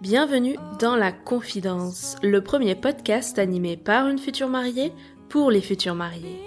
Bienvenue 0.00 0.56
dans 0.80 0.96
La 0.96 1.12
Confidence, 1.12 2.16
le 2.24 2.42
premier 2.42 2.74
podcast 2.74 3.38
animé 3.38 3.76
par 3.76 4.08
une 4.08 4.18
future 4.18 4.48
mariée 4.48 4.92
pour 5.28 5.52
les 5.52 5.60
futurs 5.60 5.94
mariés. 5.94 6.42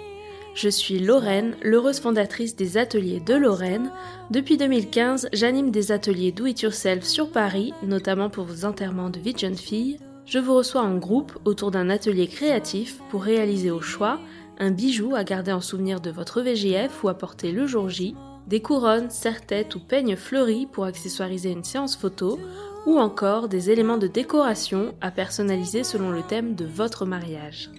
Je 0.54 0.68
suis 0.68 0.98
Lorraine, 0.98 1.56
l'heureuse 1.62 2.00
fondatrice 2.00 2.54
des 2.54 2.76
ateliers 2.76 3.20
de 3.20 3.32
Lorraine. 3.32 3.90
Depuis 4.30 4.58
2015, 4.58 5.30
j'anime 5.32 5.70
des 5.70 5.90
ateliers 5.90 6.32
Do 6.32 6.44
It 6.44 6.60
Yourself 6.60 7.04
sur 7.04 7.32
Paris, 7.32 7.72
notamment 7.82 8.28
pour 8.28 8.44
vos 8.44 8.66
enterrements 8.66 9.08
de 9.08 9.20
vie 9.20 9.32
de 9.32 9.38
jeune 9.38 9.56
fille. 9.56 9.96
Je 10.26 10.38
vous 10.38 10.54
reçois 10.54 10.82
en 10.82 10.98
groupe 10.98 11.38
autour 11.46 11.70
d'un 11.70 11.88
atelier 11.88 12.26
créatif 12.26 12.98
pour 13.08 13.22
réaliser 13.22 13.70
au 13.70 13.80
choix 13.80 14.20
un 14.58 14.70
bijou 14.70 15.14
à 15.14 15.24
garder 15.24 15.52
en 15.52 15.62
souvenir 15.62 16.02
de 16.02 16.10
votre 16.10 16.42
VGF 16.42 17.02
ou 17.02 17.08
à 17.08 17.14
porter 17.14 17.52
le 17.52 17.66
jour 17.66 17.88
J, 17.88 18.14
des 18.46 18.60
couronnes, 18.60 19.10
serre-têtes 19.10 19.74
ou 19.74 19.80
peignes 19.80 20.16
fleuris 20.16 20.66
pour 20.66 20.84
accessoiriser 20.84 21.50
une 21.50 21.64
séance 21.64 21.96
photo, 21.96 22.38
ou 22.86 22.98
encore 22.98 23.48
des 23.48 23.70
éléments 23.70 23.98
de 23.98 24.08
décoration 24.08 24.94
à 25.00 25.10
personnaliser 25.10 25.84
selon 25.84 26.10
le 26.10 26.22
thème 26.22 26.54
de 26.54 26.64
votre 26.64 27.06
mariage. 27.06 27.70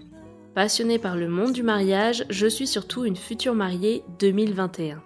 Passionnée 0.56 1.00
par 1.00 1.16
le 1.16 1.28
monde 1.28 1.52
du 1.52 1.64
mariage, 1.64 2.26
je 2.30 2.48
suis 2.48 2.68
surtout 2.68 3.06
une 3.06 3.16
future 3.16 3.56
mariée 3.56 4.04
2021. 4.20 5.02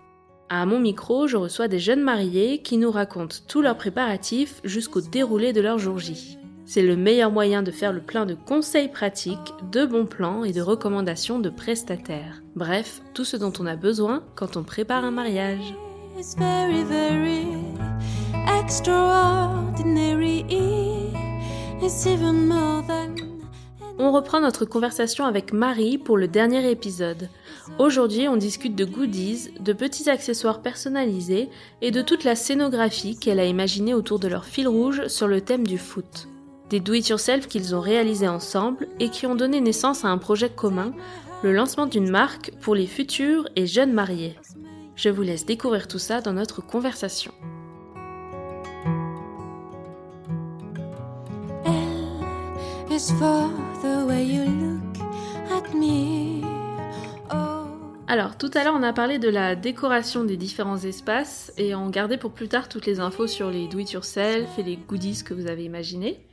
À 0.50 0.66
mon 0.66 0.80
micro, 0.80 1.28
je 1.28 1.38
reçois 1.38 1.68
des 1.68 1.80
jeunes 1.80 2.04
mariés 2.04 2.62
qui 2.62 2.78
nous 2.78 2.92
racontent 2.92 3.38
tous 3.48 3.62
leurs 3.62 3.78
préparatifs 3.78 4.62
jusqu'au 4.64 5.02
déroulé 5.02 5.54
de 5.54 5.62
leur 5.62 5.78
jour 5.78 6.00
J. 6.00 6.38
C'est 6.70 6.82
le 6.82 6.98
meilleur 6.98 7.32
moyen 7.32 7.64
de 7.64 7.72
faire 7.72 7.94
le 7.94 8.02
plein 8.02 8.26
de 8.26 8.34
conseils 8.34 8.90
pratiques, 8.90 9.54
de 9.72 9.86
bons 9.86 10.06
plans 10.06 10.44
et 10.44 10.52
de 10.52 10.60
recommandations 10.62 11.40
de 11.40 11.50
prestataires. 11.50 12.42
Bref, 12.58 13.02
tout 13.14 13.24
ce 13.24 13.38
dont 13.38 13.54
on 13.58 13.66
a 13.66 13.78
besoin 13.78 14.22
quand 14.36 14.58
on 14.58 14.64
prépare 14.64 15.06
un 15.06 15.12
mariage. 15.12 15.74
Very, 16.38 16.84
very. 16.84 17.48
On 23.98 24.12
reprend 24.12 24.42
notre 24.42 24.66
conversation 24.66 25.24
avec 25.24 25.54
Marie 25.54 25.98
pour 25.98 26.18
le 26.18 26.28
dernier 26.28 26.70
épisode. 26.70 27.30
Aujourd'hui, 27.80 28.28
on 28.28 28.36
discute 28.36 28.76
de 28.76 28.84
goodies, 28.84 29.52
de 29.62 29.72
petits 29.72 30.10
accessoires 30.10 30.62
personnalisés 30.62 31.48
et 31.82 31.92
de 31.92 32.02
toute 32.02 32.26
la 32.26 32.36
scénographie 32.36 33.18
qu'elle 33.18 33.40
a 33.40 33.46
imaginée 33.46 33.94
autour 33.94 34.20
de 34.20 34.28
leur 34.28 34.44
fil 34.44 34.68
rouge 34.68 35.08
sur 35.08 35.30
le 35.30 35.40
thème 35.40 35.66
du 35.66 35.78
foot. 35.78 36.28
Des 36.70 36.82
do-it-yourself 36.82 37.48
qu'ils 37.48 37.76
ont 37.76 37.80
réalisés 37.80 38.28
ensemble 38.28 38.90
et 39.00 39.10
qui 39.10 39.26
ont 39.26 39.36
donné 39.36 39.62
naissance 39.62 40.04
à 40.04 40.10
un 40.10 40.18
projet 40.18 40.50
commun, 40.50 40.92
le 41.42 41.54
lancement 41.54 41.86
d'une 41.86 42.10
marque 42.10 42.52
pour 42.60 42.76
les 42.76 42.88
futurs 42.88 43.48
et 43.56 43.66
jeunes 43.66 43.94
mariés. 43.94 44.36
Je 44.96 45.10
vous 45.10 45.22
laisse 45.22 45.46
découvrir 45.46 45.88
tout 45.88 46.00
ça 46.00 46.20
dans 46.20 46.34
notre 46.34 46.62
conversation. 46.62 47.32
L 51.66 52.92
is 52.92 53.14
for 53.18 53.50
the 53.82 54.06
way 54.06 54.26
you 54.26 54.44
look 54.44 55.08
at 55.50 55.74
me. 55.74 56.42
Oh. 57.32 57.68
Alors, 58.10 58.38
tout 58.38 58.52
à 58.56 58.66
l'heure, 58.66 58.76
on 58.76 58.84
a 58.84 58.92
parlé 58.92 59.20
de 59.20 59.30
la 59.30 59.56
décoration 59.56 60.26
des 60.26 60.36
différents 60.36 60.80
espaces 60.80 61.54
et 61.58 61.76
on 61.76 61.90
gardait 61.90 62.18
pour 62.18 62.32
plus 62.32 62.50
tard 62.50 62.68
toutes 62.68 62.88
les 62.88 63.00
infos 63.00 63.28
sur 63.28 63.50
les 63.52 63.70
do-it-yourself 63.70 64.50
et 64.58 64.64
les 64.64 64.76
goodies 64.76 65.24
que 65.24 65.34
vous 65.34 65.48
avez 65.48 65.64
imaginés. 65.64 66.27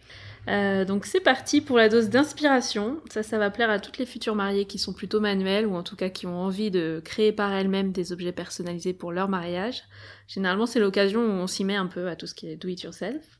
Euh, 0.49 0.85
donc 0.85 1.07
c'est 1.07 1.21
parti 1.21 1.61
pour 1.61 1.79
la 1.79 1.89
dose 1.89 2.11
d'inspiration. 2.11 3.01
Ça, 3.11 3.23
ça 3.23 3.39
va 3.39 3.51
plaire 3.51 3.71
à 3.71 3.79
toutes 3.79 3.99
les 3.99 4.07
futures 4.07 4.35
mariées 4.35 4.67
qui 4.67 4.79
sont 4.79 4.93
plutôt 4.93 5.21
manuelles 5.21 5.67
ou 5.67 5.75
en 5.75 5.83
tout 5.83 5.97
cas 5.97 6.11
qui 6.11 6.27
ont 6.27 6.39
envie 6.39 6.71
de 6.71 7.01
créer 7.05 7.33
par 7.33 7.53
elles-mêmes 7.53 7.93
des 7.93 8.13
objets 8.13 8.33
personnalisés 8.33 8.93
pour 8.93 9.13
leur 9.13 9.29
mariage. 9.29 9.83
Généralement, 10.29 10.67
c'est 10.67 10.81
l'occasion 10.81 11.21
où 11.21 11.31
on 11.31 11.47
s'y 11.47 11.65
met 11.65 11.77
un 11.77 11.87
peu 11.87 12.09
à 12.09 12.17
tout 12.17 12.27
ce 12.27 12.35
qui 12.35 12.49
est 12.49 12.57
do-it-yourself. 12.57 13.39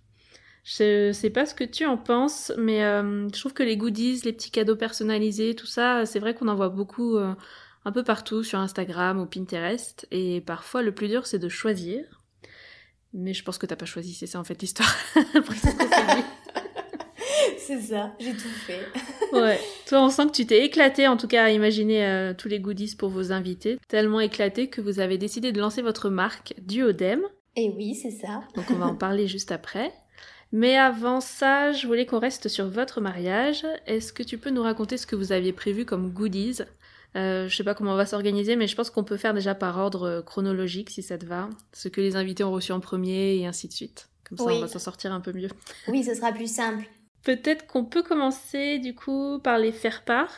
Je 0.65 1.13
sais 1.13 1.29
pas 1.29 1.45
ce 1.45 1.55
que 1.55 1.65
tu 1.65 1.85
en 1.85 1.99
penses, 1.99 2.51
mais 2.57 2.83
euh, 2.85 3.29
je 3.29 3.39
trouve 3.39 3.53
que 3.53 3.63
les 3.63 3.77
goodies, 3.77 4.23
les 4.25 4.33
petits 4.33 4.51
cadeaux 4.51 4.77
personnalisés, 4.77 5.55
tout 5.55 5.67
ça, 5.67 6.07
c'est 6.07 6.19
vrai 6.19 6.35
qu'on 6.35 6.49
en 6.49 6.55
voit 6.55 6.71
beaucoup 6.71 7.19
euh, 7.19 7.35
un 7.85 7.93
peu 7.93 8.03
partout 8.03 8.43
sur 8.43 8.59
Instagram 8.59 9.21
ou 9.21 9.27
Pinterest. 9.27 10.07
Et 10.11 10.41
parfois, 10.41 10.81
le 10.81 10.93
plus 10.95 11.09
dur, 11.09 11.27
c'est 11.27 11.39
de 11.39 11.51
choisir. 11.51 12.03
Mais 13.13 13.35
je 13.35 13.45
pense 13.45 13.59
que 13.59 13.67
t'as 13.67 13.77
pas 13.77 13.85
choisi, 13.85 14.15
c'est 14.15 14.27
ça 14.27 14.41
en 14.41 14.45
fait 14.45 14.61
l'histoire. 14.61 14.93
Après 15.35 15.55
tout 15.55 15.69
ce 15.69 15.77
qu'on 15.77 15.89
s'est 15.89 16.17
dit. 16.17 16.25
C'est 17.59 17.81
ça, 17.81 18.13
j'ai 18.19 18.33
tout 18.33 18.49
fait. 18.67 18.81
Ouais. 19.33 19.59
Toi, 19.89 20.03
on 20.05 20.11
sent 20.11 20.27
que 20.27 20.33
tu 20.33 20.47
t'es 20.47 20.65
éclaté, 20.65 21.09
en 21.09 21.17
tout 21.17 21.27
cas, 21.27 21.45
à 21.45 21.51
imaginer 21.51 22.07
euh, 22.07 22.35
tous 22.37 22.47
les 22.49 22.61
goodies 22.61 22.95
pour 22.97 23.09
vos 23.09 23.33
invités. 23.33 23.79
Tellement 23.89 24.21
éclaté 24.21 24.69
que 24.69 24.81
vous 24.81 25.01
avez 25.01 25.19
décidé 25.19 25.51
de 25.51 25.61
lancer 25.61 25.83
votre 25.83 26.09
marque 26.09 26.55
Duodem. 26.63 27.23
Et 27.57 27.71
oui, 27.71 27.95
c'est 27.97 28.13
ça. 28.13 28.43
Donc, 28.55 28.67
on 28.71 28.75
va 28.77 28.87
en 28.87 28.95
parler 28.95 29.27
juste 29.27 29.51
après. 29.51 29.93
Mais 30.53 30.77
avant 30.77 31.21
ça, 31.21 31.73
je 31.73 31.87
voulais 31.89 32.07
qu'on 32.07 32.21
reste 32.21 32.49
sur 32.49 32.69
votre 32.69 33.01
mariage. 33.01 33.67
Est-ce 33.87 34.13
que 34.13 34.23
tu 34.23 34.39
peux 34.39 34.51
nous 34.51 34.63
raconter 34.63 34.97
ce 34.99 35.07
que 35.07 35.17
vous 35.17 35.33
aviez 35.33 35.53
prévu 35.53 35.85
comme 35.85 36.11
goodies? 36.13 36.61
Euh, 37.17 37.49
Je 37.49 37.57
sais 37.57 37.65
pas 37.65 37.75
comment 37.75 37.93
on 37.95 37.97
va 37.97 38.07
s'organiser, 38.07 38.55
mais 38.55 38.69
je 38.69 38.77
pense 38.77 38.91
qu'on 38.91 39.03
peut 39.05 39.17
faire 39.17 39.35
déjà 39.35 39.57
par 39.57 39.79
ordre 39.79 40.03
euh, 40.07 40.23
chronologique, 40.23 40.91
si 40.91 41.03
ça 41.03 41.19
te 41.19 41.27
va. 41.27 41.49
Ce 41.73 41.89
que 41.89 42.01
les 42.01 42.15
invités 42.15 42.45
ont 42.45 42.53
reçu 42.53 42.71
en 42.71 42.79
premier 42.81 43.35
et 43.37 43.47
ainsi 43.47 43.67
de 43.67 43.73
suite. 43.73 44.09
Comme 44.29 44.39
ça, 44.39 44.45
Oui. 44.45 44.55
on 44.59 44.61
va 44.61 44.69
s'en 44.69 44.79
sortir 44.79 45.13
un 45.13 45.21
peu 45.21 45.33
mieux. 45.33 45.49
Oui, 45.89 46.05
ce 46.05 46.15
sera 46.15 46.31
plus 46.33 46.53
simple. 46.53 46.85
Peut-être 47.25 47.67
qu'on 47.67 47.85
peut 47.85 48.03
commencer 48.03 48.79
du 48.79 48.95
coup 48.95 49.39
par 49.43 49.59
les 49.59 49.73
faire 49.73 50.05
part. 50.05 50.31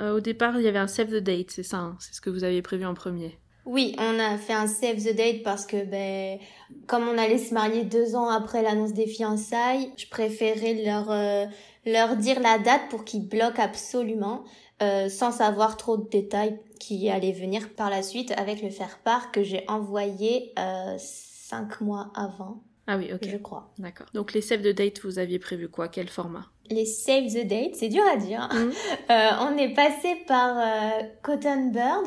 Euh, 0.00 0.16
au 0.16 0.20
départ, 0.20 0.58
il 0.58 0.64
y 0.64 0.68
avait 0.68 0.78
un 0.78 0.88
save 0.88 1.10
the 1.10 1.22
date, 1.22 1.50
c'est 1.50 1.62
ça, 1.62 1.78
hein, 1.78 1.96
c'est 2.00 2.14
ce 2.14 2.20
que 2.20 2.30
vous 2.30 2.42
aviez 2.42 2.62
prévu 2.62 2.84
en 2.84 2.94
premier. 2.94 3.38
Oui, 3.66 3.96
on 3.98 4.18
a 4.18 4.36
fait 4.36 4.52
un 4.52 4.66
save 4.66 4.96
the 4.96 5.16
date 5.16 5.42
parce 5.42 5.64
que, 5.64 5.84
ben, 5.84 6.38
comme 6.86 7.08
on 7.08 7.16
allait 7.16 7.38
se 7.38 7.54
marier 7.54 7.84
deux 7.84 8.14
ans 8.14 8.28
après 8.28 8.62
l'annonce 8.62 8.92
des 8.92 9.06
fiançailles, 9.06 9.90
je 9.96 10.06
préférais 10.06 10.74
leur, 10.84 11.10
euh, 11.10 11.46
leur 11.86 12.16
dire 12.16 12.40
la 12.40 12.58
date 12.58 12.88
pour 12.90 13.04
qu'ils 13.04 13.26
bloquent 13.26 13.62
absolument, 13.62 14.44
euh, 14.82 15.08
sans 15.08 15.30
savoir 15.30 15.78
trop 15.78 15.96
de 15.96 16.08
détails 16.08 16.58
qui 16.78 17.08
allaient 17.08 17.32
venir 17.32 17.70
par 17.74 17.88
la 17.88 18.02
suite 18.02 18.32
avec 18.32 18.60
le 18.60 18.68
faire-part 18.68 19.32
que 19.32 19.42
j'ai 19.42 19.64
envoyé 19.66 20.52
euh, 20.58 20.96
cinq 20.98 21.80
mois 21.80 22.12
avant, 22.14 22.62
Ah 22.86 22.96
oui, 22.98 23.10
ok. 23.12 23.20
je 23.26 23.36
crois. 23.38 23.72
D'accord. 23.78 24.06
Donc 24.14 24.32
les 24.32 24.42
save 24.42 24.60
the 24.60 24.74
date, 24.74 25.00
vous 25.04 25.18
aviez 25.18 25.38
prévu 25.38 25.68
quoi? 25.68 25.88
Quel 25.88 26.08
format? 26.08 26.46
Les 26.70 26.86
save 26.86 27.26
the 27.28 27.46
date, 27.46 27.74
c'est 27.74 27.88
dur 27.88 28.02
à 28.12 28.16
dire. 28.16 28.48
Mhm. 28.52 28.72
Euh, 29.10 29.30
on 29.40 29.56
est 29.58 29.74
passé 29.74 30.16
par 30.26 30.56
euh, 30.58 31.02
Cotton 31.22 31.70
Bird, 31.70 32.06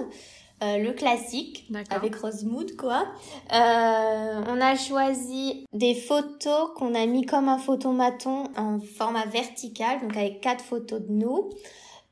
euh, 0.64 0.78
le 0.80 0.94
classique, 0.94 1.70
avec 1.92 2.16
Rosemood, 2.16 2.76
quoi. 2.76 3.06
On 3.52 4.62
a 4.62 4.76
choisi 4.76 5.66
des 5.74 5.94
photos 5.94 6.72
qu'on 6.76 6.96
a 6.96 7.06
mis 7.06 7.26
comme 7.26 7.50
un 7.50 7.60
photomaton 7.60 8.46
en 8.56 8.80
format 8.80 9.26
vertical, 9.28 10.02
donc 10.02 10.18
avec 10.18 10.42
quatre 10.42 10.64
photos 10.64 11.02
de 11.02 11.12
nous. 11.12 11.52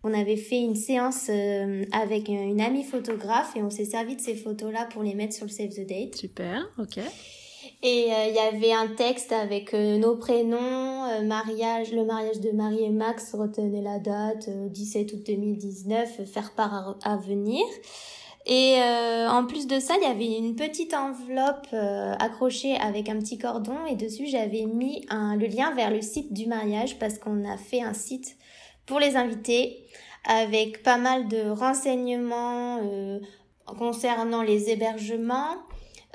On 0.03 0.13
avait 0.13 0.37
fait 0.37 0.59
une 0.59 0.75
séance 0.75 1.29
avec 1.91 2.27
une 2.27 2.61
amie 2.61 2.83
photographe 2.83 3.55
et 3.55 3.63
on 3.63 3.71
s'est 3.71 3.85
servi 3.85 4.15
de 4.15 4.21
ces 4.21 4.35
photos-là 4.35 4.85
pour 4.91 5.01
les 5.01 5.15
mettre 5.15 5.33
sur 5.33 5.45
le 5.45 5.51
Save 5.51 5.69
the 5.69 5.87
Date. 5.87 6.15
Super, 6.15 6.63
ok. 6.77 6.99
Et 7.83 8.11
euh, 8.11 8.27
il 8.27 8.35
y 8.35 8.39
avait 8.39 8.73
un 8.73 8.87
texte 8.87 9.31
avec 9.31 9.73
euh, 9.73 9.97
nos 9.97 10.15
prénoms, 10.15 11.05
euh, 11.05 11.21
mariage, 11.23 11.91
le 11.91 12.05
mariage 12.05 12.39
de 12.39 12.51
Marie 12.51 12.83
et 12.83 12.89
Max, 12.89 13.33
retenez 13.33 13.81
la 13.81 13.99
date, 13.99 14.47
euh, 14.47 14.69
17 14.69 15.13
août 15.13 15.23
2019, 15.25 16.19
euh, 16.19 16.25
faire 16.25 16.53
part 16.53 16.97
à, 17.03 17.13
à 17.13 17.17
venir. 17.17 17.63
Et 18.47 18.77
euh, 18.79 19.27
en 19.27 19.45
plus 19.45 19.65
de 19.65 19.79
ça, 19.79 19.95
il 19.97 20.03
y 20.03 20.11
avait 20.11 20.37
une 20.37 20.55
petite 20.55 20.93
enveloppe 20.93 21.67
euh, 21.73 22.13
accrochée 22.19 22.75
avec 22.75 23.09
un 23.09 23.17
petit 23.17 23.39
cordon 23.39 23.85
et 23.89 23.95
dessus 23.95 24.27
j'avais 24.27 24.65
mis 24.65 25.03
un, 25.09 25.35
le 25.35 25.47
lien 25.47 25.73
vers 25.73 25.89
le 25.89 26.01
site 26.01 26.31
du 26.31 26.45
mariage 26.45 26.99
parce 26.99 27.17
qu'on 27.17 27.43
a 27.49 27.57
fait 27.57 27.81
un 27.81 27.95
site 27.95 28.37
pour 28.85 28.99
les 28.99 29.15
invités 29.15 29.83
avec 30.25 30.83
pas 30.83 30.97
mal 30.97 31.27
de 31.27 31.49
renseignements 31.49 32.79
euh, 32.83 33.19
concernant 33.79 34.43
les 34.43 34.69
hébergements, 34.69 35.55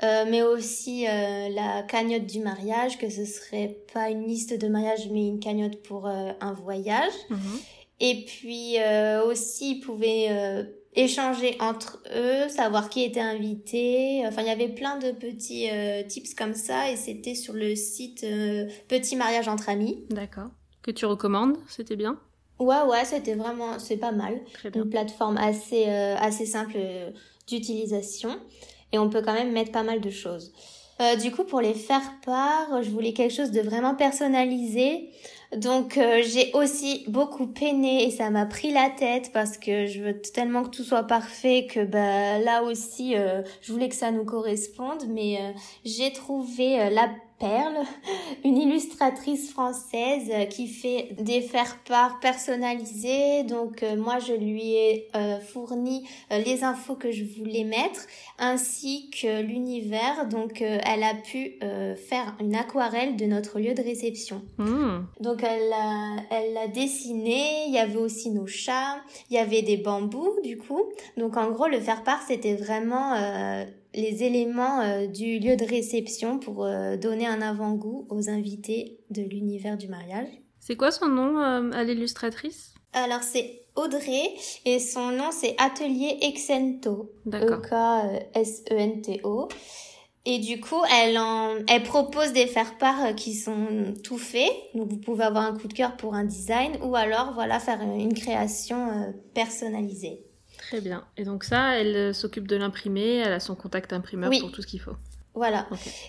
euh, 0.03 0.25
mais 0.29 0.41
aussi 0.41 1.05
euh, 1.07 1.49
la 1.49 1.83
cagnotte 1.83 2.25
du 2.25 2.39
mariage, 2.39 2.97
que 2.97 3.09
ce 3.09 3.25
serait 3.25 3.77
pas 3.93 4.09
une 4.09 4.23
liste 4.23 4.59
de 4.59 4.67
mariage, 4.67 5.09
mais 5.11 5.27
une 5.27 5.39
cagnotte 5.39 5.81
pour 5.83 6.07
euh, 6.07 6.31
un 6.41 6.53
voyage. 6.53 7.13
Mhm. 7.29 7.59
Et 7.99 8.25
puis 8.25 8.79
euh, 8.79 9.23
aussi, 9.25 9.73
ils 9.75 9.79
pouvaient 9.79 10.27
euh, 10.29 10.63
échanger 10.95 11.55
entre 11.59 12.01
eux, 12.15 12.49
savoir 12.49 12.89
qui 12.89 13.03
était 13.03 13.19
invité. 13.21 14.23
Enfin, 14.25 14.41
il 14.41 14.47
y 14.47 14.51
avait 14.51 14.69
plein 14.69 14.97
de 14.97 15.11
petits 15.11 15.69
euh, 15.71 16.03
tips 16.03 16.33
comme 16.33 16.55
ça, 16.55 16.91
et 16.91 16.95
c'était 16.95 17.35
sur 17.35 17.53
le 17.53 17.75
site 17.75 18.23
euh, 18.23 18.67
Petit 18.87 19.15
mariage 19.15 19.47
entre 19.47 19.69
amis. 19.69 20.03
D'accord. 20.09 20.49
Que 20.81 20.89
tu 20.91 21.05
recommandes 21.05 21.57
C'était 21.67 21.95
bien? 21.95 22.19
Ouais, 22.59 22.81
ouais, 22.87 23.05
c'était 23.05 23.35
vraiment, 23.35 23.77
c'est 23.79 23.97
pas 23.97 24.11
mal. 24.11 24.39
Très 24.53 24.71
bien. 24.71 24.83
Une 24.83 24.89
plateforme 24.89 25.37
assez, 25.37 25.85
euh, 25.87 26.15
assez 26.17 26.45
simple 26.45 26.77
d'utilisation 27.47 28.39
et 28.91 28.99
on 28.99 29.09
peut 29.09 29.21
quand 29.21 29.33
même 29.33 29.51
mettre 29.51 29.71
pas 29.71 29.83
mal 29.83 30.01
de 30.01 30.09
choses. 30.09 30.51
Euh, 31.01 31.15
du 31.15 31.31
coup, 31.31 31.43
pour 31.43 31.61
les 31.61 31.73
faire 31.73 32.13
part, 32.25 32.83
je 32.83 32.89
voulais 32.89 33.13
quelque 33.13 33.33
chose 33.33 33.51
de 33.51 33.61
vraiment 33.61 33.95
personnalisé. 33.95 35.09
Donc 35.55 35.97
euh, 35.97 36.21
j'ai 36.23 36.51
aussi 36.53 37.03
beaucoup 37.07 37.47
peiné 37.47 38.05
et 38.05 38.11
ça 38.11 38.29
m'a 38.29 38.45
pris 38.45 38.71
la 38.71 38.89
tête 38.89 39.31
parce 39.33 39.57
que 39.57 39.85
je 39.85 40.01
veux 40.01 40.21
tellement 40.21 40.63
que 40.63 40.69
tout 40.69 40.83
soit 40.83 41.03
parfait 41.03 41.67
que 41.69 41.83
bah 41.83 42.39
là 42.39 42.63
aussi 42.63 43.17
euh, 43.17 43.41
je 43.61 43.73
voulais 43.73 43.89
que 43.89 43.95
ça 43.95 44.11
nous 44.11 44.23
corresponde 44.23 45.03
mais 45.09 45.53
j'ai 45.83 46.13
trouvé 46.13 46.89
la 46.89 47.09
Perle, 47.41 47.83
une 48.45 48.55
illustratrice 48.55 49.51
française 49.51 50.29
euh, 50.31 50.45
qui 50.45 50.67
fait 50.67 51.09
des 51.19 51.41
faire-part 51.41 52.19
personnalisés. 52.19 53.43
Donc 53.43 53.81
euh, 53.81 53.95
moi 53.95 54.19
je 54.19 54.33
lui 54.33 54.75
ai 54.75 55.07
euh, 55.15 55.39
fourni 55.39 56.07
les 56.29 56.63
infos 56.63 56.95
que 56.95 57.11
je 57.11 57.23
voulais 57.23 57.63
mettre 57.63 58.01
ainsi 58.37 59.09
que 59.09 59.41
l'univers. 59.41 60.27
Donc 60.27 60.61
elle 60.61 61.03
a 61.03 61.15
pu 61.15 61.59
faire 62.07 62.35
une 62.39 62.55
aquarelle 62.55 63.15
de 63.15 63.25
notre 63.25 63.59
lieu 63.59 63.73
de 63.73 63.81
réception. 63.81 64.43
Hmm. 64.57 65.05
Donc 65.19 65.43
elle 65.43 65.69
l'a 65.69 66.17
elle 66.29 66.53
l'a 66.53 66.67
dessiné. 66.67 67.65
Il 67.67 67.73
y 67.73 67.79
avait 67.79 67.97
aussi 67.97 68.29
nos 68.29 68.47
chats. 68.47 69.01
Il 69.29 69.35
y 69.35 69.39
avait 69.39 69.63
des 69.63 69.77
bambous 69.77 70.39
du 70.43 70.57
coup. 70.57 70.83
Donc 71.17 71.37
en 71.37 71.49
gros 71.51 71.67
le 71.67 71.79
faire-part 71.79 72.21
c'était 72.27 72.55
vraiment 72.55 73.15
les 73.93 74.23
éléments 74.23 74.81
euh, 74.81 75.07
du 75.07 75.39
lieu 75.39 75.55
de 75.55 75.65
réception 75.65 76.39
pour 76.39 76.65
euh, 76.65 76.97
donner 76.97 77.27
un 77.27 77.41
avant-goût 77.41 78.07
aux 78.09 78.29
invités 78.29 78.99
de 79.09 79.21
l'univers 79.21 79.77
du 79.77 79.87
mariage. 79.87 80.27
C'est 80.59 80.75
quoi 80.75 80.91
son 80.91 81.07
nom 81.07 81.39
euh, 81.39 81.71
à 81.71 81.83
l'illustratrice? 81.83 82.73
Alors 82.93 83.23
c'est 83.23 83.63
Audrey 83.75 84.33
et 84.65 84.79
son 84.79 85.11
nom 85.11 85.31
c'est 85.31 85.55
Atelier 85.57 86.17
Exento. 86.21 87.11
D'accord. 87.25 87.59
E-K-S-E-N-T-O. 87.59 89.49
Et 90.23 90.37
du 90.37 90.61
coup, 90.61 90.83
elle, 91.01 91.17
en, 91.17 91.55
elle 91.67 91.81
propose 91.81 92.31
des 92.31 92.45
faire-part 92.45 93.15
qui 93.15 93.33
sont 93.33 93.95
tout 94.03 94.19
faits. 94.19 94.51
Donc, 94.75 94.87
vous 94.87 94.99
pouvez 94.99 95.23
avoir 95.23 95.45
un 95.45 95.57
coup 95.57 95.67
de 95.67 95.73
cœur 95.73 95.97
pour 95.97 96.13
un 96.13 96.25
design 96.25 96.77
ou 96.83 96.95
alors, 96.95 97.31
voilà, 97.33 97.59
faire 97.59 97.81
une 97.81 98.13
création 98.13 99.11
personnalisée. 99.33 100.23
Très 100.71 100.79
bien. 100.79 101.03
Et 101.17 101.25
donc 101.25 101.43
ça, 101.43 101.77
elle 101.77 101.95
euh, 101.97 102.13
s'occupe 102.13 102.47
de 102.47 102.55
l'imprimer, 102.55 103.17
elle 103.17 103.33
a 103.33 103.41
son 103.41 103.55
contact 103.55 103.91
imprimeur 103.91 104.31
pour 104.39 104.53
tout 104.53 104.61
ce 104.61 104.67
qu'il 104.67 104.79
faut. 104.79 104.95
Voilà. 105.33 105.67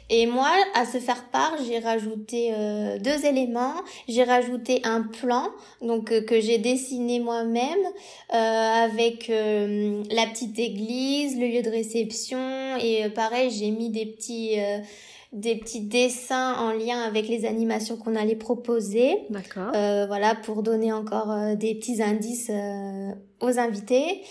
Et 0.09 0.27
moi, 0.27 0.51
à 0.75 0.87
se 0.87 0.99
faire 0.99 1.25
part, 1.31 1.57
j'ai 1.67 1.81
rajouté 1.81 2.53
euh, 2.55 2.97
deux 3.01 3.27
éléments. 3.27 3.75
J'ai 4.09 4.23
rajouté 4.23 4.81
un 4.85 5.03
plan, 5.03 5.49
donc 5.81 6.13
euh, 6.13 6.23
que 6.23 6.41
j'ai 6.41 6.59
dessiné 6.59 7.19
moi-même, 7.19 7.81
avec 8.31 9.27
la 9.29 10.27
petite 10.27 10.61
église, 10.61 11.37
le 11.41 11.49
lieu 11.49 11.63
de 11.63 11.71
réception, 11.71 12.77
et 12.77 13.11
pareil, 13.11 13.51
j'ai 13.51 13.71
mis 13.73 13.91
des 13.91 14.07
petits 14.07 14.57
des 15.33 15.57
petits 15.57 15.81
dessins 15.81 16.55
en 16.59 16.73
lien 16.73 17.01
avec 17.01 17.27
les 17.27 17.47
animations 17.47 17.97
qu'on 17.97 18.15
allait 18.15 18.37
proposer. 18.37 19.23
D'accord. 19.31 19.71
voilà, 19.73 20.37
pour 20.37 20.63
donner 20.63 20.93
encore 20.93 21.57
des 21.57 21.75
petits 21.75 22.03
indices 22.03 22.51
aux 23.41 23.59
invités. 23.59 24.23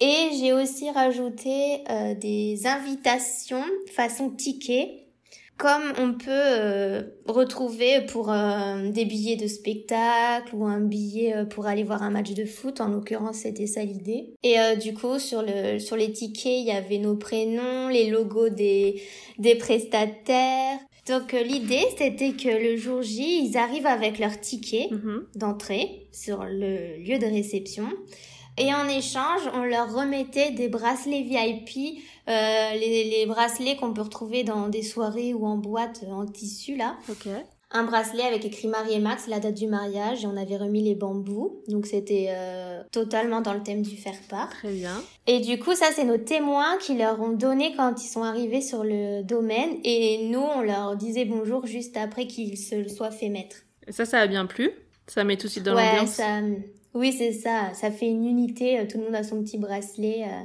Et 0.00 0.30
j'ai 0.38 0.52
aussi 0.52 0.90
rajouté 0.90 1.82
euh, 1.90 2.14
des 2.14 2.66
invitations 2.66 3.64
façon 3.92 4.30
ticket, 4.30 5.08
comme 5.56 5.92
on 5.98 6.12
peut 6.12 6.28
euh, 6.28 7.02
retrouver 7.26 8.02
pour 8.02 8.30
euh, 8.30 8.90
des 8.90 9.04
billets 9.04 9.34
de 9.34 9.48
spectacle 9.48 10.54
ou 10.54 10.66
un 10.66 10.80
billet 10.80 11.44
pour 11.50 11.66
aller 11.66 11.82
voir 11.82 12.04
un 12.04 12.10
match 12.10 12.32
de 12.32 12.44
foot. 12.44 12.80
En 12.80 12.88
l'occurrence, 12.88 13.38
c'était 13.38 13.66
ça 13.66 13.82
l'idée. 13.82 14.34
Et 14.44 14.56
du 14.80 14.94
coup, 14.94 15.18
sur 15.18 15.42
le 15.42 15.80
sur 15.80 15.96
les 15.96 16.12
tickets, 16.12 16.60
il 16.60 16.66
y 16.66 16.70
avait 16.70 16.98
nos 16.98 17.16
prénoms, 17.16 17.88
les 17.88 18.08
logos 18.08 18.50
des 18.50 19.02
des 19.38 19.56
prestataires. 19.56 20.78
Donc 21.08 21.32
l'idée, 21.32 21.86
c'était 21.96 22.32
que 22.32 22.50
le 22.50 22.76
jour 22.76 23.02
J, 23.02 23.46
ils 23.46 23.56
arrivent 23.56 23.86
avec 23.86 24.20
leur 24.20 24.38
ticket 24.38 24.88
mhm. 24.92 25.24
d'entrée 25.34 26.06
sur 26.12 26.44
le 26.44 26.98
lieu 26.98 27.18
de 27.18 27.26
réception. 27.26 27.88
Et 28.58 28.74
en 28.74 28.88
échange, 28.88 29.42
on 29.54 29.62
leur 29.64 29.94
remettait 29.94 30.50
des 30.50 30.68
bracelets 30.68 31.22
VIP, 31.22 32.02
euh, 32.28 32.70
les, 32.72 33.04
les, 33.04 33.26
bracelets 33.26 33.76
qu'on 33.76 33.92
peut 33.92 34.02
retrouver 34.02 34.42
dans 34.42 34.68
des 34.68 34.82
soirées 34.82 35.32
ou 35.32 35.46
en 35.46 35.56
boîte 35.56 36.04
en 36.10 36.26
tissu 36.26 36.76
là. 36.76 36.96
Ok. 37.08 37.28
Un 37.70 37.84
bracelet 37.84 38.22
avec 38.22 38.46
écrit 38.46 38.66
Marie 38.66 38.94
et 38.94 38.98
Max, 38.98 39.26
la 39.26 39.40
date 39.40 39.54
du 39.54 39.66
mariage, 39.66 40.24
et 40.24 40.26
on 40.26 40.38
avait 40.38 40.56
remis 40.56 40.82
les 40.82 40.94
bambous. 40.94 41.62
Donc 41.68 41.86
c'était 41.86 42.28
euh, 42.30 42.82
totalement 42.92 43.42
dans 43.42 43.52
le 43.52 43.62
thème 43.62 43.82
du 43.82 43.96
faire-part. 43.96 44.48
Très 44.48 44.72
bien. 44.72 45.02
Et 45.26 45.40
du 45.40 45.58
coup, 45.58 45.74
ça 45.74 45.86
c'est 45.94 46.04
nos 46.04 46.16
témoins 46.16 46.78
qui 46.78 46.96
leur 46.96 47.20
ont 47.20 47.32
donné 47.32 47.74
quand 47.76 48.02
ils 48.02 48.08
sont 48.08 48.22
arrivés 48.22 48.62
sur 48.62 48.84
le 48.84 49.22
domaine. 49.22 49.76
Et 49.84 50.26
nous, 50.30 50.40
on 50.40 50.62
leur 50.62 50.96
disait 50.96 51.26
bonjour 51.26 51.66
juste 51.66 51.96
après 51.98 52.26
qu'ils 52.26 52.56
se 52.56 52.88
soient 52.88 53.10
fait 53.10 53.28
mettre. 53.28 53.56
Et 53.86 53.92
ça, 53.92 54.06
ça 54.06 54.20
a 54.20 54.26
bien 54.26 54.46
plu 54.46 54.72
ça 55.08 55.24
met 55.24 55.36
tout 55.36 55.46
de 55.46 55.52
suite 55.52 55.64
dans 55.64 55.74
ouais, 55.74 55.86
l'ambiance. 55.86 56.10
Ça, 56.10 56.40
oui, 56.94 57.12
c'est 57.12 57.32
ça. 57.32 57.72
Ça 57.74 57.90
fait 57.90 58.08
une 58.08 58.26
unité. 58.26 58.78
Euh, 58.78 58.86
tout 58.90 58.98
le 58.98 59.04
monde 59.04 59.14
a 59.14 59.22
son 59.22 59.42
petit 59.42 59.58
bracelet. 59.58 60.24
Euh. 60.24 60.44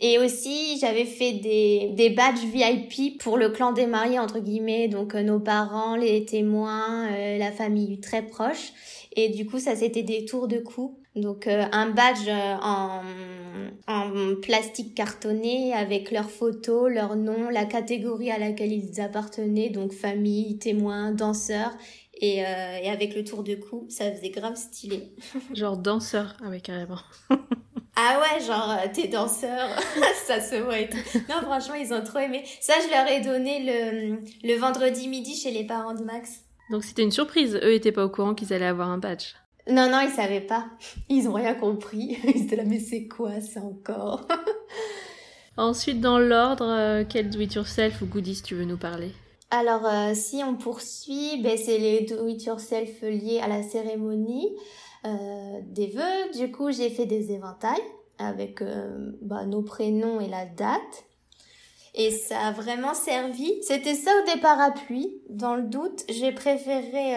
Et 0.00 0.18
aussi, 0.18 0.78
j'avais 0.80 1.04
fait 1.04 1.32
des, 1.32 1.90
des 1.94 2.10
badges 2.10 2.44
VIP 2.44 3.18
pour 3.20 3.36
le 3.36 3.50
clan 3.50 3.72
des 3.72 3.86
mariés, 3.86 4.18
entre 4.18 4.40
guillemets, 4.40 4.88
donc 4.88 5.14
euh, 5.14 5.22
nos 5.22 5.38
parents, 5.38 5.96
les 5.96 6.24
témoins, 6.24 7.08
la 7.38 7.52
famille 7.52 8.00
très 8.00 8.22
proche. 8.22 8.72
Et 9.16 9.28
du 9.28 9.46
coup, 9.46 9.60
ça, 9.60 9.76
c'était 9.76 10.02
des 10.02 10.24
tours 10.24 10.48
de 10.48 10.58
cou. 10.58 10.98
Donc, 11.14 11.46
un 11.46 11.90
badge 11.90 12.28
en, 12.28 13.00
en 13.86 14.34
plastique 14.42 14.96
cartonné 14.96 15.72
avec 15.72 16.10
leurs 16.10 16.28
photos, 16.28 16.92
leur 16.92 17.14
nom, 17.14 17.48
la 17.50 17.64
catégorie 17.64 18.32
à 18.32 18.38
laquelle 18.40 18.72
ils 18.72 19.00
appartenaient, 19.00 19.70
donc 19.70 19.92
famille, 19.92 20.58
témoins, 20.58 21.12
danseurs, 21.12 21.72
et, 22.20 22.44
euh, 22.44 22.78
et, 22.82 22.90
avec 22.90 23.14
le 23.14 23.24
tour 23.24 23.42
de 23.42 23.54
cou, 23.54 23.86
ça 23.88 24.10
faisait 24.12 24.30
grave 24.30 24.56
stylé. 24.56 25.12
genre 25.54 25.76
danseur, 25.76 26.36
ah 26.44 26.48
ouais, 26.48 26.60
carrément. 26.60 27.00
ah 27.96 28.20
ouais, 28.20 28.44
genre 28.44 28.70
euh, 28.70 28.88
t'es 28.92 29.08
danseur, 29.08 29.68
ça 30.26 30.40
se 30.40 30.56
voit 30.56 30.78
et 30.78 30.88
tout. 30.88 31.18
Non, 31.28 31.42
franchement, 31.42 31.74
ils 31.74 31.92
ont 31.92 32.02
trop 32.02 32.18
aimé. 32.18 32.44
Ça, 32.60 32.74
je 32.84 32.90
leur 32.90 33.06
ai 33.08 33.20
donné 33.20 33.64
le, 33.64 34.18
le 34.42 34.58
vendredi 34.58 35.08
midi 35.08 35.34
chez 35.34 35.50
les 35.50 35.64
parents 35.64 35.94
de 35.94 36.04
Max. 36.04 36.44
Donc 36.70 36.84
c'était 36.84 37.02
une 37.02 37.10
surprise, 37.10 37.56
eux 37.62 37.74
étaient 37.74 37.92
pas 37.92 38.04
au 38.04 38.08
courant 38.08 38.34
qu'ils 38.34 38.52
allaient 38.52 38.64
avoir 38.64 38.88
un 38.88 38.98
badge. 38.98 39.34
Non, 39.68 39.90
non, 39.90 40.00
ils 40.00 40.10
savaient 40.10 40.40
pas. 40.40 40.66
Ils 41.08 41.26
ont 41.26 41.32
rien 41.32 41.54
compris. 41.54 42.18
Ils 42.24 42.42
étaient 42.42 42.56
là, 42.56 42.64
mais 42.66 42.80
c'est 42.80 43.08
quoi 43.08 43.40
ça 43.40 43.60
encore? 43.60 44.28
Ensuite, 45.56 46.00
dans 46.00 46.18
l'ordre, 46.18 46.66
euh, 46.68 47.04
quel 47.08 47.30
do-it-yourself 47.30 48.02
ou 48.02 48.06
goodies 48.06 48.42
tu 48.42 48.54
veux 48.56 48.64
nous 48.64 48.76
parler? 48.76 49.12
Alors, 49.54 49.86
euh, 49.86 50.14
si 50.14 50.42
on 50.42 50.56
poursuit, 50.56 51.40
ben, 51.40 51.56
c'est 51.56 51.78
les 51.78 52.00
do-it-yourself 52.00 53.02
liés 53.02 53.40
à 53.40 53.46
la 53.46 53.62
cérémonie 53.62 54.52
euh, 55.06 55.60
des 55.66 55.86
vœux. 55.86 56.36
Du 56.36 56.50
coup, 56.50 56.72
j'ai 56.72 56.90
fait 56.90 57.06
des 57.06 57.30
éventails 57.30 57.82
avec 58.18 58.62
euh, 58.62 59.12
bah, 59.22 59.46
nos 59.46 59.62
prénoms 59.62 60.20
et 60.20 60.28
la 60.28 60.44
date. 60.44 61.04
Et 61.94 62.10
ça 62.10 62.48
a 62.48 62.50
vraiment 62.50 62.94
servi. 62.94 63.62
C'était 63.62 63.94
ça 63.94 64.10
au 64.20 64.34
départ 64.34 64.60
à 64.60 64.72
pluie. 64.72 65.22
Dans 65.30 65.54
le 65.54 65.62
doute, 65.62 66.02
j'ai 66.08 66.32
préféré 66.32 67.14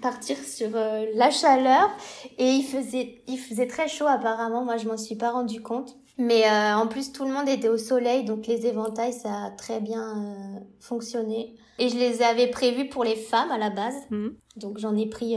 partir 0.00 0.38
sur 0.38 0.70
la 0.70 1.30
chaleur. 1.32 1.90
Et 2.38 2.48
il 2.50 2.62
faisait, 2.62 3.24
il 3.26 3.38
faisait 3.38 3.66
très 3.66 3.88
chaud 3.88 4.06
apparemment. 4.06 4.64
Moi, 4.64 4.76
je 4.76 4.86
m'en 4.86 4.96
suis 4.96 5.16
pas 5.16 5.32
rendu 5.32 5.60
compte. 5.60 5.96
Mais 6.16 6.44
en 6.48 6.86
plus, 6.86 7.12
tout 7.12 7.24
le 7.24 7.32
monde 7.32 7.48
était 7.48 7.68
au 7.68 7.76
soleil, 7.76 8.24
donc 8.24 8.46
les 8.46 8.66
éventails, 8.66 9.12
ça 9.12 9.46
a 9.46 9.50
très 9.50 9.80
bien 9.80 10.62
fonctionné. 10.78 11.54
Et 11.80 11.88
je 11.88 11.96
les 11.96 12.22
avais 12.22 12.46
prévus 12.46 12.88
pour 12.88 13.02
les 13.02 13.16
femmes 13.16 13.50
à 13.50 13.58
la 13.58 13.70
base. 13.70 13.96
Mhm. 14.10 14.36
Donc 14.56 14.78
j'en 14.78 14.96
ai 14.96 15.06
pris 15.06 15.36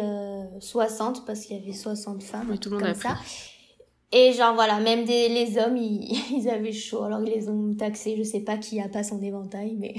60 0.60 1.26
parce 1.26 1.42
qu'il 1.42 1.58
y 1.58 1.60
avait 1.60 1.74
60 1.74 2.22
femmes. 2.22 2.48
Oui, 2.52 2.60
tout 2.60 2.70
le 2.70 2.76
monde 2.76 2.86
comme 2.86 2.94
ça. 2.94 3.18
Et 4.12 4.32
genre 4.34 4.54
voilà, 4.54 4.80
même 4.80 5.04
des, 5.04 5.28
les 5.28 5.58
hommes, 5.58 5.76
ils, 5.78 6.16
ils, 6.32 6.50
avaient 6.50 6.72
chaud. 6.72 7.04
Alors 7.04 7.22
ils 7.24 7.32
les 7.32 7.50
ont 7.50 7.74
taxés. 7.76 8.16
Je 8.18 8.24
sais 8.24 8.40
pas 8.40 8.58
qui 8.58 8.80
a 8.80 8.88
pas 8.88 9.04
son 9.04 9.22
éventail, 9.22 9.76
mais 9.78 9.96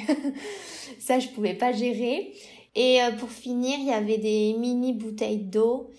ça 0.98 1.18
je 1.18 1.28
pouvais 1.28 1.54
pas 1.54 1.72
gérer. 1.72 2.32
Et 2.74 3.02
euh, 3.02 3.10
pour 3.18 3.30
finir, 3.30 3.76
il 3.78 3.86
y 3.86 3.92
avait 3.92 4.18
des 4.18 4.54
mini 4.58 4.92
bouteilles 4.92 5.38
d'eau 5.44 5.90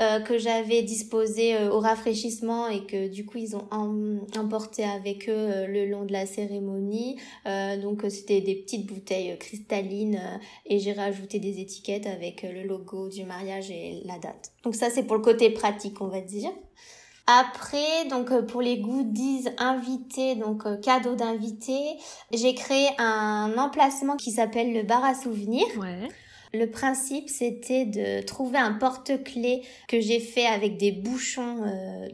euh, 0.00 0.20
que 0.20 0.38
j'avais 0.38 0.82
disposé 0.82 1.56
euh, 1.56 1.72
au 1.72 1.80
rafraîchissement 1.80 2.68
et 2.68 2.86
que 2.86 3.08
du 3.08 3.26
coup 3.26 3.38
ils 3.38 3.56
ont 3.56 3.66
emporté 4.36 4.84
avec 4.84 5.28
eux 5.28 5.32
euh, 5.32 5.66
le 5.66 5.86
long 5.86 6.04
de 6.04 6.12
la 6.12 6.24
cérémonie. 6.24 7.16
donc 7.82 8.02
c'était 8.08 8.40
des 8.40 8.54
petites 8.54 8.86
bouteilles 8.86 9.36
cristallines 9.38 10.20
et 10.66 10.78
j'ai 10.78 10.92
rajouté 10.92 11.40
des 11.40 11.60
étiquettes 11.60 12.06
avec 12.06 12.42
le 12.42 12.62
logo 12.62 13.08
du 13.08 13.24
mariage 13.24 13.70
et 13.72 14.00
la 14.04 14.18
date. 14.18 14.52
Donc 14.62 14.76
ça 14.76 14.88
c'est 14.88 15.02
pour 15.02 15.16
le 15.16 15.22
côté 15.22 15.50
pratique 15.50 16.00
on 16.00 16.08
va 16.08 16.20
dire. 16.20 16.50
Après, 17.26 18.06
donc 18.08 18.46
pour 18.46 18.62
les 18.62 18.78
goodies 18.78 19.48
invités, 19.58 20.34
donc 20.34 20.62
cadeaux 20.80 21.14
d'invités, 21.14 21.98
j'ai 22.32 22.54
créé 22.54 22.88
un 22.98 23.52
emplacement 23.58 24.16
qui 24.16 24.30
s'appelle 24.30 24.72
le 24.72 24.82
bar 24.82 25.04
à 25.04 25.14
souvenirs. 25.14 25.66
Ouais. 25.78 26.08
Le 26.54 26.66
principe, 26.66 27.28
c'était 27.28 27.84
de 27.84 28.22
trouver 28.22 28.58
un 28.58 28.72
porte-clés 28.72 29.62
que 29.86 30.00
j'ai 30.00 30.18
fait 30.18 30.46
avec 30.46 30.78
des 30.78 30.92
bouchons 30.92 31.62
euh, 31.62 32.08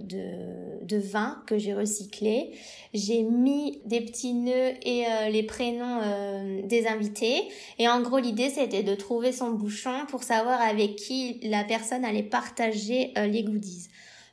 de, 0.82 0.96
vin 0.96 1.42
que 1.46 1.56
j'ai 1.56 1.72
recyclé. 1.72 2.50
J'ai 2.92 3.22
mis 3.22 3.80
des 3.84 4.00
petits 4.00 4.34
nœuds 4.34 4.72
et 4.82 5.04
euh, 5.06 5.28
les 5.28 5.44
prénoms 5.44 6.00
euh, 6.02 6.62
des 6.64 6.86
invités. 6.86 7.42
Et 7.78 7.88
en 7.88 8.00
gros, 8.00 8.18
l'idée, 8.18 8.50
c'était 8.50 8.82
de 8.82 8.94
trouver 8.94 9.30
son 9.30 9.50
bouchon 9.50 10.04
pour 10.08 10.24
savoir 10.24 10.60
avec 10.60 10.96
qui 10.96 11.38
la 11.44 11.62
personne 11.62 12.04
allait 12.04 12.22
partager 12.22 13.12
les 13.16 13.42
goodies 13.42 13.88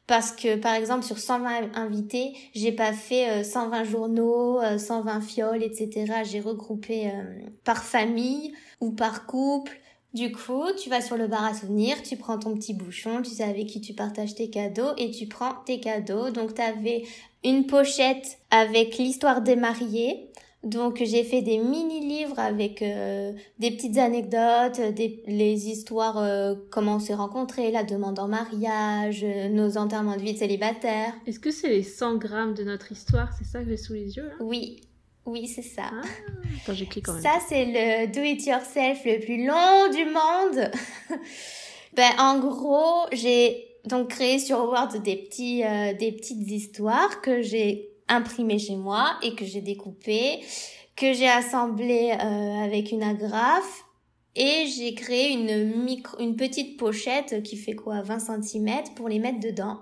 parce 0.08 0.34
que 0.34 0.58
par 0.58 0.74
exemple 0.74 1.06
sur 1.06 1.20
120 1.20 1.74
invités, 1.76 2.34
j'ai 2.54 2.74
pas 2.74 2.92
fait 2.92 3.46
120 3.46 3.84
journaux, 3.86 4.60
120 4.78 5.22
fioles, 5.22 5.64
etc. 5.64 6.24
J'ai 6.30 6.42
regroupé 6.42 7.10
par 7.64 7.82
famille 7.84 8.52
ou 8.82 8.92
par 8.92 9.26
couple 9.26 9.80
du 10.14 10.32
coup, 10.32 10.66
tu 10.78 10.90
vas 10.90 11.00
sur 11.00 11.16
le 11.16 11.28
bar 11.28 11.46
à 11.46 11.54
souvenirs, 11.54 12.02
tu 12.04 12.18
prends 12.18 12.38
ton 12.38 12.56
petit 12.56 12.74
bouchon, 12.74 13.22
tu 13.22 13.32
sais 13.32 13.44
avec 13.44 13.68
qui 13.68 13.80
tu 13.80 13.94
partages 13.94 14.36
tes 14.36 14.50
cadeaux 14.50 14.92
et 14.98 15.12
tu 15.12 15.28
prends 15.28 15.54
tes 15.66 15.80
cadeaux. 15.80 16.32
Donc, 16.32 16.54
tu 16.54 16.62
avais 16.62 17.04
une 17.46 17.66
pochette 17.66 18.40
avec 18.50 18.98
l'histoire 18.98 19.42
des 19.42 19.56
mariés. 19.56 20.28
Donc, 20.64 21.02
j'ai 21.04 21.24
fait 21.24 21.42
des 21.42 21.58
mini-livres 21.58 22.38
avec 22.38 22.84
euh, 22.84 23.32
des 23.58 23.72
petites 23.72 23.98
anecdotes, 23.98 24.80
des, 24.94 25.24
les 25.26 25.70
histoires, 25.70 26.20
euh, 26.20 26.56
comment 26.70 26.98
on 26.98 27.00
s'est 27.00 27.16
rencontrés, 27.16 27.72
la 27.72 27.84
demande 27.84 28.20
en 28.20 28.28
mariage, 28.28 29.24
euh, 29.24 29.50
nos 29.50 29.78
enterrements 29.78 30.18
de 30.18 30.22
vie 30.22 30.34
de 30.34 30.38
célibataire. 30.38 31.14
Est-ce 31.26 31.40
que 31.40 31.50
c'est 31.50 31.70
les 31.70 31.84
100 31.84 32.18
grammes 32.18 32.54
de 32.54 32.64
notre 32.64 32.92
histoire? 32.92 33.34
C'est 33.40 33.46
ça 33.46 33.64
que 33.64 33.70
j'ai 33.70 33.78
sous 33.78 33.94
les 33.94 34.18
yeux 34.18 34.26
là? 34.26 34.34
Oui, 34.40 34.82
oui, 35.26 35.48
c'est 35.48 35.62
ça. 35.62 35.92
Ah, 35.94 36.74
ça, 37.22 37.40
c'est 37.48 37.66
le 37.66 38.08
do 38.08 38.22
it 38.22 38.46
yourself 38.46 39.06
le 39.06 39.20
plus 39.20 39.46
long 39.46 39.90
du 39.92 40.06
monde. 40.06 40.72
ben, 41.94 42.12
en 42.18 42.40
gros, 42.40 43.06
j'ai 43.12 43.68
donc 43.86 44.10
créé 44.10 44.40
sur 44.40 44.60
Word 44.60 45.00
des 45.04 45.16
petits, 45.16 45.64
euh, 45.64 45.94
des 45.94 46.12
petites 46.12 46.50
histoires 46.50 47.22
que 47.22 47.42
j'ai 47.42 47.90
imprimées 48.08 48.60
chez 48.60 48.76
moi 48.76 49.14
et 49.22 49.36
que 49.36 49.46
j'ai 49.46 49.62
découpées, 49.62 50.42
que 50.96 51.14
j'ai 51.14 51.30
assemblées 51.30 52.12
euh, 52.12 52.64
avec 52.64 52.92
une 52.92 53.04
agrafe 53.04 53.86
et 54.36 54.66
j'ai 54.68 54.94
créé 54.96 55.32
une 55.32 55.84
micro, 55.84 56.20
une 56.20 56.36
petite 56.36 56.78
pochette 56.78 57.44
qui 57.44 57.58
fait 57.58 57.76
quoi, 57.76 58.02
20 58.02 58.42
cm 58.42 58.70
pour 58.96 59.10
les 59.10 59.20
mettre 59.20 59.40
dedans. 59.40 59.80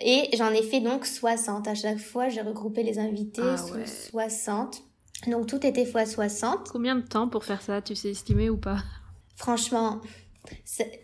Et 0.00 0.30
j'en 0.36 0.50
ai 0.50 0.62
fait 0.62 0.80
donc 0.80 1.06
60. 1.06 1.68
À 1.68 1.74
chaque 1.74 1.98
fois, 1.98 2.28
j'ai 2.28 2.40
regroupé 2.40 2.82
les 2.82 2.98
invités 2.98 3.42
ah 3.44 3.56
sous 3.56 3.74
60. 4.10 4.82
Donc 5.26 5.46
tout 5.46 5.64
était 5.66 5.84
fois 5.84 6.06
60. 6.06 6.70
Combien 6.70 6.96
de 6.96 7.06
temps 7.06 7.28
pour 7.28 7.44
faire 7.44 7.62
ça? 7.62 7.82
Tu 7.82 7.94
sais 7.94 8.10
estimer 8.10 8.48
ou 8.48 8.56
pas? 8.56 8.78
Franchement, 9.36 10.00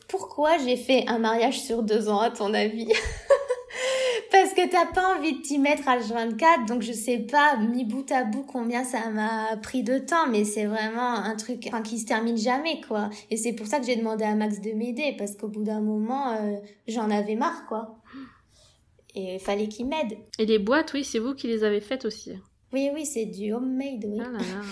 pourquoi 0.08 0.58
j'ai 0.58 0.76
fait 0.76 1.04
un 1.08 1.18
mariage 1.18 1.60
sur 1.60 1.82
deux 1.82 2.08
ans 2.08 2.20
à 2.20 2.30
ton 2.30 2.54
avis? 2.54 2.92
Parce 4.30 4.54
que 4.54 4.68
t'as 4.68 4.86
pas 4.86 5.16
envie 5.16 5.34
de 5.34 5.42
t'y 5.42 5.58
mettre 5.58 5.88
à 5.88 5.98
24, 5.98 6.66
donc 6.66 6.82
je 6.82 6.92
sais 6.92 7.18
pas, 7.18 7.56
mis 7.56 7.84
bout 7.84 8.10
à 8.10 8.24
bout, 8.24 8.42
combien 8.42 8.84
ça 8.84 9.08
m'a 9.10 9.56
pris 9.62 9.82
de 9.82 9.98
temps, 9.98 10.26
mais 10.28 10.44
c'est 10.44 10.66
vraiment 10.66 11.14
un 11.14 11.36
truc 11.36 11.64
enfin, 11.68 11.82
qui 11.82 11.98
se 11.98 12.06
termine 12.06 12.36
jamais, 12.36 12.80
quoi. 12.86 13.08
Et 13.30 13.36
c'est 13.36 13.52
pour 13.52 13.66
ça 13.66 13.78
que 13.78 13.86
j'ai 13.86 13.96
demandé 13.96 14.24
à 14.24 14.34
Max 14.34 14.60
de 14.60 14.72
m'aider, 14.72 15.14
parce 15.16 15.36
qu'au 15.36 15.48
bout 15.48 15.62
d'un 15.62 15.80
moment, 15.80 16.32
euh, 16.32 16.56
j'en 16.88 17.10
avais 17.10 17.34
marre, 17.34 17.66
quoi 17.66 17.98
et 19.16 19.34
il 19.34 19.40
fallait 19.40 19.68
qu'il 19.68 19.86
m'aide. 19.86 20.18
Et 20.38 20.46
les 20.46 20.58
boîtes, 20.58 20.92
oui, 20.92 21.02
c'est 21.02 21.18
vous 21.18 21.34
qui 21.34 21.48
les 21.48 21.64
avez 21.64 21.80
faites 21.80 22.04
aussi. 22.04 22.32
Oui, 22.72 22.90
oui, 22.94 23.06
c'est 23.06 23.26
du 23.26 23.52
homemade, 23.52 24.04
oui. 24.04 24.18
Ah 24.20 24.30
là 24.30 24.38
là. 24.38 24.62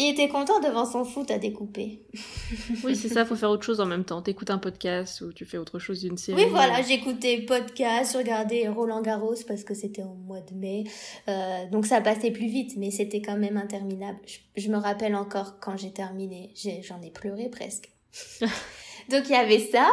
Il 0.00 0.10
était 0.10 0.28
content 0.28 0.60
devant 0.60 0.86
son 0.86 1.04
foot 1.04 1.28
à 1.32 1.38
découper. 1.38 2.06
oui, 2.84 2.94
c'est 2.94 3.08
ça, 3.08 3.24
faut 3.24 3.34
faire 3.34 3.50
autre 3.50 3.64
chose 3.64 3.80
en 3.80 3.86
même 3.86 4.04
temps. 4.04 4.22
T'écoutes 4.22 4.50
un 4.50 4.58
podcast 4.58 5.22
ou 5.22 5.32
tu 5.32 5.44
fais 5.44 5.58
autre 5.58 5.80
chose 5.80 6.02
d'une 6.02 6.16
série. 6.16 6.44
Oui, 6.44 6.48
voilà, 6.50 6.82
j'écoutais 6.82 7.40
podcast, 7.42 8.12
je 8.12 8.18
regardais 8.18 8.68
Roland 8.68 9.02
Garros 9.02 9.34
parce 9.48 9.64
que 9.64 9.74
c'était 9.74 10.04
au 10.04 10.14
mois 10.14 10.40
de 10.40 10.54
mai. 10.54 10.84
Euh, 11.26 11.68
donc 11.72 11.84
ça 11.84 12.00
passait 12.00 12.30
plus 12.30 12.46
vite, 12.46 12.76
mais 12.76 12.92
c'était 12.92 13.20
quand 13.20 13.36
même 13.36 13.56
interminable. 13.56 14.20
Je, 14.56 14.68
me 14.68 14.76
rappelle 14.76 15.16
encore 15.16 15.58
quand 15.58 15.76
j'ai 15.76 15.92
terminé, 15.92 16.54
j'en 16.84 17.02
ai 17.02 17.10
pleuré 17.10 17.48
presque. 17.48 17.90
donc 18.40 19.24
il 19.24 19.32
y 19.32 19.34
avait 19.34 19.58
ça. 19.58 19.92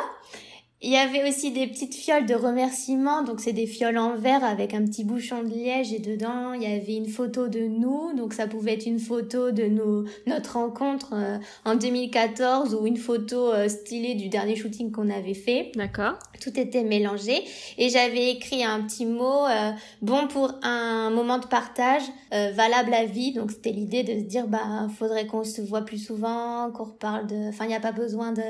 Il 0.85 0.91
y 0.91 0.97
avait 0.97 1.27
aussi 1.27 1.49
des 1.49 1.65
petites 1.65 1.95
fioles 1.95 2.27
de 2.27 2.35
remerciements, 2.35 3.23
donc 3.23 3.39
c'est 3.39 3.53
des 3.53 3.65
fioles 3.65 3.97
en 3.97 4.15
verre 4.15 4.43
avec 4.43 4.75
un 4.75 4.85
petit 4.85 5.03
bouchon 5.03 5.41
de 5.41 5.49
liège 5.49 5.91
et 5.91 5.97
dedans 5.97 6.53
il 6.53 6.61
y 6.61 6.71
avait 6.71 6.93
une 6.93 7.07
photo 7.07 7.47
de 7.47 7.61
nous, 7.61 8.13
donc 8.15 8.33
ça 8.33 8.45
pouvait 8.45 8.73
être 8.73 8.85
une 8.85 8.99
photo 8.99 9.49
de 9.49 9.63
nos, 9.63 10.05
notre 10.27 10.59
rencontre 10.59 11.13
euh, 11.15 11.39
en 11.65 11.73
2014 11.73 12.75
ou 12.75 12.85
une 12.85 12.97
photo 12.97 13.51
euh, 13.51 13.67
stylée 13.67 14.13
du 14.13 14.29
dernier 14.29 14.55
shooting 14.55 14.91
qu'on 14.91 15.09
avait 15.09 15.33
fait. 15.33 15.71
D'accord. 15.73 16.19
Tout 16.39 16.59
était 16.59 16.83
mélangé 16.83 17.43
et 17.79 17.89
j'avais 17.89 18.29
écrit 18.29 18.63
un 18.63 18.83
petit 18.83 19.07
mot 19.07 19.47
euh, 19.47 19.71
bon 20.03 20.27
pour 20.27 20.53
un 20.61 21.09
moment 21.09 21.39
de 21.39 21.47
partage 21.47 22.03
valable 22.31 22.93
à 22.93 23.05
vie, 23.05 23.31
donc 23.31 23.49
c'était 23.49 23.71
l'idée 23.71 24.03
de 24.03 24.19
se 24.19 24.25
dire 24.25 24.45
bah 24.45 24.87
faudrait 24.99 25.25
qu'on 25.25 25.43
se 25.43 25.61
voit 25.61 25.81
plus 25.81 25.97
souvent, 25.97 26.69
qu'on 26.69 26.83
reparle 26.83 27.25
de, 27.25 27.49
enfin 27.49 27.65
il 27.65 27.69
n'y 27.69 27.75
a 27.75 27.79
pas 27.79 27.93
besoin 27.93 28.33
de 28.33 28.41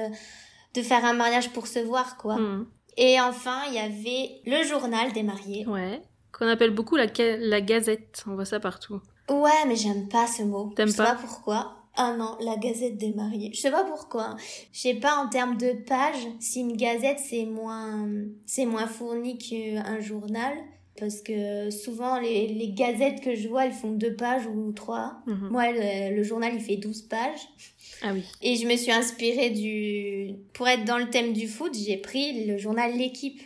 de 0.76 0.82
faire 0.82 1.06
un 1.06 1.14
mariage 1.14 1.52
pour 1.52 1.68
se 1.68 1.80
voir, 1.80 2.18
quoi. 2.18 2.36
Hmm. 2.36 2.68
Et 2.98 3.20
enfin, 3.20 3.62
il 3.68 3.74
y 3.74 3.80
avait 3.80 4.42
le 4.46 4.64
journal 4.68 5.12
des 5.14 5.24
mariés. 5.24 5.66
Ouais. 5.68 6.02
Qu'on 6.32 6.48
appelle 6.48 6.72
beaucoup 6.72 6.96
la, 6.96 7.08
la 7.18 7.62
gazette. 7.62 8.24
On 8.28 8.36
voit 8.36 8.46
ça 8.46 8.60
partout. 8.60 9.02
Ouais, 9.30 9.66
mais 9.68 9.76
j'aime 9.76 10.08
pas 10.08 10.28
ce 10.28 10.44
mot. 10.44 10.74
T'aimes 10.76 10.88
pas 10.88 10.92
Je 10.92 11.10
sais 11.10 11.16
pas 11.16 11.16
pourquoi. 11.16 11.76
Ah 11.98 12.14
non, 12.18 12.36
la 12.42 12.58
gazette 12.58 12.98
des 12.98 13.14
mariés. 13.14 13.52
Je 13.54 13.60
sais 13.60 13.72
pas 13.72 13.86
pourquoi. 13.86 14.36
Je 14.74 14.80
sais 14.80 14.96
pas 14.96 15.16
en 15.16 15.30
termes 15.30 15.58
de 15.58 15.72
pages, 15.72 16.28
si 16.40 16.60
une 16.60 16.76
gazette 16.76 17.20
c'est 17.20 17.46
moins, 17.46 18.06
c'est 18.46 18.66
moins 18.66 18.88
fourni 18.88 19.38
qu'un 19.38 20.00
journal. 20.02 20.54
Parce 20.98 21.22
que 21.22 21.70
souvent, 21.72 22.20
les, 22.20 22.48
les, 22.48 22.72
gazettes 22.72 23.22
que 23.22 23.36
je 23.36 23.50
vois, 23.50 23.66
elles 23.66 23.74
font 23.74 23.92
deux 23.92 24.16
pages 24.16 24.48
ou 24.48 24.72
trois. 24.72 25.18
Mhm. 25.28 25.50
Moi, 25.52 25.72
le, 25.74 26.16
le, 26.16 26.24
journal, 26.24 26.54
il 26.54 26.62
fait 26.62 26.78
douze 26.78 27.02
pages. 27.02 27.50
Ah 28.02 28.12
oui. 28.14 28.24
Et 28.42 28.56
je 28.56 28.68
me 28.68 28.76
suis 28.76 28.92
inspirée 28.92 29.50
du... 29.50 30.36
Pour 30.54 30.68
être 30.68 30.86
dans 30.86 30.98
le 30.98 31.10
thème 31.10 31.34
du 31.34 31.48
foot, 31.48 31.76
j'ai 31.76 31.98
pris 31.98 32.46
le 32.46 32.58
journal 32.58 32.96
L'équipe. 32.98 33.42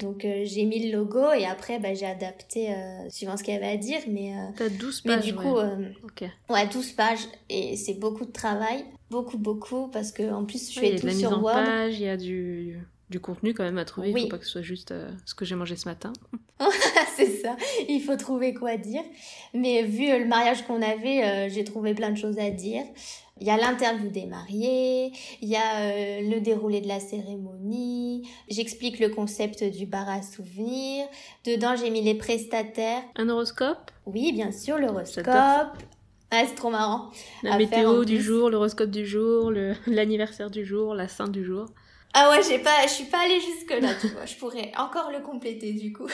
Donc 0.00 0.24
euh, 0.24 0.42
j'ai 0.44 0.64
mis 0.64 0.90
le 0.90 0.98
logo 0.98 1.32
et 1.32 1.46
après 1.46 1.78
bah, 1.78 1.94
j'ai 1.94 2.06
adapté 2.06 2.72
euh, 2.72 3.08
suivant 3.08 3.36
ce 3.36 3.44
qu'il 3.44 3.54
y 3.54 3.56
avait 3.56 3.68
à 3.68 3.76
dire. 3.76 4.00
Mais, 4.08 4.32
euh, 4.34 4.50
T'as 4.56 4.68
12 4.68 5.00
pages. 5.02 5.16
Mais 5.16 5.22
du 5.22 5.34
coup, 5.34 5.56
ouais, 5.56 6.68
12 6.72 6.92
pages 6.92 7.20
et 7.48 7.76
c'est 7.76 7.94
beaucoup 7.94 8.24
de 8.24 8.32
travail. 8.32 8.84
Beaucoup, 9.10 9.38
beaucoup 9.38 9.88
parce 9.88 10.12
que 10.12 10.30
en 10.30 10.44
plus 10.44 10.72
je 10.72 10.80
fais 10.80 10.96
tout 10.96 11.10
sur 11.10 11.42
Word. 11.42 11.90
Il 11.90 12.00
y 12.00 12.08
a 12.08 12.16
du 12.16 12.78
du 13.10 13.18
contenu 13.18 13.54
quand 13.54 13.64
même 13.64 13.78
à 13.78 13.84
trouver. 13.84 14.10
Il 14.10 14.14
ne 14.14 14.20
faut 14.20 14.28
pas 14.28 14.38
que 14.38 14.44
ce 14.44 14.52
soit 14.52 14.62
juste 14.62 14.94
ce 15.26 15.34
que 15.34 15.44
j'ai 15.44 15.56
mangé 15.56 15.74
ce 15.74 15.88
matin. 15.88 16.12
c'est 17.16 17.38
ça. 17.42 17.56
Il 17.88 18.00
faut 18.02 18.16
trouver 18.16 18.54
quoi 18.54 18.76
dire. 18.76 19.02
Mais 19.52 19.82
vu 19.82 20.06
le 20.06 20.26
mariage 20.26 20.64
qu'on 20.64 20.80
avait, 20.80 21.50
j'ai 21.50 21.64
trouvé 21.64 21.94
plein 21.94 22.10
de 22.10 22.16
choses 22.16 22.38
à 22.38 22.50
dire. 22.50 22.84
Il 23.40 23.46
y 23.46 23.50
a 23.50 23.56
l'interview 23.56 24.10
des 24.10 24.26
mariés, 24.26 25.12
il 25.40 25.48
y 25.48 25.56
a 25.56 25.78
euh, 25.78 26.20
le 26.30 26.40
déroulé 26.40 26.80
de 26.80 26.88
la 26.88 27.00
cérémonie, 27.00 28.28
j'explique 28.48 28.98
le 28.98 29.08
concept 29.08 29.64
du 29.64 29.86
bar 29.86 30.08
à 30.08 30.22
souvenirs. 30.22 31.06
Dedans, 31.46 31.74
j'ai 31.74 31.88
mis 31.88 32.02
les 32.02 32.14
prestataires. 32.14 33.02
Un 33.16 33.30
horoscope? 33.30 33.90
Oui, 34.04 34.32
bien 34.32 34.52
sûr, 34.52 34.78
l'horoscope. 34.78 35.26
Ah, 35.28 35.72
c'est 36.30 36.54
trop 36.54 36.70
marrant. 36.70 37.10
La 37.42 37.56
météo 37.56 38.04
du 38.04 38.20
jour, 38.20 38.50
l'horoscope 38.50 38.90
du 38.90 39.06
jour, 39.06 39.50
l'anniversaire 39.86 40.50
du 40.50 40.64
jour, 40.64 40.94
la 40.94 41.08
sainte 41.08 41.32
du 41.32 41.44
jour. 41.44 41.66
Ah 42.12 42.30
ouais, 42.30 42.42
j'ai 42.42 42.58
pas, 42.58 42.82
je 42.82 42.88
suis 42.88 43.04
pas 43.04 43.20
allée 43.20 43.40
jusque 43.40 43.70
là, 43.80 43.94
tu 44.00 44.08
vois. 44.08 44.26
Je 44.26 44.34
pourrais 44.34 44.72
encore 44.76 45.10
le 45.12 45.20
compléter 45.20 45.72
du 45.72 45.92
coup. 45.92 46.08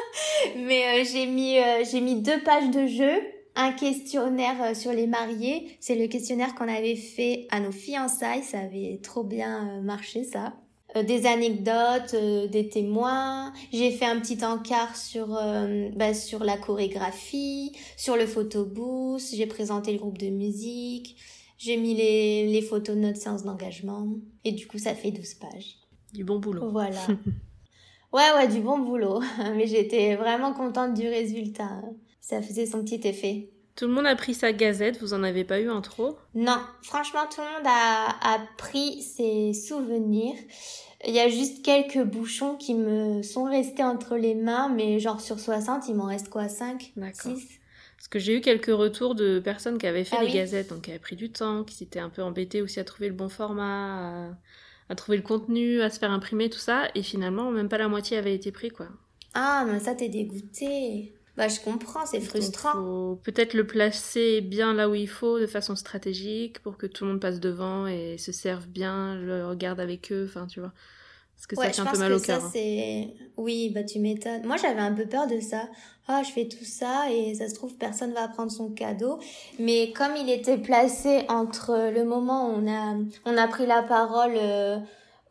Mais 0.56 1.02
euh, 1.02 1.04
j'ai 1.04 1.26
mis, 1.26 1.58
euh, 1.58 1.84
j'ai 1.90 2.00
mis 2.00 2.20
deux 2.22 2.42
pages 2.42 2.70
de 2.70 2.86
jeu 2.86 3.20
un 3.56 3.72
questionnaire 3.72 4.62
euh, 4.62 4.74
sur 4.74 4.92
les 4.92 5.06
mariés. 5.06 5.76
C'est 5.80 5.94
le 5.94 6.06
questionnaire 6.06 6.54
qu'on 6.54 6.68
avait 6.68 6.96
fait 6.96 7.46
à 7.50 7.60
nos 7.60 7.72
fiançailles. 7.72 8.42
Ça 8.42 8.60
avait 8.60 9.00
trop 9.02 9.24
bien 9.24 9.68
euh, 9.68 9.80
marché, 9.82 10.24
ça. 10.24 10.54
Euh, 10.96 11.02
des 11.02 11.26
anecdotes, 11.26 12.14
des 12.14 12.68
témoins. 12.68 13.52
J'ai 13.72 13.90
fait 13.90 14.06
un 14.06 14.20
petit 14.20 14.44
encart 14.44 14.96
sur 14.96 15.28
bah, 15.96 16.14
sur 16.14 16.44
la 16.44 16.56
chorégraphie, 16.56 17.72
sur 17.96 18.16
le 18.16 18.26
photobooth. 18.26 19.22
J'ai 19.32 19.46
présenté 19.46 19.92
le 19.92 19.98
groupe 19.98 20.18
de 20.18 20.28
musique. 20.28 21.16
J'ai 21.58 21.76
mis 21.76 21.94
les, 21.94 22.46
les 22.46 22.62
photos 22.62 22.96
de 22.96 23.00
notre 23.00 23.20
séance 23.20 23.44
d'engagement. 23.44 24.08
Et 24.44 24.52
du 24.52 24.66
coup, 24.66 24.78
ça 24.78 24.94
fait 24.94 25.10
12 25.10 25.34
pages. 25.34 25.76
Du 26.12 26.24
bon 26.24 26.38
boulot. 26.38 26.70
Voilà. 26.70 27.00
ouais, 28.12 28.32
ouais, 28.36 28.48
du 28.48 28.60
bon 28.60 28.78
boulot. 28.78 29.20
Mais 29.56 29.66
j'étais 29.66 30.14
vraiment 30.16 30.52
contente 30.52 30.94
du 30.94 31.08
résultat 31.08 31.80
ça 32.26 32.40
faisait 32.40 32.64
son 32.64 32.82
petit 32.82 33.06
effet. 33.06 33.50
Tout 33.76 33.86
le 33.86 33.92
monde 33.92 34.06
a 34.06 34.16
pris 34.16 34.34
sa 34.34 34.52
gazette, 34.52 35.00
vous 35.00 35.12
en 35.12 35.22
avez 35.22 35.44
pas 35.44 35.60
eu 35.60 35.68
en 35.68 35.82
trop? 35.82 36.16
Non, 36.34 36.58
franchement, 36.82 37.26
tout 37.30 37.40
le 37.40 37.46
monde 37.46 37.66
a, 37.66 38.34
a 38.34 38.38
pris 38.56 39.02
ses 39.02 39.52
souvenirs. 39.52 40.36
Il 41.06 41.12
y 41.12 41.20
a 41.20 41.28
juste 41.28 41.62
quelques 41.62 42.02
bouchons 42.02 42.56
qui 42.56 42.74
me 42.74 43.22
sont 43.22 43.44
restés 43.44 43.82
entre 43.82 44.16
les 44.16 44.34
mains, 44.34 44.68
mais 44.68 45.00
genre 45.00 45.20
sur 45.20 45.38
60, 45.38 45.88
il 45.88 45.96
m'en 45.96 46.06
reste 46.06 46.30
quoi 46.30 46.48
5 46.48 46.92
D'accord. 46.96 47.36
6 47.36 47.46
Parce 47.96 48.08
que 48.08 48.18
j'ai 48.18 48.38
eu 48.38 48.40
quelques 48.40 48.74
retours 48.74 49.14
de 49.14 49.38
personnes 49.40 49.76
qui 49.76 49.86
avaient 49.86 50.04
fait 50.04 50.16
ah 50.18 50.24
les 50.24 50.32
gazettes, 50.32 50.70
donc 50.70 50.82
qui 50.82 50.90
avaient 50.90 51.00
pris 51.00 51.16
du 51.16 51.30
temps, 51.30 51.62
qui 51.64 51.74
s'étaient 51.74 51.98
un 51.98 52.10
peu 52.10 52.22
embêtées 52.22 52.62
aussi 52.62 52.80
à 52.80 52.84
trouver 52.84 53.08
le 53.08 53.14
bon 53.14 53.28
format, 53.28 54.28
à, 54.28 54.38
à 54.88 54.94
trouver 54.94 55.18
le 55.18 55.24
contenu, 55.24 55.82
à 55.82 55.90
se 55.90 55.98
faire 55.98 56.12
imprimer, 56.12 56.48
tout 56.48 56.58
ça, 56.58 56.88
et 56.94 57.02
finalement, 57.02 57.50
même 57.50 57.68
pas 57.68 57.78
la 57.78 57.88
moitié 57.88 58.16
avait 58.16 58.34
été 58.34 58.50
pris, 58.50 58.70
quoi. 58.70 58.88
Ah, 59.34 59.66
mais 59.68 59.80
ça, 59.80 59.94
t'es 59.94 60.08
dégoûté. 60.08 61.12
Bah, 61.36 61.48
je 61.48 61.58
comprends, 61.60 62.06
c'est 62.06 62.20
frustrant. 62.20 63.18
peut-être 63.22 63.54
le 63.54 63.66
placer 63.66 64.40
bien 64.40 64.72
là 64.72 64.88
où 64.88 64.94
il 64.94 65.08
faut, 65.08 65.40
de 65.40 65.46
façon 65.46 65.74
stratégique, 65.74 66.60
pour 66.60 66.76
que 66.76 66.86
tout 66.86 67.04
le 67.04 67.10
monde 67.10 67.20
passe 67.20 67.40
devant 67.40 67.86
et 67.88 68.18
se 68.18 68.30
serve 68.30 68.66
bien, 68.68 69.16
le 69.16 69.46
regarde 69.46 69.80
avec 69.80 70.12
eux, 70.12 70.26
enfin, 70.28 70.46
tu 70.46 70.60
vois. 70.60 70.72
Parce 71.34 71.46
que 71.48 71.56
ça 71.56 71.70
fait 71.70 71.80
un 71.80 71.92
peu 71.92 71.98
mal 71.98 72.12
au 72.12 72.20
cœur. 72.20 72.40
Ça, 72.40 72.46
hein. 72.46 73.06
Oui, 73.36 73.70
bah 73.74 73.82
tu 73.82 73.98
m'étonnes. 73.98 74.46
Moi, 74.46 74.56
j'avais 74.56 74.80
un 74.80 74.92
peu 74.92 75.06
peur 75.06 75.26
de 75.26 75.40
ça. 75.40 75.68
Ah, 76.06 76.22
je 76.22 76.30
fais 76.30 76.46
tout 76.46 76.64
ça 76.64 77.10
et 77.10 77.34
ça 77.34 77.48
se 77.48 77.54
trouve, 77.54 77.74
personne 77.74 78.12
va 78.12 78.28
prendre 78.28 78.52
son 78.52 78.70
cadeau. 78.70 79.18
Mais 79.58 79.92
comme 79.92 80.16
il 80.16 80.30
était 80.30 80.58
placé 80.58 81.24
entre 81.28 81.90
le 81.92 82.04
moment 82.04 82.50
où 82.50 82.60
on 82.62 82.70
a, 82.70 82.96
on 83.24 83.36
a 83.36 83.48
pris 83.48 83.66
la 83.66 83.82
parole 83.82 84.34
euh, 84.36 84.78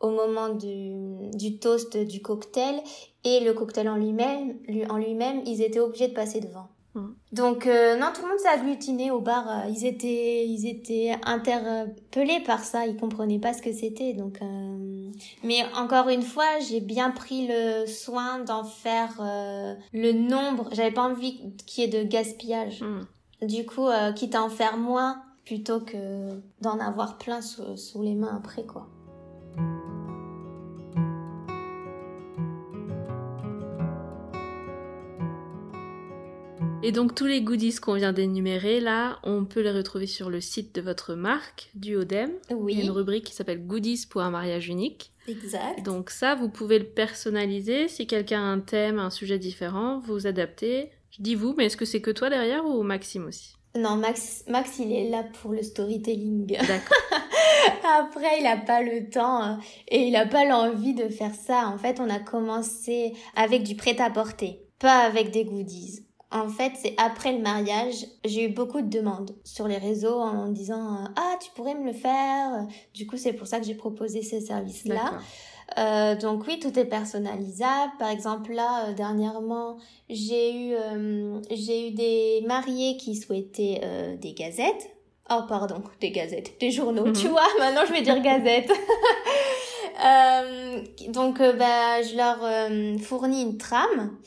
au 0.00 0.10
moment 0.10 0.50
du, 0.50 1.30
du 1.36 1.58
toast 1.58 1.96
du 1.96 2.20
cocktail 2.20 2.82
et 3.24 3.40
le 3.40 3.52
cocktail 3.52 3.88
en 3.88 3.96
lui-même, 3.96 4.58
en 4.88 4.98
lui-même, 4.98 5.42
ils 5.46 5.62
étaient 5.62 5.80
obligés 5.80 6.08
de 6.08 6.14
passer 6.14 6.40
devant. 6.40 6.68
Mmh. 6.94 7.08
Donc 7.32 7.66
euh, 7.66 7.96
non, 7.96 8.08
tout 8.14 8.22
le 8.22 8.28
monde 8.28 8.38
s'est 8.38 8.48
agglutiné 8.48 9.10
au 9.10 9.20
bar. 9.20 9.48
Euh, 9.48 9.68
ils 9.68 9.84
étaient, 9.84 10.46
ils 10.46 10.66
étaient 10.66 11.16
interpellés 11.24 12.40
par 12.46 12.60
ça. 12.60 12.86
Ils 12.86 12.96
comprenaient 12.96 13.40
pas 13.40 13.52
ce 13.52 13.62
que 13.62 13.72
c'était. 13.72 14.12
Donc, 14.12 14.38
euh... 14.42 15.10
mais 15.42 15.64
encore 15.76 16.08
une 16.08 16.22
fois, 16.22 16.60
j'ai 16.68 16.80
bien 16.80 17.10
pris 17.10 17.48
le 17.48 17.86
soin 17.86 18.38
d'en 18.40 18.64
faire 18.64 19.16
euh, 19.20 19.74
le 19.92 20.12
nombre. 20.12 20.68
J'avais 20.72 20.92
pas 20.92 21.02
envie 21.02 21.40
qu'il 21.66 21.84
y 21.84 21.86
ait 21.86 22.04
de 22.04 22.08
gaspillage. 22.08 22.82
Mmh. 22.82 23.46
Du 23.46 23.66
coup, 23.66 23.88
quitte 24.14 24.36
à 24.36 24.42
en 24.42 24.48
faire 24.48 24.78
moins 24.78 25.20
plutôt 25.44 25.80
que 25.80 26.30
d'en 26.62 26.78
avoir 26.78 27.18
plein 27.18 27.42
sous, 27.42 27.76
sous 27.76 28.02
les 28.02 28.14
mains 28.14 28.34
après, 28.34 28.64
quoi. 28.64 28.88
Et 36.86 36.92
donc 36.92 37.14
tous 37.14 37.24
les 37.24 37.40
goodies 37.40 37.76
qu'on 37.76 37.94
vient 37.94 38.12
d'énumérer 38.12 38.78
là, 38.78 39.18
on 39.22 39.46
peut 39.46 39.62
les 39.62 39.70
retrouver 39.70 40.06
sur 40.06 40.28
le 40.28 40.42
site 40.42 40.74
de 40.74 40.82
votre 40.82 41.14
marque, 41.14 41.70
du 41.74 41.96
Odem. 41.96 42.30
Oui. 42.50 42.74
Il 42.74 42.78
y 42.78 42.82
a 42.82 42.84
une 42.84 42.90
rubrique 42.90 43.24
qui 43.24 43.34
s'appelle 43.34 43.66
Goodies 43.66 44.04
pour 44.10 44.20
un 44.20 44.28
mariage 44.28 44.68
unique. 44.68 45.10
Exact. 45.26 45.82
Donc 45.82 46.10
ça, 46.10 46.34
vous 46.34 46.50
pouvez 46.50 46.78
le 46.78 46.84
personnaliser. 46.84 47.88
Si 47.88 48.06
quelqu'un 48.06 48.42
a 48.42 48.52
un 48.52 48.60
thème, 48.60 48.98
un 48.98 49.08
sujet 49.08 49.38
différent, 49.38 49.98
vous 50.00 50.26
adaptez. 50.26 50.90
Je 51.10 51.22
dis 51.22 51.34
vous, 51.34 51.54
mais 51.56 51.66
est-ce 51.66 51.78
que 51.78 51.86
c'est 51.86 52.02
que 52.02 52.10
toi 52.10 52.28
derrière 52.28 52.66
ou 52.66 52.82
Maxime 52.82 53.24
aussi? 53.24 53.54
Non, 53.74 53.96
Max, 53.96 54.44
Max, 54.46 54.78
il 54.78 54.92
est 54.92 55.08
là 55.08 55.24
pour 55.40 55.52
le 55.52 55.62
storytelling. 55.62 56.46
D'accord. 56.68 56.98
Après, 57.98 58.40
il 58.40 58.42
n'a 58.42 58.58
pas 58.58 58.82
le 58.82 59.08
temps 59.08 59.42
hein, 59.42 59.58
et 59.88 60.00
il 60.02 60.12
n'a 60.12 60.26
pas 60.26 60.44
l'envie 60.44 60.92
de 60.92 61.08
faire 61.08 61.34
ça. 61.34 61.66
En 61.66 61.78
fait, 61.78 61.98
on 61.98 62.10
a 62.10 62.18
commencé 62.18 63.14
avec 63.36 63.62
du 63.62 63.74
prêt-à-porter, 63.74 64.60
pas 64.78 64.98
avec 64.98 65.30
des 65.30 65.46
goodies. 65.46 66.04
En 66.34 66.48
fait, 66.48 66.72
c'est 66.74 66.94
après 66.98 67.32
le 67.32 67.38
mariage, 67.38 68.06
j'ai 68.24 68.46
eu 68.46 68.48
beaucoup 68.48 68.82
de 68.82 68.88
demandes 68.88 69.36
sur 69.44 69.68
les 69.68 69.78
réseaux 69.78 70.18
en 70.18 70.48
disant 70.48 71.04
ah 71.16 71.36
tu 71.40 71.50
pourrais 71.52 71.74
me 71.74 71.86
le 71.86 71.92
faire. 71.92 72.66
Du 72.92 73.06
coup, 73.06 73.16
c'est 73.16 73.32
pour 73.32 73.46
ça 73.46 73.60
que 73.60 73.66
j'ai 73.66 73.76
proposé 73.76 74.22
ces 74.22 74.40
services-là. 74.40 75.20
Euh, 75.78 76.14
donc 76.16 76.46
oui, 76.46 76.58
tout 76.58 76.78
est 76.78 76.84
personnalisable. 76.84 77.92
Par 77.98 78.08
exemple, 78.08 78.52
là, 78.52 78.88
euh, 78.88 78.92
dernièrement, 78.92 79.78
j'ai 80.08 80.52
eu, 80.52 80.74
euh, 80.74 81.40
j'ai 81.50 81.88
eu 81.88 81.90
des 81.92 82.42
mariés 82.46 82.96
qui 82.96 83.16
souhaitaient 83.16 83.80
euh, 83.82 84.16
des 84.16 84.34
gazettes. 84.34 84.90
Oh, 85.30 85.40
pardon, 85.48 85.82
des 86.00 86.10
gazettes, 86.10 86.60
des 86.60 86.70
journaux. 86.70 87.10
Tu 87.12 87.26
mhm. 87.26 87.32
vois, 87.32 87.46
maintenant 87.58 87.82
je 87.86 87.92
vais 87.92 88.02
dire 88.02 88.20
gazettes. 88.20 88.70
donc, 91.12 91.38
bah, 91.38 92.02
je 92.02 92.16
leur 92.16 93.00
fournis 93.00 93.42
une 93.42 93.56
trame 93.56 94.18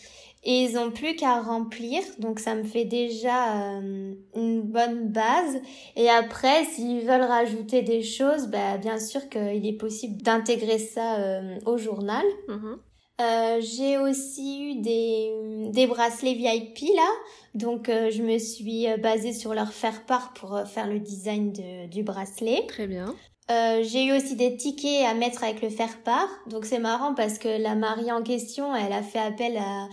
et 0.43 0.63
ils 0.63 0.77
ont 0.77 0.91
plus 0.91 1.15
qu'à 1.15 1.41
remplir. 1.41 2.01
Donc 2.19 2.39
ça 2.39 2.55
me 2.55 2.63
fait 2.63 2.85
déjà 2.85 3.77
euh, 3.77 4.13
une 4.35 4.61
bonne 4.61 5.09
base. 5.09 5.59
Et 5.95 6.09
après, 6.09 6.65
s'ils 6.65 7.01
veulent 7.01 7.21
rajouter 7.21 7.81
des 7.81 8.03
choses, 8.03 8.47
bah, 8.47 8.77
bien 8.77 8.99
sûr 8.99 9.27
qu'il 9.29 9.65
est 9.65 9.77
possible 9.77 10.21
d'intégrer 10.21 10.79
ça 10.79 11.17
euh, 11.19 11.59
au 11.65 11.77
journal. 11.77 12.25
Mhm. 12.47 12.77
Euh, 13.19 13.59
j'ai 13.61 13.97
aussi 13.97 14.63
eu 14.63 14.75
des, 14.75 15.33
des 15.71 15.87
bracelets 15.87 16.35
VIP 16.35 16.95
là, 16.95 17.09
donc 17.55 17.87
je 17.87 18.21
me 18.21 18.37
suis 18.37 18.85
basée 19.01 19.33
sur 19.33 19.55
leur 19.55 19.73
faire 19.73 20.05
part 20.05 20.33
pour 20.33 20.61
faire 20.67 20.85
le 20.85 20.99
design 20.99 21.51
de, 21.51 21.87
du 21.87 22.03
bracelet. 22.03 22.67
Très 22.67 22.85
bien. 22.85 23.15
j'ai 23.49 24.05
eu 24.05 24.15
aussi 24.15 24.35
des 24.35 24.55
tickets 24.55 25.03
à 25.03 25.15
mettre 25.15 25.43
avec 25.43 25.63
le 25.63 25.69
faire 25.69 26.03
part, 26.03 26.29
donc 26.45 26.65
c'est 26.65 26.77
marrant 26.77 27.15
parce 27.15 27.39
que 27.39 27.59
la 27.59 27.73
mariée 27.73 28.11
en 28.11 28.21
question, 28.21 28.75
elle 28.75 28.93
a 28.93 29.01
fait 29.01 29.17
appel 29.17 29.57
à, 29.57 29.87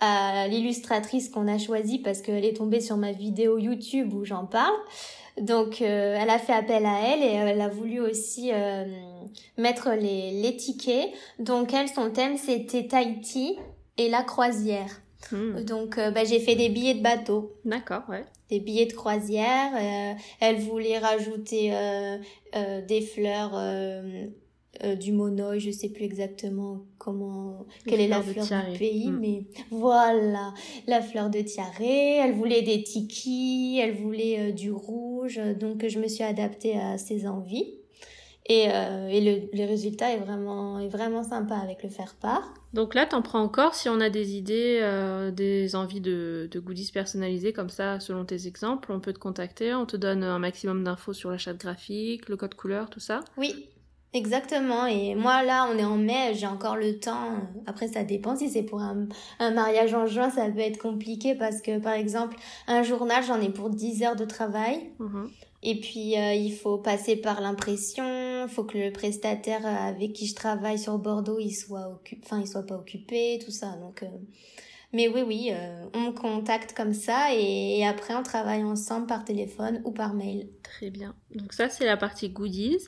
à 0.00 0.48
l'illustratrice 0.48 1.28
qu'on 1.28 1.48
a 1.48 1.58
choisie 1.58 1.98
parce 1.98 2.22
qu'elle 2.22 2.44
est 2.44 2.56
tombée 2.56 2.80
sur 2.80 2.96
ma 2.96 3.12
vidéo 3.12 3.58
YouTube 3.58 4.14
où 4.14 4.24
j'en 4.24 4.46
parle. 4.46 4.76
Donc 5.40 5.82
euh, 5.82 6.16
elle 6.18 6.30
a 6.30 6.38
fait 6.38 6.52
appel 6.52 6.84
à 6.84 7.00
elle 7.00 7.22
et 7.22 7.32
elle 7.32 7.60
a 7.60 7.68
voulu 7.68 8.00
aussi 8.00 8.50
euh, 8.52 8.84
mettre 9.56 9.90
les, 9.90 10.32
les 10.42 10.56
tickets. 10.56 11.10
Donc 11.38 11.72
elle, 11.72 11.88
son 11.88 12.10
thème 12.10 12.36
c'était 12.36 12.86
Tahiti 12.86 13.56
et 13.96 14.08
la 14.08 14.22
croisière. 14.22 15.00
Hmm. 15.32 15.62
Donc 15.62 15.98
euh, 15.98 16.10
bah, 16.10 16.24
j'ai 16.24 16.40
fait 16.40 16.54
des 16.54 16.68
billets 16.68 16.94
de 16.94 17.02
bateau. 17.02 17.52
D'accord, 17.64 18.02
ouais. 18.08 18.24
Des 18.50 18.60
billets 18.60 18.86
de 18.86 18.94
croisière. 18.94 19.72
elle 20.40 20.56
voulait 20.56 20.98
rajouter 20.98 21.70
des 22.54 23.02
fleurs 23.02 23.52
euh, 24.84 24.94
du 24.94 25.10
monoï, 25.10 25.58
je 25.58 25.72
sais 25.72 25.88
plus 25.88 26.04
exactement 26.04 26.84
comment, 26.98 27.66
quelle 27.84 28.00
est 28.00 28.06
la 28.06 28.22
fleur 28.22 28.46
du 28.70 28.78
pays, 28.78 29.10
mm. 29.10 29.18
mais 29.18 29.42
voilà, 29.70 30.54
la 30.86 31.00
fleur 31.00 31.30
de 31.30 31.40
tiaré, 31.40 32.18
elle 32.18 32.34
voulait 32.34 32.62
des 32.62 32.84
tikis, 32.84 33.80
elle 33.82 33.94
voulait 33.94 34.38
euh, 34.38 34.52
du 34.52 34.70
rouge, 34.70 35.40
donc 35.58 35.84
je 35.88 35.98
me 35.98 36.06
suis 36.06 36.22
adaptée 36.22 36.78
à 36.78 36.96
ses 36.96 37.26
envies. 37.26 37.74
Et, 38.50 38.68
euh, 38.70 39.08
et 39.08 39.20
le, 39.20 39.48
le, 39.52 39.66
résultat 39.66 40.12
est 40.12 40.20
vraiment, 40.20 40.78
est 40.78 40.88
vraiment 40.88 41.22
sympa 41.22 41.56
avec 41.56 41.82
le 41.82 41.90
faire 41.90 42.14
part. 42.14 42.54
Donc 42.72 42.94
là, 42.94 43.04
t'en 43.04 43.20
prends 43.20 43.42
encore 43.42 43.74
si 43.74 43.90
on 43.90 44.00
a 44.00 44.08
des 44.08 44.36
idées, 44.36 44.80
des 45.34 45.76
envies 45.76 46.00
de, 46.00 46.48
de 46.50 46.58
goodies 46.58 46.90
personnalisés 46.90 47.52
comme 47.52 47.68
ça, 47.68 48.00
selon 48.00 48.24
tes 48.24 48.46
exemples, 48.46 48.90
on 48.90 49.00
peut 49.00 49.12
te 49.12 49.18
contacter, 49.18 49.74
on 49.74 49.84
te 49.84 49.98
donne 49.98 50.22
un 50.24 50.38
maximum 50.38 50.82
d'infos 50.82 51.12
sur 51.12 51.30
la 51.30 51.36
charte 51.36 51.58
graphique, 51.58 52.30
le 52.30 52.36
code 52.38 52.54
couleur, 52.54 52.88
tout 52.88 53.00
ça. 53.00 53.20
Oui, 53.36 53.68
Exactement. 54.14 54.86
Et 54.86 55.14
moi, 55.14 55.42
là, 55.42 55.68
on 55.70 55.76
est 55.76 55.84
en 55.84 55.96
mai, 55.98 56.32
j'ai 56.34 56.46
encore 56.46 56.76
le 56.76 56.98
temps. 56.98 57.36
Après, 57.66 57.88
ça 57.88 58.04
dépend. 58.04 58.36
Si 58.36 58.48
c'est 58.48 58.62
pour 58.62 58.80
un, 58.80 59.06
un, 59.38 59.50
mariage 59.50 59.92
en 59.92 60.06
juin, 60.06 60.30
ça 60.30 60.48
peut 60.48 60.60
être 60.60 60.78
compliqué 60.78 61.34
parce 61.34 61.60
que, 61.60 61.78
par 61.78 61.92
exemple, 61.92 62.36
un 62.66 62.82
journal, 62.82 63.22
j'en 63.22 63.40
ai 63.40 63.50
pour 63.50 63.68
10 63.68 64.02
heures 64.02 64.16
de 64.16 64.24
travail. 64.24 64.92
Mhm. 64.98 65.30
Et 65.62 65.80
puis, 65.80 66.16
euh, 66.16 66.32
il 66.34 66.54
faut 66.54 66.78
passer 66.78 67.16
par 67.16 67.40
l'impression. 67.40 68.44
Il 68.44 68.48
faut 68.48 68.64
que 68.64 68.78
le 68.78 68.92
prestataire 68.92 69.66
avec 69.66 70.12
qui 70.14 70.26
je 70.26 70.34
travaille 70.34 70.78
sur 70.78 70.98
Bordeaux, 70.98 71.38
il 71.40 71.52
soit 71.52 71.88
occupé, 71.88 72.22
enfin, 72.24 72.40
il 72.40 72.46
soit 72.46 72.64
pas 72.64 72.76
occupé, 72.76 73.38
tout 73.44 73.50
ça. 73.50 73.76
Donc, 73.76 74.04
euh, 74.04 74.06
mais 74.92 75.08
oui, 75.08 75.22
oui, 75.26 75.50
euh, 75.52 75.84
on 75.92 76.00
me 76.00 76.10
contacte 76.12 76.74
comme 76.74 76.94
ça 76.94 77.34
et, 77.34 77.80
et 77.80 77.86
après, 77.86 78.14
on 78.14 78.22
travaille 78.22 78.62
ensemble 78.62 79.06
par 79.06 79.24
téléphone 79.24 79.82
ou 79.84 79.90
par 79.90 80.14
mail. 80.14 80.48
Très 80.62 80.90
bien. 80.90 81.14
Donc 81.34 81.52
ça, 81.52 81.68
c'est 81.68 81.84
la 81.84 81.96
partie 81.98 82.30
goodies. 82.30 82.78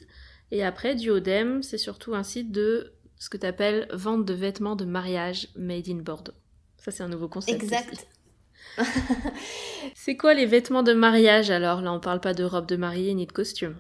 Et 0.51 0.65
après, 0.65 0.95
Duodem, 0.95 1.63
c'est 1.63 1.79
surtout 1.79 2.15
un 2.15 2.23
site 2.23 2.51
de 2.51 2.93
ce 3.19 3.29
que 3.29 3.37
tu 3.37 3.47
appelles 3.47 3.87
vente 3.93 4.25
de 4.25 4.35
vêtements 4.35 4.77
de 4.77 4.85
mariage 4.85 5.49
made 5.57 5.89
in 5.89 5.97
Bordeaux. 5.97 6.33
Ça, 6.79 6.91
c'est 6.91 7.03
un 7.03 7.09
nouveau 7.09 7.29
concept. 7.29 7.63
Exact. 7.63 8.09
c'est 9.95 10.17
quoi 10.17 10.35
les 10.35 10.47
vêtements 10.47 10.83
de 10.83 10.93
mariage 10.93 11.51
alors? 11.51 11.83
Là, 11.83 11.93
on 11.93 12.01
parle 12.01 12.21
pas 12.21 12.35
de 12.35 12.45
robe 12.45 12.67
de 12.67 12.77
mariée 12.77 13.15
ni 13.15 13.27
de 13.27 13.33
costume. 13.33 13.77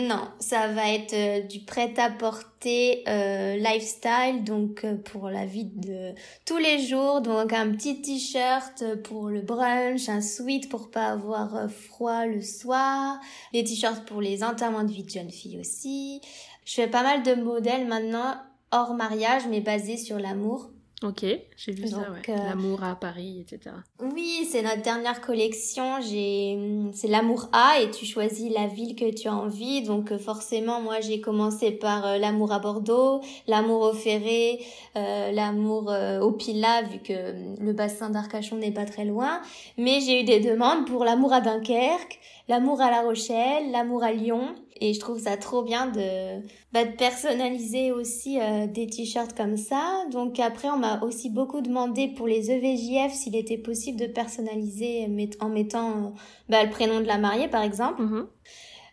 Non, 0.00 0.28
ça 0.38 0.68
va 0.68 0.92
être 0.92 1.12
euh, 1.12 1.40
du 1.40 1.60
prêt-à-porter 1.60 3.02
euh, 3.06 3.56
lifestyle, 3.56 4.44
donc 4.44 4.84
euh, 4.84 4.96
pour 4.96 5.28
la 5.28 5.44
vie 5.44 5.66
de 5.66 6.14
tous 6.46 6.56
les 6.56 6.86
jours. 6.86 7.20
Donc 7.20 7.52
un 7.52 7.70
petit 7.72 8.00
t-shirt 8.00 8.82
pour 9.02 9.28
le 9.28 9.42
brunch, 9.42 10.08
un 10.08 10.22
sweat 10.22 10.70
pour 10.70 10.90
pas 10.90 11.08
avoir 11.08 11.70
froid 11.70 12.24
le 12.24 12.40
soir, 12.40 13.18
les 13.52 13.62
t-shirts 13.62 14.06
pour 14.06 14.22
les 14.22 14.42
enterrements 14.42 14.84
de 14.84 14.92
vie 14.92 15.04
de 15.04 15.10
jeunes 15.10 15.30
filles 15.30 15.58
aussi. 15.60 16.22
Je 16.64 16.74
fais 16.74 16.88
pas 16.88 17.02
mal 17.02 17.22
de 17.22 17.34
modèles 17.34 17.86
maintenant 17.86 18.36
hors 18.70 18.94
mariage, 18.94 19.42
mais 19.50 19.60
basés 19.60 19.98
sur 19.98 20.18
l'amour. 20.18 20.70
Ok, 21.02 21.24
j'ai 21.56 21.72
vu 21.72 21.88
ça, 21.88 21.96
ouais. 21.96 22.20
Euh, 22.28 22.36
l'amour 22.36 22.84
à 22.84 22.94
Paris, 22.94 23.40
etc. 23.40 23.74
Oui, 24.00 24.46
c'est 24.50 24.60
notre 24.60 24.82
dernière 24.82 25.22
collection. 25.22 25.98
J'ai, 26.02 26.58
c'est 26.92 27.08
l'amour 27.08 27.48
à 27.52 27.80
et 27.80 27.90
tu 27.90 28.04
choisis 28.04 28.52
la 28.52 28.66
ville 28.66 28.94
que 28.94 29.10
tu 29.10 29.26
as 29.26 29.34
envie. 29.34 29.80
Donc 29.80 30.12
euh, 30.12 30.18
forcément, 30.18 30.82
moi 30.82 31.00
j'ai 31.00 31.22
commencé 31.22 31.70
par 31.70 32.06
euh, 32.06 32.18
l'amour 32.18 32.52
à 32.52 32.58
Bordeaux, 32.58 33.22
l'amour 33.48 33.80
au 33.80 33.92
Ferré, 33.94 34.62
l'amour 34.94 35.90
au 36.20 36.32
Pila 36.32 36.82
vu 36.82 36.98
que 36.98 37.62
le 37.62 37.72
bassin 37.72 38.10
d'Arcachon 38.10 38.56
n'est 38.56 38.70
pas 38.70 38.84
très 38.84 39.06
loin. 39.06 39.40
Mais 39.78 40.00
j'ai 40.00 40.20
eu 40.20 40.24
des 40.24 40.40
demandes 40.40 40.86
pour 40.86 41.04
l'amour 41.04 41.32
à 41.32 41.40
Dunkerque, 41.40 42.18
l'amour 42.46 42.82
à 42.82 42.90
La 42.90 43.00
Rochelle, 43.00 43.70
l'amour 43.70 44.02
à 44.02 44.12
Lyon. 44.12 44.54
Et 44.80 44.94
je 44.94 45.00
trouve 45.00 45.20
ça 45.20 45.36
trop 45.36 45.62
bien 45.62 45.86
de, 45.86 46.40
bah, 46.72 46.84
de 46.84 46.96
personnaliser 46.96 47.92
aussi 47.92 48.40
euh, 48.40 48.66
des 48.66 48.86
t-shirts 48.86 49.36
comme 49.36 49.58
ça. 49.58 50.04
Donc 50.10 50.40
après, 50.40 50.68
on 50.70 50.78
m'a 50.78 51.02
aussi 51.02 51.28
beaucoup 51.28 51.60
demandé 51.60 52.08
pour 52.08 52.26
les 52.26 52.50
EVJF 52.50 53.12
s'il 53.12 53.36
était 53.36 53.58
possible 53.58 54.00
de 54.00 54.06
personnaliser 54.06 55.06
en 55.40 55.50
mettant 55.50 56.14
bah, 56.48 56.64
le 56.64 56.70
prénom 56.70 57.00
de 57.00 57.06
la 57.06 57.18
mariée, 57.18 57.48
par 57.48 57.62
exemple. 57.62 58.02
Mhm. 58.02 58.26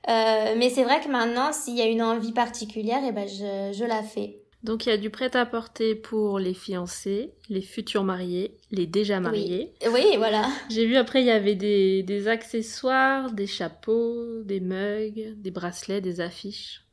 Euh, 0.09 0.55
mais 0.57 0.69
c'est 0.69 0.83
vrai 0.83 1.01
que 1.01 1.09
maintenant, 1.09 1.51
s'il 1.51 1.75
y 1.75 1.81
a 1.81 1.85
une 1.85 2.01
envie 2.01 2.31
particulière, 2.31 3.03
et 3.03 3.09
eh 3.09 3.11
ben 3.11 3.27
je, 3.27 3.77
je 3.77 3.83
la 3.83 4.03
fais. 4.03 4.46
Donc 4.63 4.85
il 4.85 4.89
y 4.89 4.91
a 4.91 4.97
du 4.97 5.09
prêt-à-porter 5.09 5.95
pour 5.95 6.39
les 6.39 6.53
fiancés, 6.53 7.33
les 7.47 7.61
futurs 7.61 8.03
mariés, 8.03 8.57
les 8.71 8.87
déjà 8.87 9.19
mariés. 9.19 9.73
Oui, 9.91 10.17
voilà. 10.17 10.47
J'ai 10.69 10.85
vu 10.85 10.95
après 10.95 11.21
il 11.21 11.27
y 11.27 11.31
avait 11.31 11.55
des, 11.55 12.03
des, 12.03 12.27
accessoires, 12.27 13.31
des 13.31 13.47
chapeaux, 13.47 14.41
des 14.43 14.59
mugs, 14.59 15.35
des 15.37 15.51
bracelets, 15.51 16.01
des 16.01 16.21
affiches. 16.21 16.83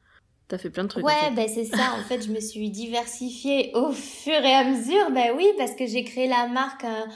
T'as 0.46 0.58
fait 0.58 0.68
plein 0.68 0.84
de 0.84 0.88
trucs. 0.88 1.06
Ouais, 1.06 1.30
ben 1.34 1.48
c'est 1.48 1.64
ça. 1.64 1.94
En 1.98 2.02
fait, 2.02 2.20
je 2.20 2.30
me 2.30 2.38
suis 2.38 2.68
diversifiée 2.68 3.70
au 3.74 3.92
fur 3.92 4.34
et 4.34 4.52
à 4.52 4.64
mesure. 4.64 5.10
Ben 5.10 5.32
oui, 5.34 5.46
parce 5.56 5.74
que 5.74 5.86
j'ai 5.86 6.04
créé 6.04 6.28
la 6.28 6.46
marque. 6.48 6.84
Euh, 6.84 7.06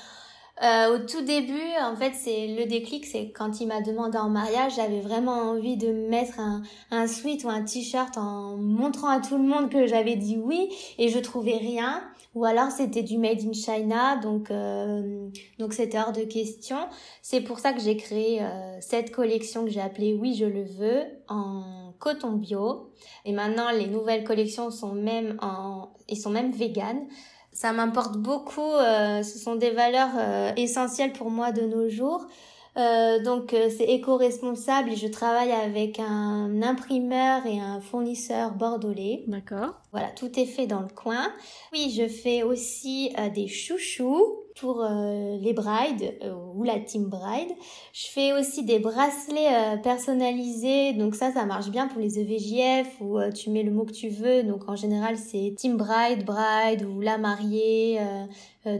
euh, 0.62 0.96
au 0.96 0.98
tout 1.06 1.22
début, 1.22 1.70
en 1.80 1.94
fait, 1.94 2.12
c'est 2.14 2.48
le 2.48 2.66
déclic, 2.66 3.06
c'est 3.06 3.30
quand 3.30 3.60
il 3.60 3.68
m'a 3.68 3.80
demandé 3.80 4.18
en 4.18 4.28
mariage, 4.28 4.74
j'avais 4.76 5.00
vraiment 5.00 5.50
envie 5.50 5.76
de 5.76 5.92
mettre 5.92 6.40
un, 6.40 6.62
un 6.90 7.06
sweat 7.06 7.44
ou 7.44 7.48
un 7.48 7.62
t-shirt 7.62 8.18
en 8.18 8.56
montrant 8.56 9.08
à 9.08 9.20
tout 9.20 9.36
le 9.36 9.44
monde 9.44 9.70
que 9.70 9.86
j'avais 9.86 10.16
dit 10.16 10.36
oui 10.36 10.68
et 10.98 11.08
je 11.08 11.18
trouvais 11.20 11.56
rien. 11.56 12.02
Ou 12.34 12.44
alors 12.44 12.70
c'était 12.70 13.02
du 13.02 13.18
made 13.18 13.40
in 13.42 13.52
China, 13.52 14.16
donc 14.16 14.50
euh, 14.50 15.28
donc 15.58 15.72
c'était 15.72 15.98
hors 15.98 16.12
de 16.12 16.22
question. 16.22 16.76
C'est 17.22 17.40
pour 17.40 17.58
ça 17.58 17.72
que 17.72 17.80
j'ai 17.80 17.96
créé 17.96 18.42
euh, 18.42 18.78
cette 18.80 19.12
collection 19.12 19.64
que 19.64 19.70
j'ai 19.70 19.80
appelée 19.80 20.14
Oui 20.14 20.34
je 20.34 20.44
le 20.44 20.62
veux 20.62 21.04
en 21.28 21.94
coton 21.98 22.32
bio. 22.32 22.90
Et 23.24 23.32
maintenant 23.32 23.70
les 23.70 23.86
nouvelles 23.86 24.24
collections 24.24 24.70
sont 24.70 24.92
même 24.92 25.38
en 25.40 25.88
ils 26.08 26.18
sont 26.18 26.30
même 26.30 26.52
véganes 26.52 27.06
ça 27.52 27.72
m'importe 27.72 28.16
beaucoup. 28.16 28.60
Euh, 28.60 29.22
ce 29.22 29.38
sont 29.38 29.56
des 29.56 29.70
valeurs 29.70 30.10
euh, 30.16 30.52
essentielles 30.56 31.12
pour 31.12 31.30
moi 31.30 31.52
de 31.52 31.62
nos 31.62 31.88
jours. 31.88 32.26
Euh, 32.76 33.20
donc 33.24 33.56
c'est 33.76 33.86
éco-responsable 33.86 34.90
et 34.90 34.96
je 34.96 35.08
travaille 35.08 35.50
avec 35.50 35.98
un 35.98 36.62
imprimeur 36.62 37.44
et 37.44 37.58
un 37.58 37.80
fournisseur 37.80 38.52
bordelais. 38.52 39.24
D'accord. 39.26 39.74
Voilà, 39.90 40.08
tout 40.10 40.38
est 40.38 40.46
fait 40.46 40.66
dans 40.68 40.80
le 40.82 40.88
coin. 40.94 41.32
Oui, 41.72 41.92
je 41.96 42.06
fais 42.06 42.44
aussi 42.44 43.12
des 43.34 43.48
chouchous 43.48 44.36
pour 44.60 44.82
euh, 44.82 45.36
les 45.40 45.52
brides 45.52 46.16
euh, 46.22 46.34
ou 46.54 46.64
la 46.64 46.78
team 46.80 47.04
bride. 47.04 47.50
Je 47.92 48.06
fais 48.08 48.32
aussi 48.32 48.64
des 48.64 48.78
bracelets 48.78 49.52
euh, 49.52 49.76
personnalisés, 49.76 50.92
donc 50.94 51.14
ça, 51.14 51.32
ça 51.32 51.44
marche 51.44 51.68
bien 51.68 51.86
pour 51.88 52.00
les 52.00 52.18
EVJF 52.18 53.00
où 53.00 53.18
tu 53.34 53.50
mets 53.50 53.62
le 53.62 53.70
mot 53.70 53.84
que 53.84 53.92
tu 53.92 54.08
veux. 54.08 54.42
Donc 54.42 54.68
en 54.68 54.76
général, 54.76 55.16
c'est 55.16 55.54
team 55.56 55.76
bride, 55.76 56.24
bride 56.24 56.84
ou 56.84 57.00
la 57.00 57.18
mariée, 57.18 58.00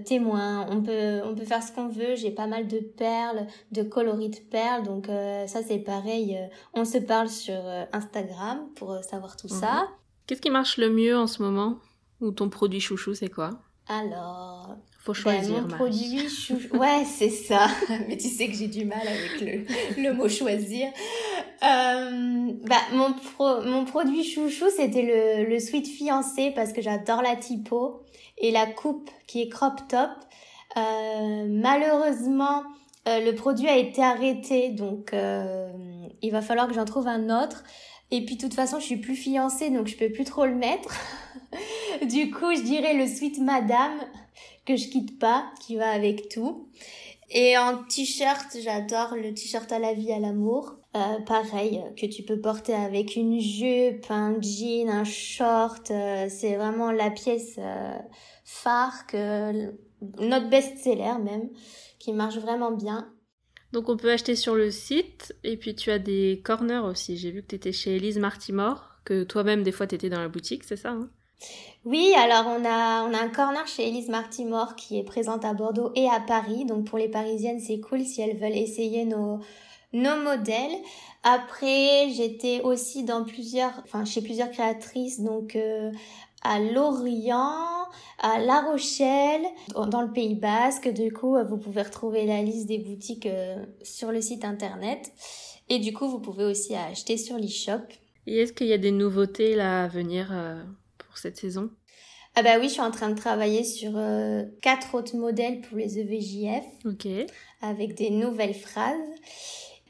témoin. 0.04 0.66
On 0.70 0.82
peut, 0.82 1.20
on 1.24 1.34
peut 1.34 1.44
faire 1.44 1.62
ce 1.62 1.72
qu'on 1.72 1.88
veut. 1.88 2.14
J'ai 2.16 2.30
pas 2.30 2.46
mal 2.46 2.66
de 2.66 2.78
perles, 2.78 3.46
de 3.72 3.82
coloris 3.82 4.30
de 4.30 4.38
perles, 4.50 4.82
donc 4.82 5.06
ça 5.06 5.62
c'est 5.62 5.78
pareil. 5.78 6.38
on 6.74 6.84
se 6.84 6.98
parle 6.98 7.28
sur 7.28 7.60
Instagram 7.92 8.68
pour 8.76 8.96
savoir 9.04 9.36
tout 9.36 9.48
ça. 9.48 9.72
Mhm. 9.72 9.88
Qu'est-ce 10.26 10.42
qui 10.42 10.50
marche 10.50 10.76
le 10.76 10.90
mieux 10.90 11.16
en 11.16 11.26
ce 11.26 11.42
moment? 11.42 11.78
Ou 12.20 12.32
ton 12.32 12.48
produit 12.48 12.80
chouchou, 12.80 13.14
c'est 13.14 13.30
quoi? 13.30 13.50
Alors, 13.88 14.76
faut 14.98 15.14
choisir. 15.14 15.54
Ben, 15.54 15.62
mon 15.62 15.68
produit 15.68 16.28
chouchou. 16.28 16.76
Ouais, 16.76 17.04
c'est 17.04 17.30
ça. 17.30 17.68
Mais 18.08 18.16
tu 18.16 18.28
sais 18.28 18.48
que 18.48 18.54
j'ai 18.54 18.68
du 18.68 18.84
mal 18.84 19.06
avec 19.06 19.40
le, 19.40 20.02
le 20.02 20.12
mot 20.12 20.28
choisir. 20.28 20.88
Euh, 21.62 22.52
bah, 22.64 22.76
mon, 22.92 23.12
pro, 23.14 23.62
mon 23.62 23.84
produit 23.84 24.24
chouchou, 24.24 24.66
c'était 24.76 25.02
le, 25.02 25.48
le 25.48 25.58
sweat 25.58 25.86
fiancé 25.86 26.52
parce 26.54 26.72
que 26.72 26.82
j'adore 26.82 27.22
la 27.22 27.36
typo 27.36 28.02
et 28.36 28.50
la 28.50 28.66
coupe 28.66 29.10
qui 29.26 29.42
est 29.42 29.48
crop 29.48 29.80
top. 29.88 30.10
Euh, 30.76 31.46
malheureusement, 31.48 32.62
euh, 33.08 33.20
le 33.20 33.34
produit 33.34 33.68
a 33.68 33.76
été 33.76 34.02
arrêté, 34.02 34.70
donc 34.70 35.12
euh, 35.12 35.72
il 36.22 36.30
va 36.30 36.42
falloir 36.42 36.68
que 36.68 36.74
j'en 36.74 36.84
trouve 36.84 37.08
un 37.08 37.42
autre. 37.42 37.64
Et 38.10 38.24
puis 38.24 38.36
de 38.36 38.40
toute 38.40 38.54
façon, 38.54 38.78
je 38.78 38.84
suis 38.84 38.96
plus 38.96 39.16
fiancée, 39.16 39.70
donc 39.70 39.86
je 39.86 39.96
peux 39.96 40.10
plus 40.10 40.24
trop 40.24 40.46
le 40.46 40.54
mettre. 40.54 40.94
du 42.08 42.30
coup, 42.30 42.54
je 42.54 42.62
dirais 42.62 42.94
le 42.94 43.06
sweat 43.06 43.38
madame 43.38 43.98
que 44.68 44.76
je 44.76 44.88
quitte 44.88 45.18
pas, 45.18 45.50
qui 45.60 45.76
va 45.76 45.90
avec 45.90 46.28
tout. 46.28 46.68
Et 47.30 47.56
en 47.56 47.84
t-shirt, 47.84 48.56
j'adore 48.62 49.16
le 49.16 49.32
t-shirt 49.32 49.70
à 49.72 49.78
la 49.78 49.94
vie, 49.94 50.12
à 50.12 50.18
l'amour. 50.18 50.76
Euh, 50.94 51.20
pareil, 51.26 51.82
que 51.96 52.06
tu 52.06 52.22
peux 52.22 52.40
porter 52.40 52.74
avec 52.74 53.16
une 53.16 53.40
jupe, 53.40 54.06
un 54.10 54.40
jean, 54.40 54.88
un 54.90 55.04
short. 55.04 55.90
Euh, 55.90 56.26
c'est 56.28 56.56
vraiment 56.56 56.92
la 56.92 57.10
pièce 57.10 57.56
euh, 57.58 57.98
phare, 58.44 59.06
que, 59.06 59.72
notre 60.20 60.48
best-seller 60.50 61.18
même, 61.22 61.48
qui 61.98 62.12
marche 62.12 62.36
vraiment 62.36 62.70
bien. 62.70 63.12
Donc 63.72 63.88
on 63.88 63.96
peut 63.96 64.10
acheter 64.10 64.36
sur 64.36 64.54
le 64.54 64.70
site 64.70 65.34
et 65.44 65.56
puis 65.56 65.74
tu 65.74 65.90
as 65.90 65.98
des 65.98 66.40
corners 66.44 66.84
aussi. 66.84 67.16
J'ai 67.16 67.30
vu 67.30 67.42
que 67.42 67.48
tu 67.48 67.56
étais 67.56 67.72
chez 67.72 67.96
Elise 67.96 68.18
Martimore, 68.18 68.96
que 69.04 69.24
toi-même 69.24 69.62
des 69.62 69.72
fois 69.72 69.86
tu 69.86 69.94
étais 69.94 70.08
dans 70.08 70.20
la 70.20 70.28
boutique, 70.28 70.64
c'est 70.64 70.76
ça 70.76 70.92
hein? 70.92 71.10
Oui, 71.84 72.12
alors 72.16 72.44
on 72.46 72.64
a, 72.64 73.04
on 73.04 73.14
a 73.14 73.22
un 73.22 73.28
corner 73.28 73.66
chez 73.66 73.88
Elise 73.88 74.08
Martimore 74.08 74.76
qui 74.76 74.98
est 74.98 75.04
présente 75.04 75.44
à 75.44 75.54
Bordeaux 75.54 75.92
et 75.94 76.06
à 76.08 76.20
Paris. 76.20 76.64
Donc 76.64 76.84
pour 76.84 76.98
les 76.98 77.08
Parisiennes, 77.08 77.60
c'est 77.60 77.80
cool 77.80 78.04
si 78.04 78.20
elles 78.20 78.36
veulent 78.36 78.56
essayer 78.56 79.04
nos, 79.04 79.40
nos 79.92 80.16
modèles. 80.22 80.76
Après, 81.22 82.10
j'étais 82.10 82.60
aussi 82.62 83.04
dans 83.04 83.24
plusieurs, 83.24 83.72
enfin 83.84 84.04
chez 84.04 84.22
plusieurs 84.22 84.50
créatrices, 84.50 85.20
donc 85.20 85.56
euh, 85.56 85.90
à 86.42 86.60
Lorient, 86.60 87.88
à 88.18 88.38
La 88.38 88.60
Rochelle, 88.60 89.42
dans 89.74 90.02
le 90.02 90.12
Pays 90.12 90.34
Basque. 90.34 90.88
Du 90.92 91.12
coup, 91.12 91.36
vous 91.48 91.58
pouvez 91.58 91.82
retrouver 91.82 92.26
la 92.26 92.42
liste 92.42 92.66
des 92.66 92.78
boutiques 92.78 93.26
euh, 93.26 93.64
sur 93.82 94.12
le 94.12 94.20
site 94.20 94.44
internet. 94.44 95.12
Et 95.68 95.78
du 95.78 95.92
coup, 95.92 96.08
vous 96.08 96.20
pouvez 96.20 96.44
aussi 96.44 96.74
acheter 96.74 97.16
sur 97.16 97.36
l'e-shop. 97.36 97.82
Et 98.26 98.38
est-ce 98.38 98.52
qu'il 98.52 98.68
y 98.68 98.72
a 98.72 98.78
des 98.78 98.90
nouveautés 98.90 99.54
là 99.54 99.84
à 99.84 99.88
venir 99.88 100.30
euh, 100.32 100.62
pour 101.18 101.22
cette 101.22 101.38
saison? 101.38 101.70
Ah 102.36 102.42
bah 102.42 102.58
oui, 102.60 102.68
je 102.68 102.74
suis 102.74 102.80
en 102.80 102.92
train 102.92 103.08
de 103.08 103.18
travailler 103.18 103.64
sur 103.64 103.92
euh, 103.96 104.44
quatre 104.62 104.94
autres 104.94 105.16
modèles 105.16 105.60
pour 105.62 105.76
les 105.76 105.98
EVJF. 105.98 106.64
Ok. 106.84 107.08
Avec 107.60 107.96
des 107.96 108.10
nouvelles 108.10 108.54
phrases. 108.54 108.96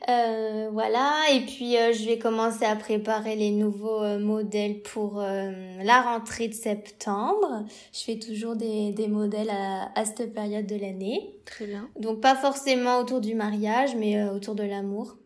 Euh, 0.08 0.70
voilà, 0.72 1.24
et 1.32 1.40
puis 1.40 1.76
euh, 1.76 1.92
je 1.92 2.06
vais 2.06 2.18
commencer 2.18 2.64
à 2.64 2.76
préparer 2.76 3.34
les 3.34 3.50
nouveaux 3.50 4.02
euh, 4.02 4.18
modèles 4.20 4.80
pour 4.80 5.20
la 5.20 6.00
rentrée 6.00 6.48
de 6.48 6.54
septembre. 6.54 7.64
Je 7.92 8.04
fais 8.04 8.18
toujours 8.18 8.54
des, 8.54 8.92
des 8.92 9.08
modèles 9.08 9.50
à, 9.50 9.90
à 9.94 10.04
cette 10.04 10.32
période 10.32 10.66
de 10.66 10.76
l'année. 10.76 11.34
Très 11.44 11.66
bien. 11.66 11.90
Donc 11.98 12.20
pas 12.20 12.36
forcément 12.36 12.98
autour 13.00 13.20
du 13.20 13.34
mariage, 13.34 13.96
mais 13.96 14.24
autour 14.30 14.54
de 14.54 14.62
l'amour. 14.62 15.18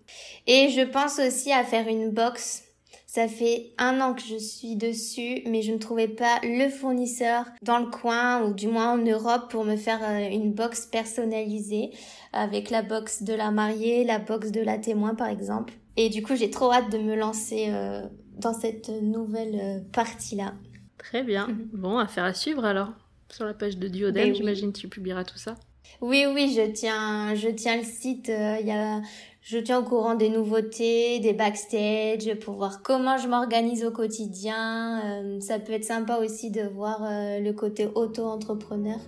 Et 0.47 0.71
je 0.71 0.81
pense 0.81 1.19
aussi 1.21 1.53
à 1.53 1.63
faire 1.65 1.87
une 1.87 2.11
box 2.11 2.65
ça 3.15 3.29
fait 3.29 3.75
un 3.77 4.01
an 4.01 4.15
que 4.15 4.23
je 4.23 4.39
suis 4.39 4.75
dessus, 4.75 5.43
mais 5.45 5.61
je 5.61 5.71
ne 5.71 5.77
trouvais 5.77 6.09
pas 6.09 6.41
le 6.43 6.71
fournisseur 6.71 7.45
dans 7.61 7.79
le 7.79 7.91
coin 7.91 8.43
ou 8.43 8.55
du 8.55 8.69
moins 8.69 8.93
en 8.93 8.97
Europe 8.97 9.51
pour 9.51 9.65
me 9.65 9.77
faire 9.77 10.01
euh, 10.03 10.31
une 10.31 10.55
box 10.55 10.87
personnalisée 10.87 11.91
avec 12.33 12.71
la 12.71 12.81
box 12.81 13.23
de 13.23 13.35
la 13.35 13.51
mariée, 13.51 14.05
la 14.05 14.19
box 14.19 14.51
de 14.51 14.63
la 14.63 14.79
témoin 14.79 15.15
par 15.15 15.29
exemple. 15.29 15.75
Et 15.99 16.09
du 16.09 16.23
coup, 16.23 16.37
j'ai 16.37 16.51
trop 16.51 16.73
hâte 16.73 16.91
de 16.91 16.97
me 16.97 17.15
lancer 17.15 17.67
euh, 17.69 18.01
dans 18.39 18.55
cette 18.55 18.89
nouvelle 18.89 19.61
euh, 19.61 19.81
partie-là. 19.93 20.55
Très 20.97 21.23
bien. 21.23 21.49
Mhm. 21.49 21.69
Bon, 21.75 21.99
affaire 21.99 22.25
à 22.25 22.33
suivre 22.33 22.65
alors. 22.65 22.95
Sur 23.29 23.45
la 23.45 23.53
page 23.53 23.77
de 23.77 23.89
Duodem, 23.89 24.29
ben 24.29 24.35
j'imagine 24.35 24.73
tu 24.73 24.89
publieras 24.89 25.25
tout 25.25 25.37
ça. 25.37 25.57
Oui, 26.01 26.27
oui, 26.33 26.53
je 26.57 26.71
tiens, 26.71 27.35
je 27.35 27.49
tiens 27.49 27.77
le 27.77 27.85
site. 27.85 28.29
Il 28.29 28.67
y 28.67 28.73
a 28.73 29.01
je 29.45 29.59
tiens 29.59 29.81
au 29.81 29.83
courant 29.83 30.15
des 30.15 30.29
nouveautés, 30.29 31.19
des 31.19 31.33
backstage, 31.33 32.33
pour 32.39 32.55
voir 32.55 32.81
comment 32.81 33.19
je 33.19 33.27
m'organise 33.27 33.85
au 33.85 33.91
quotidien. 33.91 35.03
Euh, 35.05 35.41
ça 35.41 35.59
peut 35.59 35.73
être 35.73 35.85
sympa 35.85 36.19
aussi 36.19 36.53
de 36.53 36.63
voir 36.63 37.03
euh, 37.03 37.41
le 37.41 37.53
côté 37.53 37.89
auto-entrepreneur. 37.93 38.99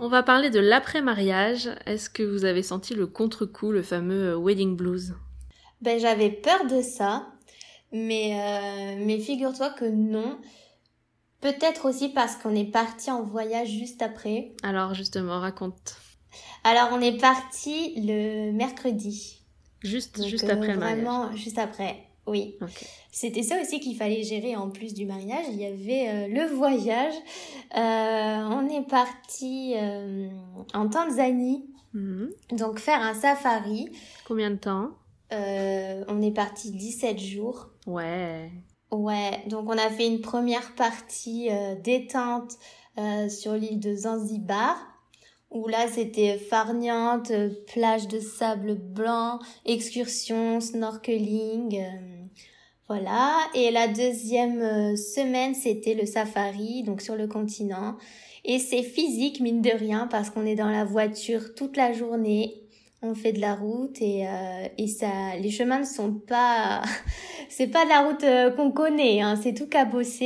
On 0.00 0.08
va 0.08 0.24
parler 0.24 0.50
de 0.50 0.58
l'après-mariage. 0.58 1.70
Est-ce 1.86 2.10
que 2.10 2.24
vous 2.24 2.44
avez 2.44 2.64
senti 2.64 2.94
le 2.94 3.06
contre-coup, 3.06 3.70
le 3.70 3.82
fameux 3.82 4.32
euh, 4.32 4.36
wedding 4.36 4.74
blues? 4.74 5.14
Ben 5.82 6.00
j'avais 6.00 6.30
peur 6.30 6.66
de 6.66 6.82
ça, 6.82 7.28
mais, 7.92 8.96
mais 9.00 9.18
figure-toi 9.18 9.70
que 9.70 9.84
non. 9.84 10.38
Peut-être 11.40 11.88
aussi 11.88 12.08
parce 12.08 12.36
qu'on 12.36 12.54
est 12.54 12.70
parti 12.70 13.10
en 13.10 13.22
voyage 13.22 13.68
juste 13.68 14.02
après. 14.02 14.52
Alors 14.62 14.94
justement, 14.94 15.38
raconte. 15.40 15.96
Alors 16.64 16.88
on 16.92 17.00
est 17.00 17.20
parti 17.20 17.94
le 17.96 18.52
mercredi. 18.52 19.42
Juste, 19.82 20.26
juste 20.26 20.48
après 20.48 20.72
le 20.72 20.80
Vraiment, 20.80 21.32
juste 21.36 21.58
après. 21.58 22.06
Oui. 22.26 22.58
C'était 23.12 23.42
ça 23.42 23.60
aussi 23.60 23.78
qu'il 23.78 23.96
fallait 23.96 24.24
gérer 24.24 24.56
en 24.56 24.70
plus 24.70 24.94
du 24.94 25.06
mariage. 25.06 25.44
Il 25.48 25.60
y 25.60 25.66
avait 25.66 26.08
euh, 26.08 26.28
le 26.28 26.54
voyage. 26.54 27.14
Euh, 27.76 28.48
on 28.50 28.68
est 28.68 28.86
parti 28.88 29.74
euh, 29.76 30.28
en 30.74 30.88
Tanzanie, 30.88 31.64
mhm. 31.94 32.30
donc 32.52 32.78
faire 32.78 33.00
un 33.00 33.14
safari. 33.14 33.88
Combien 34.26 34.50
de 34.50 34.56
temps? 34.56 34.90
On 35.30 36.22
est 36.22 36.34
parti 36.34 36.70
17 36.70 37.18
jours. 37.18 37.70
Ouais. 37.86 38.50
Ouais, 38.90 39.42
donc 39.48 39.68
on 39.68 39.76
a 39.76 39.90
fait 39.90 40.06
une 40.06 40.20
première 40.20 40.74
partie 40.74 41.48
détente 41.82 42.52
sur 43.28 43.54
l'île 43.54 43.80
de 43.80 43.94
Zanzibar 43.94 44.76
où 45.50 45.68
là 45.68 45.86
c'était 45.88 46.38
farniente, 46.38 47.32
plage 47.72 48.08
de 48.08 48.20
sable 48.20 48.74
blanc, 48.74 49.38
excursion, 49.64 50.60
snorkeling. 50.60 51.84
Voilà. 52.88 53.38
Et 53.54 53.70
la 53.70 53.88
deuxième 53.88 54.62
euh, 54.62 54.96
semaine, 54.96 55.54
c'était 55.54 55.94
le 55.94 56.06
safari, 56.06 56.84
donc 56.84 57.00
sur 57.00 57.16
le 57.16 57.26
continent. 57.26 57.96
Et 58.44 58.60
c'est 58.60 58.84
physique, 58.84 59.40
mine 59.40 59.60
de 59.60 59.70
rien, 59.70 60.06
parce 60.08 60.30
qu'on 60.30 60.46
est 60.46 60.54
dans 60.54 60.70
la 60.70 60.84
voiture 60.84 61.54
toute 61.54 61.76
la 61.76 61.92
journée. 61.92 62.62
On 63.02 63.14
fait 63.14 63.32
de 63.32 63.40
la 63.40 63.54
route 63.54 64.00
et, 64.00 64.26
euh, 64.26 64.68
et 64.78 64.88
ça, 64.88 65.36
les 65.38 65.50
chemins 65.50 65.80
ne 65.80 65.84
sont 65.84 66.14
pas, 66.14 66.82
c'est 67.48 67.68
pas 67.68 67.84
de 67.84 67.90
la 67.90 68.02
route 68.02 68.24
euh, 68.24 68.50
qu'on 68.50 68.72
connaît, 68.72 69.20
hein, 69.20 69.36
c'est 69.36 69.54
tout 69.54 69.68
cabossé. 69.68 70.24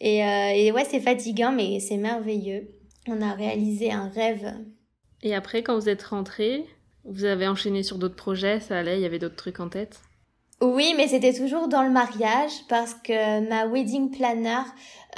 Et, 0.00 0.18
et, 0.18 0.66
et 0.66 0.72
ouais, 0.72 0.84
c'est 0.84 1.00
fatigant, 1.00 1.52
mais 1.52 1.78
c'est 1.80 1.98
merveilleux. 1.98 2.70
On 3.08 3.20
a 3.22 3.34
réalisé 3.34 3.92
un 3.92 4.08
rêve. 4.08 4.54
Et 5.22 5.34
après, 5.34 5.62
quand 5.62 5.78
vous 5.78 5.88
êtes 5.88 6.02
rentré, 6.02 6.64
vous 7.04 7.24
avez 7.24 7.46
enchaîné 7.48 7.82
sur 7.82 7.98
d'autres 7.98 8.16
projets, 8.16 8.60
ça 8.60 8.78
allait, 8.78 8.98
il 8.98 9.02
y 9.02 9.06
avait 9.06 9.18
d'autres 9.18 9.36
trucs 9.36 9.60
en 9.60 9.68
tête? 9.68 10.00
Oui, 10.60 10.92
mais 10.96 11.08
c'était 11.08 11.32
toujours 11.32 11.68
dans 11.68 11.82
le 11.82 11.90
mariage 11.90 12.52
parce 12.68 12.94
que 12.94 13.48
ma 13.48 13.66
wedding 13.66 14.10
planner 14.10 14.62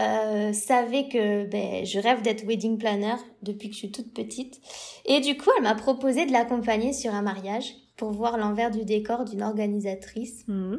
euh, 0.00 0.52
savait 0.52 1.08
que 1.08 1.44
ben, 1.46 1.84
je 1.84 1.98
rêve 1.98 2.22
d'être 2.22 2.44
wedding 2.46 2.78
planner 2.78 3.16
depuis 3.42 3.68
que 3.68 3.74
je 3.74 3.80
suis 3.80 3.90
toute 3.90 4.14
petite. 4.14 4.60
Et 5.04 5.20
du 5.20 5.36
coup, 5.36 5.50
elle 5.56 5.64
m'a 5.64 5.74
proposé 5.74 6.26
de 6.26 6.32
l'accompagner 6.32 6.92
sur 6.92 7.12
un 7.12 7.22
mariage 7.22 7.74
pour 7.96 8.12
voir 8.12 8.38
l'envers 8.38 8.70
du 8.70 8.84
décor 8.84 9.24
d'une 9.24 9.42
organisatrice. 9.42 10.44
Mmh. 10.46 10.76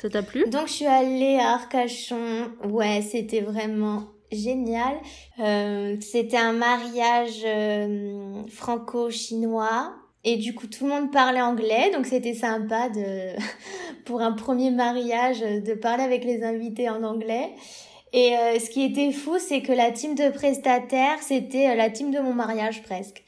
Ça 0.00 0.10
t'a 0.10 0.22
plu? 0.22 0.44
Donc 0.48 0.66
je 0.66 0.72
suis 0.72 0.86
allée 0.86 1.38
à 1.38 1.52
Arcachon. 1.52 2.50
Ouais, 2.64 3.02
c'était 3.02 3.40
vraiment 3.40 4.08
génial. 4.30 4.94
Euh, 5.38 5.96
c'était 6.00 6.36
un 6.36 6.52
mariage 6.52 7.42
euh, 7.44 8.42
franco-chinois 8.48 9.94
et 10.24 10.36
du 10.36 10.54
coup, 10.54 10.68
tout 10.68 10.84
le 10.86 10.90
monde 10.90 11.10
parlait 11.10 11.40
anglais, 11.40 11.90
donc 11.92 12.06
c'était 12.06 12.34
sympa 12.34 12.88
de, 12.88 13.36
pour 14.04 14.20
un 14.20 14.32
premier 14.32 14.70
mariage, 14.70 15.40
de 15.40 15.74
parler 15.74 16.04
avec 16.04 16.24
les 16.24 16.44
invités 16.44 16.88
en 16.88 17.02
anglais. 17.02 17.50
Et 18.12 18.36
euh, 18.36 18.58
ce 18.58 18.68
qui 18.68 18.84
était 18.84 19.10
fou, 19.10 19.38
c'est 19.38 19.62
que 19.62 19.72
la 19.72 19.90
team 19.90 20.14
de 20.14 20.30
prestataires, 20.30 21.18
c'était 21.22 21.70
euh, 21.70 21.74
la 21.74 21.90
team 21.90 22.10
de 22.10 22.20
mon 22.20 22.34
mariage 22.34 22.82
presque. 22.82 23.24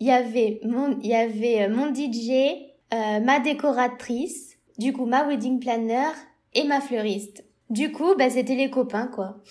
Il 0.00 0.06
y 0.06 0.12
avait 0.12 0.60
mon, 0.64 0.96
il 1.02 1.08
y 1.08 1.14
avait 1.14 1.62
euh, 1.62 1.74
mon 1.74 1.92
DJ, 1.92 2.56
ma 2.92 3.40
décoratrice, 3.40 4.56
du 4.78 4.94
coup 4.94 5.04
ma 5.04 5.26
wedding 5.26 5.58
planner 5.58 6.12
et 6.54 6.64
ma 6.64 6.80
fleuriste. 6.80 7.44
Du 7.68 7.92
coup, 7.92 8.14
bah, 8.16 8.30
c'était 8.30 8.54
les 8.54 8.70
copains, 8.70 9.08
quoi. 9.08 9.42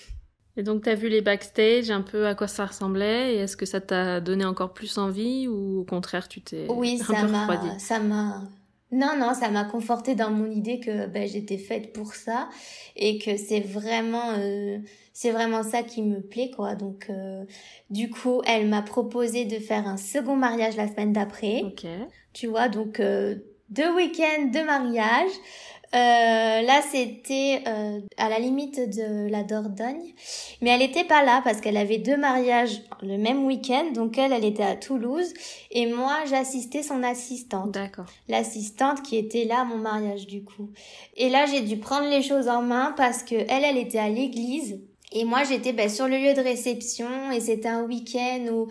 Et 0.58 0.64
donc, 0.64 0.84
tu 0.84 0.90
as 0.90 0.96
vu 0.96 1.08
les 1.08 1.22
backstage, 1.22 1.92
un 1.92 2.02
peu 2.02 2.26
à 2.26 2.36
quoi 2.36 2.48
ça 2.48 2.66
ressemblait, 2.66 3.36
et 3.36 3.38
est-ce 3.38 3.56
que 3.56 3.66
ça 3.66 3.80
t'a 3.80 4.20
donné 4.20 4.44
encore 4.44 4.74
plus 4.74 4.98
envie, 4.98 5.48
ou 5.48 5.82
au 5.82 5.84
contraire, 5.84 6.28
tu 6.28 6.42
t'es 6.42 6.66
oui, 6.70 7.00
un 7.02 7.06
peu 7.06 7.14
refroidi 7.14 7.80
ça 7.80 8.00
m'a... 8.00 8.42
Non, 8.90 9.12
non, 9.20 9.34
ça 9.34 9.50
m'a 9.50 9.66
conforté 9.66 10.16
dans 10.16 10.32
mon 10.32 10.50
idée 10.50 10.80
que 10.80 11.08
ben, 11.08 11.28
j'étais 11.28 11.58
faite 11.58 11.94
pour 11.94 12.14
ça, 12.14 12.50
et 12.96 13.20
que 13.20 13.38
c'est 13.38 13.60
vraiment... 13.60 14.34
Euh, 14.38 14.80
c'est 15.14 15.32
vraiment 15.32 15.64
ça 15.64 15.82
qui 15.82 16.04
me 16.04 16.22
plaît, 16.22 16.52
quoi. 16.56 16.76
Donc, 16.76 17.08
euh, 17.10 17.44
du 17.90 18.10
coup, 18.10 18.44
elle 18.46 18.68
m'a 18.68 18.84
proposé 18.84 19.46
de 19.46 19.58
faire 19.58 19.88
un 19.88 19.98
second 19.98 20.36
mariage 20.36 20.76
la 20.76 20.88
semaine 20.88 21.12
d'après. 21.12 21.64
Ok. 21.64 21.88
Tu 22.34 22.46
vois, 22.46 22.70
donc 22.70 23.00
euh, 23.00 23.36
deux 23.70 23.92
week-ends 23.96 24.46
de 24.46 24.64
mariage. 24.64 25.32
Euh, 25.96 26.62
là, 26.62 26.82
c'était 26.92 27.62
euh, 27.66 28.00
à 28.18 28.30
la 28.30 28.40
limite 28.40 28.78
de 28.78 29.30
la 29.30 29.44
Dordogne, 29.44 30.14
mais 30.62 30.72
elle 30.72 30.82
était 30.82 31.06
pas 31.06 31.24
là 31.24 31.42
parce 31.44 31.62
qu'elle 31.62 31.78
avait 31.78 31.98
deux 31.98 32.18
mariages 32.18 32.82
le 33.02 33.18
même 33.18 33.46
week-end. 33.46 33.92
Donc 33.94 34.18
elle, 34.18 34.34
elle 34.34 34.44
était 34.44 34.64
à 34.64 34.76
Toulouse 34.76 35.34
et 35.72 35.86
moi, 35.86 36.18
j'assistais 36.30 36.84
son 36.84 37.04
assistante. 37.04 37.72
D'accord. 37.72 38.06
L'assistante 38.28 39.02
qui 39.02 39.18
était 39.18 39.46
là 39.46 39.62
à 39.62 39.66
mon 39.66 39.78
mariage 39.78 40.28
du 40.28 40.44
coup. 40.44 40.70
Et 41.16 41.30
là, 41.30 41.46
j'ai 41.46 41.62
dû 41.62 41.78
prendre 41.78 42.10
les 42.10 42.22
choses 42.22 42.50
en 42.50 42.62
main 42.62 42.94
parce 42.98 43.24
que 43.24 43.36
elle, 43.36 43.64
elle 43.64 43.78
était 43.78 44.00
à 44.00 44.10
l'église 44.10 44.82
et 45.12 45.24
moi, 45.24 45.44
j'étais 45.44 45.72
ben, 45.72 45.90
sur 45.90 46.08
le 46.08 46.18
lieu 46.18 46.34
de 46.34 46.42
réception 46.42 47.32
et 47.32 47.40
c'était 47.40 47.70
un 47.70 47.84
week-end 47.84 48.46
où 48.52 48.68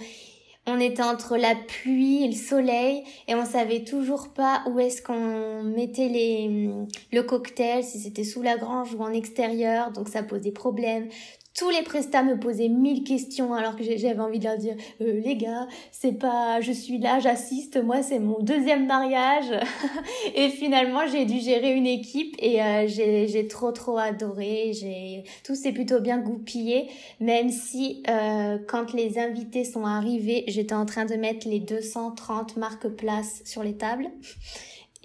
on 0.67 0.81
était 0.81 1.03
entre 1.03 1.37
la 1.37 1.55
pluie 1.55 2.25
et 2.25 2.29
le 2.29 2.35
soleil 2.35 3.05
et 3.29 3.35
on 3.35 3.45
savait 3.45 3.85
toujours 3.85 4.29
pas 4.29 4.63
où 4.67 4.79
est-ce 4.81 5.01
qu'on 5.01 5.63
mettait 5.63 6.09
les, 6.09 6.71
le 7.13 7.23
cocktail, 7.23 7.85
si 7.85 8.01
c'était 8.01 8.25
sous 8.25 8.43
la 8.43 8.57
grange 8.57 8.95
ou 8.95 9.03
en 9.03 9.13
extérieur, 9.13 9.93
donc 9.93 10.09
ça 10.09 10.23
posait 10.23 10.51
problème 10.51 11.09
tous 11.57 11.71
les 11.71 11.83
prestats 11.83 12.23
me 12.23 12.39
posaient 12.39 12.69
mille 12.69 13.03
questions 13.03 13.55
alors 13.55 13.77
que 13.77 13.83
j'avais 13.83 14.21
envie 14.21 14.39
de 14.39 14.45
leur 14.45 14.59
dire 14.59 14.77
euh, 15.01 15.21
les 15.25 15.37
gars 15.37 15.67
c'est 15.91 16.13
pas 16.13 16.61
je 16.61 16.71
suis 16.71 16.99
là 16.99 17.19
j'assiste 17.19 17.83
moi 17.83 18.03
c'est 18.03 18.19
mon 18.19 18.41
deuxième 18.41 18.87
mariage. 18.87 19.51
Et 20.35 20.51
finalement 20.51 21.07
j'ai 21.11 21.25
dû 21.25 21.41
gérer 21.41 21.73
une 21.73 21.87
équipe 21.87 22.37
et 22.39 22.63
euh, 22.63 22.87
j'ai 22.87 23.49
trop 23.49 23.73
trop 23.73 23.99
adoré. 23.99 24.73
J'ai 24.75 25.25
tout 25.45 25.55
s'est 25.55 25.73
plutôt 25.73 26.01
bien 26.01 26.19
goupillé 26.19 26.89
même 27.21 27.51
si 27.51 28.03
euh, 28.09 28.59
quand 28.69 28.93
les 28.93 29.19
invités 29.19 29.65
sont 29.65 29.87
arrivés 29.87 30.45
j'étais 30.49 30.75
en 30.75 30.85
train 30.85 31.07
de 31.07 31.15
mettre 31.15 31.49
les 31.49 31.61
230 31.61 32.57
marques 32.57 32.89
places 32.89 33.43
sur 33.45 33.63
les 33.63 33.77
tables 33.77 34.11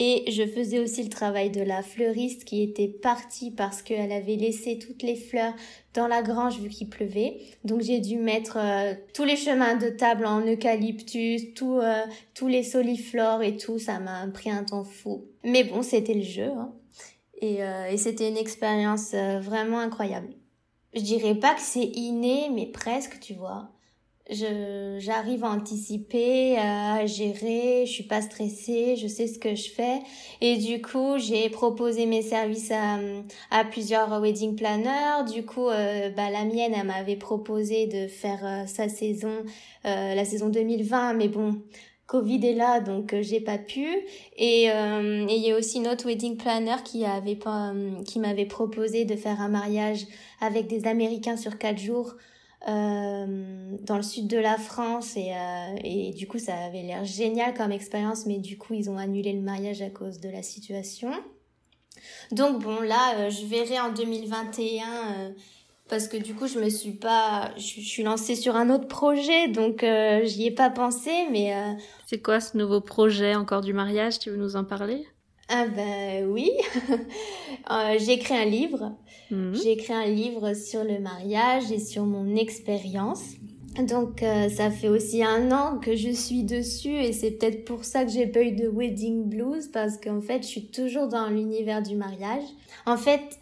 et 0.04 0.32
je 0.32 0.48
faisais 0.48 0.80
aussi 0.80 1.04
le 1.04 1.10
travail 1.10 1.52
de 1.52 1.62
la 1.62 1.84
fleuriste 1.84 2.44
qui 2.44 2.64
était 2.64 2.88
partie 2.88 3.52
parce 3.52 3.84
qu'elle 3.84 4.12
avait 4.12 4.36
laissé 4.36 4.80
toutes 4.80 5.04
les 5.04 5.16
fleurs 5.16 5.54
dans 5.94 6.08
la 6.08 6.24
grange 6.24 6.60
vu 6.60 6.70
qu'il 6.70 6.90
pleuvait. 6.90 7.38
Donc 7.66 7.82
j'ai 7.82 8.00
dû 8.00 8.18
mettre 8.18 8.58
euh, 8.58 8.96
tous 9.14 9.26
les 9.26 9.36
chemins 9.36 9.76
de 9.76 9.90
table 9.90 10.26
en 10.26 10.42
eucalyptus, 10.42 11.44
euh, 11.62 12.02
tous 12.34 12.48
les 12.48 12.64
soliflores 12.64 13.44
et 13.44 13.58
tout. 13.58 13.78
Ça 13.78 14.00
m'a 14.00 14.26
pris 14.30 14.50
un 14.50 14.64
temps 14.64 14.84
fou. 14.84 15.26
Mais 15.44 15.64
bon, 15.64 15.84
c'était 15.84 16.16
le 16.16 16.24
jeu. 16.24 16.50
Hein. 16.50 16.74
Et, 17.40 17.64
euh, 17.64 17.92
et 17.92 17.98
c'était 17.98 18.28
une 18.28 18.38
expérience 18.38 19.14
vraiment 19.14 19.78
incroyable. 19.78 20.30
Je 20.96 21.02
dirais 21.02 21.36
pas 21.36 21.54
que 21.54 21.62
c'est 21.62 21.86
inné, 21.86 22.50
mais 22.52 22.66
presque, 22.66 23.20
tu 23.20 23.36
vois 23.36 23.70
j'arrive 24.32 25.44
à 25.44 25.50
anticiper, 25.50 26.58
à 26.58 27.06
gérer, 27.06 27.86
je 27.86 27.92
suis 27.92 28.04
pas 28.04 28.22
stressée, 28.22 28.96
je 28.96 29.08
sais 29.08 29.28
ce 29.28 29.38
que 29.38 29.56
je 29.56 29.70
fais 29.70 30.00
et 30.40 30.58
du 30.58 30.82
coup 30.82 31.18
j'ai 31.18 31.50
proposé 31.50 32.06
mes 32.06 32.22
services 32.22 32.72
à, 32.72 33.00
à 33.50 33.66
plusieurs 33.66 34.20
wedding 34.22 34.56
planners. 34.56 35.30
Du 35.32 35.46
coup, 35.46 35.68
euh, 35.68 36.10
bah 36.10 36.30
la 36.30 36.46
mienne 36.46 36.74
elle 36.76 36.88
m'avait 36.88 37.18
proposé 37.18 37.88
de 37.88 38.08
faire 38.08 38.40
euh, 38.44 38.66
sa 38.68 38.88
saison, 38.90 39.44
euh, 39.86 40.16
la 40.16 40.26
saison 40.26 40.50
2020, 40.50 41.14
mais 41.14 41.28
bon. 41.28 41.62
Covid 42.08 42.46
est 42.46 42.56
là, 42.56 42.82
donc 42.82 43.16
j'ai 43.22 43.40
pas 43.40 43.58
pu. 43.58 43.88
Et 44.36 44.66
il 44.66 45.38
y 45.48 45.50
a 45.50 45.58
aussi 45.58 45.78
une 45.78 45.88
autre 45.88 46.08
wedding 46.08 46.36
planner 46.36 46.76
qui 46.84 47.06
avait 47.06 47.38
pas, 47.38 47.72
qui 48.06 48.20
m'avait 48.20 48.46
proposé 48.46 49.06
de 49.06 49.16
faire 49.16 49.40
un 49.40 49.48
mariage 49.48 50.08
avec 50.42 50.68
des 50.68 50.88
Américains 50.88 51.38
sur 51.38 51.58
quatre 51.58 51.80
jours 51.80 52.16
euh, 52.68 53.76
dans 53.82 53.98
le 53.98 54.04
sud 54.04 54.28
de 54.28 54.38
la 54.38 54.58
France 54.58 55.18
et, 55.18 55.32
euh, 55.34 55.76
et 55.84 56.12
du 56.12 56.28
coup 56.28 56.38
ça 56.38 56.56
avait 56.56 56.84
l'air 56.84 57.04
génial 57.06 57.56
comme 57.56 57.72
expérience 57.72 58.28
mais 58.28 58.38
du 58.38 58.58
coup 58.58 58.76
ils 58.76 58.90
ont 58.90 58.98
annulé 58.98 59.34
le 59.34 59.42
mariage 59.42 59.82
à 59.82 59.90
cause 59.90 60.20
de 60.20 60.30
la 60.30 60.44
situation. 60.44 61.12
Donc 62.32 62.62
bon 62.62 62.82
là 62.82 63.16
euh, 63.18 63.30
je 63.32 63.46
verrai 63.48 63.80
en 63.80 63.92
2021 63.92 64.84
euh, 64.84 65.30
parce 65.90 66.08
que 66.08 66.18
du 66.18 66.36
coup 66.36 66.46
je 66.46 66.60
me 66.60 66.70
suis 66.70 66.94
pas 66.94 67.52
je, 67.58 67.82
suis 67.82 68.04
lancée 68.04 68.36
sur 68.36 68.56
un 68.56 68.70
autre 68.70 68.88
projet 68.88 69.48
donc 69.48 69.84
j'y 70.24 70.46
ai 70.46 70.52
pas 70.52 70.70
pensé 70.70 71.10
mais 71.32 71.54
C'est 72.06 72.22
quoi 72.22 72.40
ce 72.40 72.58
nouveau 72.58 72.80
projet 72.80 73.34
encore 73.34 73.62
du 73.62 73.74
mariage? 73.74 74.20
Tu 74.20 74.30
veux 74.30 74.38
nous 74.38 74.56
en 74.56 74.64
parler? 74.64 75.08
ah 75.54 75.66
ben 75.68 76.30
oui, 76.30 76.50
euh, 77.70 77.98
j'ai 78.00 78.14
écrit 78.14 78.36
un 78.36 78.46
livre. 78.46 78.96
Mhm. 79.30 79.56
J'ai 79.56 79.72
écrit 79.74 79.94
un 79.94 80.08
livre 80.08 80.54
sur 80.54 80.84
le 80.84 81.00
mariage 81.00 81.72
et 81.72 81.80
sur 81.80 82.06
mon 82.06 82.36
expérience. 82.36 83.22
Donc 83.80 84.22
euh, 84.22 84.50
ça 84.50 84.70
fait 84.70 84.90
aussi 84.90 85.24
un 85.24 85.50
an 85.52 85.78
que 85.80 85.96
je 85.96 86.10
suis 86.10 86.44
dessus 86.44 86.94
et 86.94 87.14
c'est 87.14 87.32
peut-être 87.32 87.64
pour 87.64 87.86
ça 87.86 88.04
que 88.04 88.12
j'ai 88.12 88.28
pas 88.28 88.42
eu 88.42 88.52
de 88.52 88.68
wedding 88.68 89.30
blues 89.30 89.70
parce 89.72 89.98
qu'en 89.98 90.20
fait 90.20 90.42
je 90.42 90.48
suis 90.48 90.68
toujours 90.68 91.08
dans 91.08 91.30
l'univers 91.30 91.82
du 91.82 91.96
mariage. 91.96 92.44
En 92.86 92.98
fait 92.98 93.40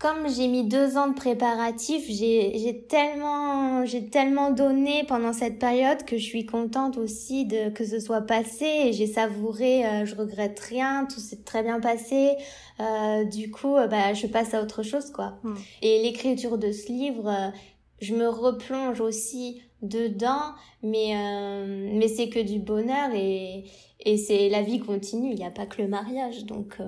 comme 0.00 0.30
j'ai 0.34 0.48
mis 0.48 0.64
deux 0.64 0.96
ans 0.96 1.08
de 1.08 1.14
préparatif, 1.14 2.04
j'ai 2.08 2.86
tellement, 2.88 3.84
j'ai 3.84 4.06
tellement 4.06 4.50
donné 4.50 5.04
pendant 5.04 5.34
cette 5.34 5.58
période 5.58 6.04
que 6.04 6.16
je 6.16 6.24
suis 6.24 6.46
contente 6.46 6.96
aussi 6.96 7.44
de 7.44 7.68
que 7.68 7.84
ce 7.84 8.00
soit 8.00 8.22
passé. 8.22 8.64
Et 8.64 8.92
j'ai 8.94 9.06
savouré, 9.06 9.84
euh, 9.84 10.06
je 10.06 10.16
regrette 10.16 10.58
rien, 10.58 11.04
tout 11.04 11.20
s'est 11.20 11.42
très 11.44 11.62
bien 11.62 11.80
passé. 11.80 12.36
Euh, 12.80 13.24
du 13.24 13.50
coup, 13.50 13.76
euh, 13.76 13.88
bah, 13.88 14.14
je 14.14 14.26
passe 14.26 14.54
à 14.54 14.62
autre 14.62 14.82
chose, 14.82 15.10
quoi. 15.10 15.34
Hmm. 15.42 15.54
Et 15.82 16.02
l'écriture 16.02 16.56
de 16.56 16.72
ce 16.72 16.90
livre, 16.90 17.28
euh, 17.28 17.50
je 18.00 18.14
me 18.14 18.26
replonge 18.26 19.02
aussi 19.02 19.60
dedans, 19.82 20.54
mais 20.82 21.14
mais 21.94 22.08
c'est 22.08 22.28
que 22.28 22.40
du 22.40 22.58
bonheur 22.58 23.10
et 23.14 23.64
et 24.02 24.16
c'est 24.16 24.48
la 24.48 24.62
vie 24.62 24.80
continue, 24.80 25.30
il 25.30 25.36
n'y 25.36 25.44
a 25.44 25.50
pas 25.50 25.66
que 25.66 25.82
le 25.82 25.88
mariage. 25.88 26.44
Donc, 26.44 26.76
euh, 26.80 26.84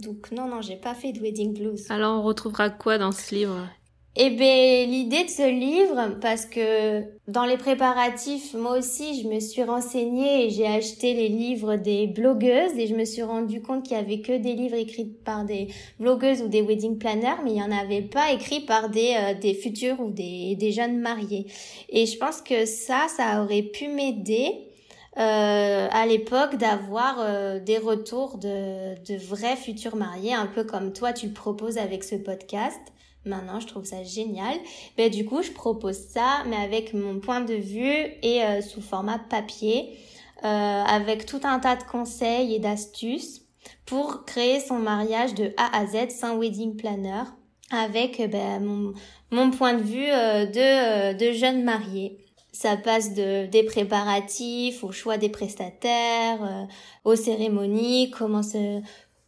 donc 0.00 0.30
non, 0.32 0.46
non, 0.48 0.60
j'ai 0.60 0.76
pas 0.76 0.94
fait 0.94 1.12
de 1.12 1.20
wedding 1.20 1.52
blues. 1.54 1.90
Alors 1.90 2.20
on 2.20 2.22
retrouvera 2.22 2.70
quoi 2.70 2.98
dans 2.98 3.12
ce 3.12 3.34
livre? 3.34 3.68
Eh 4.14 4.28
bien, 4.28 4.84
l'idée 4.84 5.24
de 5.24 5.30
ce 5.30 5.48
livre, 5.48 6.18
parce 6.20 6.44
que 6.44 7.02
dans 7.28 7.46
les 7.46 7.56
préparatifs, 7.56 8.52
moi 8.52 8.76
aussi, 8.76 9.22
je 9.22 9.26
me 9.26 9.40
suis 9.40 9.62
renseignée 9.64 10.44
et 10.44 10.50
j'ai 10.50 10.66
acheté 10.66 11.14
les 11.14 11.30
livres 11.30 11.76
des 11.76 12.08
blogueuses 12.08 12.76
et 12.76 12.86
je 12.86 12.94
me 12.94 13.06
suis 13.06 13.22
rendu 13.22 13.62
compte 13.62 13.84
qu'il 13.84 13.96
y 13.96 14.00
avait 14.00 14.20
que 14.20 14.36
des 14.36 14.52
livres 14.52 14.76
écrits 14.76 15.06
par 15.06 15.46
des 15.46 15.68
blogueuses 15.98 16.42
ou 16.42 16.48
des 16.48 16.60
wedding 16.60 16.98
planners, 16.98 17.40
mais 17.42 17.52
il 17.52 17.56
y 17.56 17.62
en 17.62 17.72
avait 17.72 18.02
pas 18.02 18.32
écrits 18.32 18.60
par 18.60 18.90
des, 18.90 19.14
euh, 19.16 19.34
des 19.40 19.54
futurs 19.54 19.98
ou 20.00 20.10
des, 20.10 20.56
des 20.56 20.72
jeunes 20.72 20.98
mariés. 20.98 21.46
Et 21.88 22.04
je 22.04 22.18
pense 22.18 22.42
que 22.42 22.66
ça, 22.66 23.06
ça 23.16 23.42
aurait 23.42 23.62
pu 23.62 23.88
m'aider 23.88 24.71
euh, 25.18 25.88
à 25.90 26.06
l'époque 26.06 26.56
d'avoir 26.56 27.16
euh, 27.20 27.60
des 27.60 27.76
retours 27.76 28.38
de, 28.38 28.94
de 29.04 29.18
vrais 29.18 29.56
futurs 29.56 29.94
mariés, 29.94 30.32
un 30.32 30.46
peu 30.46 30.64
comme 30.64 30.94
toi 30.94 31.12
tu 31.12 31.28
proposes 31.28 31.76
avec 31.76 32.02
ce 32.02 32.14
podcast. 32.14 32.80
Maintenant, 33.26 33.60
je 33.60 33.66
trouve 33.66 33.84
ça 33.84 34.02
génial. 34.02 34.56
Ben, 34.96 35.10
du 35.10 35.26
coup, 35.26 35.42
je 35.42 35.52
propose 35.52 35.98
ça, 35.98 36.42
mais 36.48 36.56
avec 36.56 36.94
mon 36.94 37.20
point 37.20 37.42
de 37.42 37.54
vue 37.54 38.06
et 38.22 38.42
euh, 38.42 38.62
sous 38.62 38.80
format 38.80 39.18
papier, 39.18 39.98
avec 40.44 41.24
tout 41.24 41.40
un 41.44 41.60
tas 41.60 41.76
de 41.76 41.84
conseils 41.84 42.52
et 42.52 42.58
d'astuces 42.58 43.42
pour 43.86 44.24
créer 44.24 44.58
son 44.58 44.80
mariage 44.80 45.34
de 45.34 45.52
A 45.56 45.78
à 45.78 45.86
Z 45.86 46.10
sans 46.10 46.36
wedding 46.36 46.74
planner, 46.74 47.22
avec 47.70 48.20
ben, 48.28 48.58
mon, 48.58 48.92
mon 49.30 49.52
point 49.52 49.74
de 49.74 49.82
vue 49.82 50.08
de, 50.08 51.12
de 51.16 51.32
jeune 51.32 51.62
mariée. 51.62 52.18
Ça 52.54 52.76
passe 52.76 53.14
de, 53.14 53.46
des 53.46 53.62
préparatifs 53.62 54.84
au 54.84 54.92
choix 54.92 55.16
des 55.16 55.30
prestataires, 55.30 56.44
euh, 56.44 56.64
aux 57.10 57.16
cérémonies, 57.16 58.10
comment 58.10 58.42
se, 58.42 58.82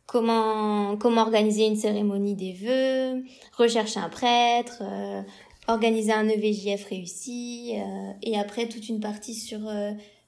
comment, 0.04 0.98
comment 0.98 1.22
organiser 1.22 1.64
une 1.64 1.76
cérémonie 1.76 2.34
des 2.34 2.52
vœux, 2.52 3.24
rechercher 3.56 3.98
un 3.98 4.10
prêtre, 4.10 4.82
euh, 4.82 5.22
organiser 5.68 6.12
un 6.12 6.28
EVJF 6.28 6.84
réussi, 6.84 7.72
euh, 7.76 8.12
et 8.22 8.38
après 8.38 8.68
toute 8.68 8.90
une 8.90 9.00
partie 9.00 9.34
sur 9.34 9.60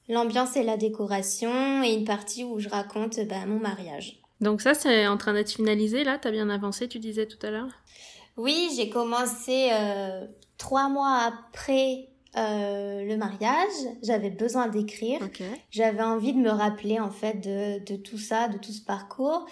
l'ambiance 0.09 0.57
et 0.57 0.63
la 0.63 0.75
décoration, 0.75 1.83
et 1.83 1.93
une 1.93 2.05
partie 2.05 2.43
où 2.43 2.57
je 2.57 2.67
raconte 2.67 3.19
bah, 3.27 3.45
mon 3.45 3.59
mariage. 3.59 4.19
Donc 4.41 4.59
ça, 4.59 4.73
c'est 4.73 5.05
en 5.05 5.17
train 5.17 5.33
d'être 5.33 5.51
finalisé, 5.51 6.03
là? 6.03 6.17
T'as 6.19 6.31
bien 6.31 6.49
avancé, 6.49 6.87
tu 6.87 6.97
disais 6.97 7.27
tout 7.27 7.45
à 7.45 7.51
l'heure? 7.51 7.69
Oui, 8.37 8.69
j'ai 8.75 8.89
commencé 8.89 9.69
trois 10.57 10.89
mois 10.89 11.21
après 11.27 12.09
euh, 12.37 13.03
le 13.03 13.17
mariage, 13.17 13.73
j'avais 14.03 14.29
besoin 14.29 14.67
d'écrire, 14.67 15.19
j'avais 15.71 16.03
envie 16.03 16.33
de 16.33 16.39
me 16.39 16.51
rappeler 16.51 16.99
en 16.99 17.09
fait 17.09 17.35
de, 17.35 17.83
de, 17.83 17.95
tout 17.95 18.17
ça, 18.17 18.47
de 18.47 18.57
tout 18.57 18.71
ce 18.71 18.81
parcours. 18.81 19.45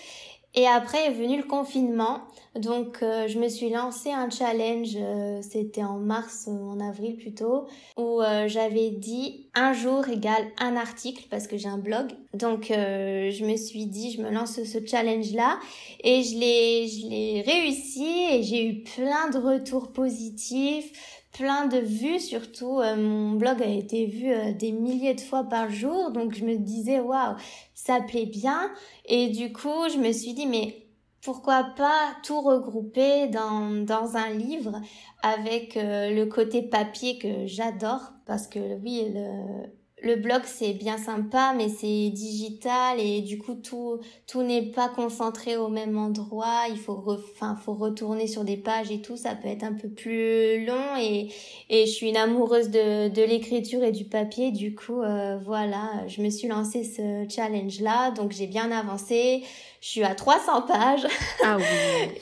Et 0.57 0.67
après 0.67 1.07
est 1.07 1.11
venu 1.11 1.35
le 1.35 1.43
confinement, 1.43 2.21
donc 2.55 3.03
euh, 3.03 3.27
je 3.27 3.39
me 3.39 3.49
suis 3.49 3.69
lancé 3.69 4.09
un 4.09 4.29
challenge, 4.29 4.95
euh, 4.95 5.41
c'était 5.41 5.83
en 5.83 5.97
mars 5.97 6.47
ou 6.47 6.69
en 6.69 6.79
avril 6.79 7.17
plutôt, 7.17 7.67
où 7.97 8.21
j'avais 8.47 8.91
dit 8.91 9.49
un 9.53 9.73
jour 9.73 10.07
égale 10.07 10.45
un 10.57 10.77
article 10.77 11.25
parce 11.29 11.47
que 11.47 11.57
j'ai 11.57 11.67
un 11.67 11.77
blog. 11.77 12.07
Donc 12.33 12.67
je 12.69 13.45
me 13.45 13.57
suis 13.57 13.85
dit 13.85 14.11
je 14.11 14.21
me 14.21 14.29
lance 14.29 14.63
ce 14.63 14.85
challenge 14.85 15.33
là 15.33 15.59
et 16.01 16.23
je 16.23 16.37
l'ai 16.37 16.87
je 16.87 17.09
l'ai 17.09 17.41
réussi 17.41 18.07
et 18.31 18.43
j'ai 18.43 18.65
eu 18.65 18.83
plein 18.83 19.29
de 19.31 19.37
retours 19.37 19.91
positifs 19.91 21.24
plein 21.35 21.65
de 21.65 21.77
vues, 21.77 22.19
surtout 22.19 22.79
euh, 22.79 22.95
mon 22.95 23.31
blog 23.33 23.61
a 23.61 23.67
été 23.67 24.05
vu 24.05 24.31
euh, 24.31 24.53
des 24.53 24.71
milliers 24.71 25.15
de 25.15 25.21
fois 25.21 25.43
par 25.43 25.69
jour, 25.69 26.11
donc 26.11 26.33
je 26.33 26.45
me 26.45 26.55
disais 26.55 26.99
waouh, 26.99 27.35
ça 27.73 27.99
plaît 27.99 28.25
bien. 28.25 28.71
Et 29.05 29.29
du 29.29 29.51
coup 29.51 29.89
je 29.91 29.97
me 29.97 30.11
suis 30.13 30.33
dit 30.33 30.45
mais 30.45 30.87
pourquoi 31.21 31.63
pas 31.75 32.15
tout 32.23 32.39
regrouper 32.39 33.27
dans, 33.27 33.83
dans 33.83 34.15
un 34.15 34.29
livre 34.29 34.79
avec 35.23 35.75
euh, 35.75 36.11
le 36.11 36.25
côté 36.25 36.61
papier 36.61 37.17
que 37.17 37.47
j'adore 37.47 38.13
parce 38.25 38.47
que 38.47 38.59
oui 38.81 39.11
le 39.13 39.67
le 40.05 40.17
blog 40.17 40.43
c'est 40.45 40.73
bien 40.73 40.99
sympa 40.99 41.53
mais 41.57 41.67
c'est 41.67 42.09
digital 42.11 42.99
et 42.99 43.21
du 43.21 43.39
coup 43.39 43.55
tout 43.55 43.99
tout 44.27 44.43
n'est 44.43 44.61
pas 44.61 44.87
concentré 44.87 45.57
au 45.57 45.67
même 45.67 45.97
endroit. 45.97 46.65
Il 46.69 46.77
faut 46.77 47.03
enfin 47.07 47.55
faut 47.55 47.73
retourner 47.73 48.27
sur 48.27 48.43
des 48.43 48.55
pages 48.55 48.91
et 48.91 49.01
tout. 49.01 49.17
Ça 49.17 49.33
peut 49.33 49.47
être 49.47 49.63
un 49.63 49.73
peu 49.73 49.89
plus 49.89 50.63
long 50.63 50.95
et 50.99 51.33
et 51.71 51.87
je 51.87 51.91
suis 51.91 52.09
une 52.09 52.17
amoureuse 52.17 52.69
de 52.69 53.09
de 53.09 53.23
l'écriture 53.23 53.83
et 53.83 53.91
du 53.91 54.05
papier. 54.05 54.51
Du 54.51 54.75
coup 54.75 55.01
euh, 55.01 55.39
voilà 55.43 55.89
je 56.07 56.21
me 56.21 56.29
suis 56.29 56.47
lancé 56.47 56.83
ce 56.83 57.25
challenge 57.27 57.79
là 57.81 58.11
donc 58.11 58.31
j'ai 58.31 58.47
bien 58.47 58.71
avancé. 58.71 59.43
Je 59.81 59.87
suis 59.87 60.03
à 60.03 60.13
300 60.13 60.61
pages. 60.63 61.07
Ah 61.43 61.57
oui. 61.57 61.63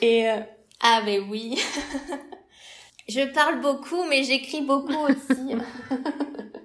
Et 0.00 0.28
euh, 0.30 0.40
ah 0.80 1.02
ben 1.04 1.22
oui. 1.30 1.58
Je 3.08 3.20
parle 3.34 3.60
beaucoup 3.60 4.02
mais 4.08 4.22
j'écris 4.22 4.62
beaucoup 4.62 4.94
aussi 4.94 5.54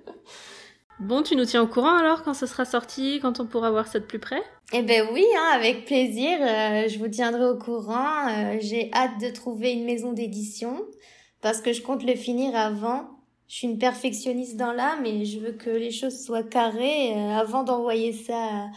Bon, 0.99 1.23
tu 1.23 1.37
nous 1.37 1.45
tiens 1.45 1.61
au 1.61 1.67
courant 1.67 1.95
alors 1.95 2.23
quand 2.23 2.33
ce 2.33 2.45
sera 2.45 2.65
sorti, 2.65 3.19
quand 3.21 3.39
on 3.39 3.45
pourra 3.45 3.71
voir 3.71 3.87
ça 3.87 3.99
de 3.99 4.05
plus 4.05 4.19
près? 4.19 4.41
Eh 4.73 4.81
ben 4.81 5.07
oui, 5.13 5.25
hein, 5.35 5.51
avec 5.53 5.85
plaisir. 5.85 6.37
Euh, 6.41 6.89
je 6.89 6.99
vous 6.99 7.07
tiendrai 7.07 7.45
au 7.45 7.57
courant. 7.57 8.27
Euh, 8.27 8.57
j'ai 8.59 8.91
hâte 8.93 9.19
de 9.21 9.29
trouver 9.29 9.71
une 9.71 9.85
maison 9.85 10.11
d'édition 10.11 10.85
parce 11.41 11.61
que 11.61 11.71
je 11.71 11.81
compte 11.81 12.03
le 12.03 12.15
finir 12.15 12.53
avant. 12.53 13.09
Je 13.47 13.55
suis 13.55 13.67
une 13.67 13.79
perfectionniste 13.79 14.57
dans 14.57 14.73
l'âme 14.73 15.05
et 15.05 15.25
je 15.25 15.39
veux 15.39 15.53
que 15.53 15.69
les 15.69 15.91
choses 15.91 16.21
soient 16.23 16.43
carrées 16.43 17.13
euh, 17.13 17.31
avant 17.31 17.63
d'envoyer 17.63 18.11
ça 18.11 18.67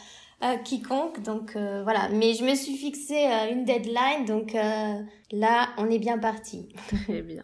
à, 0.40 0.56
quiconque. 0.56 1.22
Donc 1.22 1.56
voilà. 1.56 2.08
Mais 2.11 2.35
je 2.35 2.44
me 2.44 2.54
suis 2.54 2.76
fixé 2.76 3.16
une 3.50 3.64
deadline, 3.64 4.24
donc 4.26 4.54
là, 4.54 5.68
on 5.76 5.90
est 5.90 5.98
bien 5.98 6.18
parti. 6.18 6.68
Très 7.04 7.22
bien. 7.22 7.42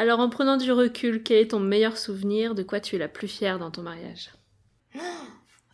Alors 0.00 0.20
en 0.20 0.30
prenant 0.30 0.56
du 0.56 0.72
recul, 0.72 1.22
quel 1.22 1.36
est 1.36 1.50
ton 1.50 1.60
meilleur 1.60 1.98
souvenir 1.98 2.54
De 2.54 2.62
quoi 2.62 2.80
tu 2.80 2.96
es 2.96 2.98
la 2.98 3.06
plus 3.06 3.28
fière 3.28 3.58
dans 3.58 3.70
ton 3.70 3.82
mariage? 3.82 4.30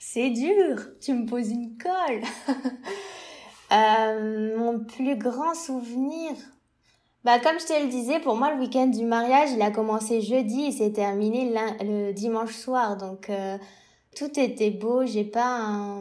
C'est 0.00 0.30
dur, 0.30 0.80
tu 1.00 1.14
me 1.14 1.26
poses 1.26 1.50
une 1.50 1.78
colle. 1.78 2.22
Euh, 3.72 4.56
mon 4.56 4.78
plus 4.84 5.18
grand 5.18 5.52
souvenir 5.52 6.30
bah, 7.24 7.40
comme 7.40 7.58
je 7.58 7.66
te 7.66 7.82
le 7.82 7.88
disais, 7.88 8.20
pour 8.20 8.36
moi, 8.36 8.54
le 8.54 8.60
week-end 8.60 8.86
du 8.86 9.04
mariage, 9.04 9.48
il 9.50 9.60
a 9.60 9.72
commencé 9.72 10.20
jeudi 10.20 10.66
et 10.66 10.70
s'est 10.70 10.92
terminé 10.92 11.52
le 11.80 12.12
dimanche 12.12 12.54
soir. 12.54 12.96
Donc, 12.96 13.28
euh, 13.28 13.58
tout 14.14 14.38
était 14.38 14.70
beau. 14.70 15.04
J'ai 15.04 15.24
pas 15.24 16.00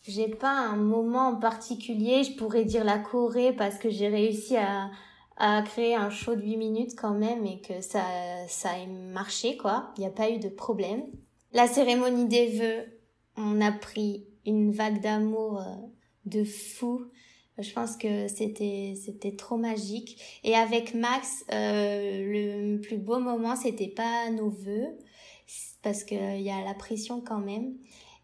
j'ai 0.00 0.28
pas 0.28 0.52
un 0.52 0.76
moment 0.76 1.28
en 1.28 1.36
particulier. 1.36 2.24
Je 2.24 2.34
pourrais 2.36 2.64
dire 2.64 2.84
la 2.84 2.98
Corée 2.98 3.52
parce 3.52 3.76
que 3.76 3.90
j'ai 3.90 4.08
réussi 4.08 4.56
à, 4.56 4.88
a 5.36 5.62
créé 5.62 5.94
un 5.94 6.10
show 6.10 6.34
de 6.36 6.42
8 6.42 6.56
minutes 6.56 6.96
quand 6.96 7.14
même 7.14 7.44
et 7.46 7.60
que 7.60 7.80
ça, 7.80 8.04
ça 8.48 8.70
a 8.70 8.86
marché, 8.86 9.56
quoi. 9.56 9.92
Il 9.96 10.00
n'y 10.00 10.06
a 10.06 10.10
pas 10.10 10.30
eu 10.30 10.38
de 10.38 10.48
problème. 10.48 11.02
La 11.52 11.66
cérémonie 11.66 12.26
des 12.26 12.48
vœux, 12.58 12.84
on 13.36 13.60
a 13.60 13.72
pris 13.72 14.26
une 14.46 14.72
vague 14.72 15.00
d'amour 15.00 15.60
euh, 15.60 15.74
de 16.26 16.44
fou. 16.44 17.04
Je 17.58 17.72
pense 17.72 17.96
que 17.96 18.26
c'était 18.26 18.94
c'était 19.00 19.36
trop 19.36 19.56
magique. 19.56 20.20
Et 20.42 20.56
avec 20.56 20.94
Max, 20.94 21.44
euh, 21.52 22.72
le 22.72 22.80
plus 22.80 22.98
beau 22.98 23.20
moment, 23.20 23.54
c'était 23.54 23.88
pas 23.88 24.30
nos 24.30 24.50
vœux, 24.50 24.98
parce 25.82 26.02
qu'il 26.02 26.40
y 26.40 26.50
a 26.50 26.64
la 26.64 26.74
pression 26.74 27.20
quand 27.20 27.38
même, 27.38 27.74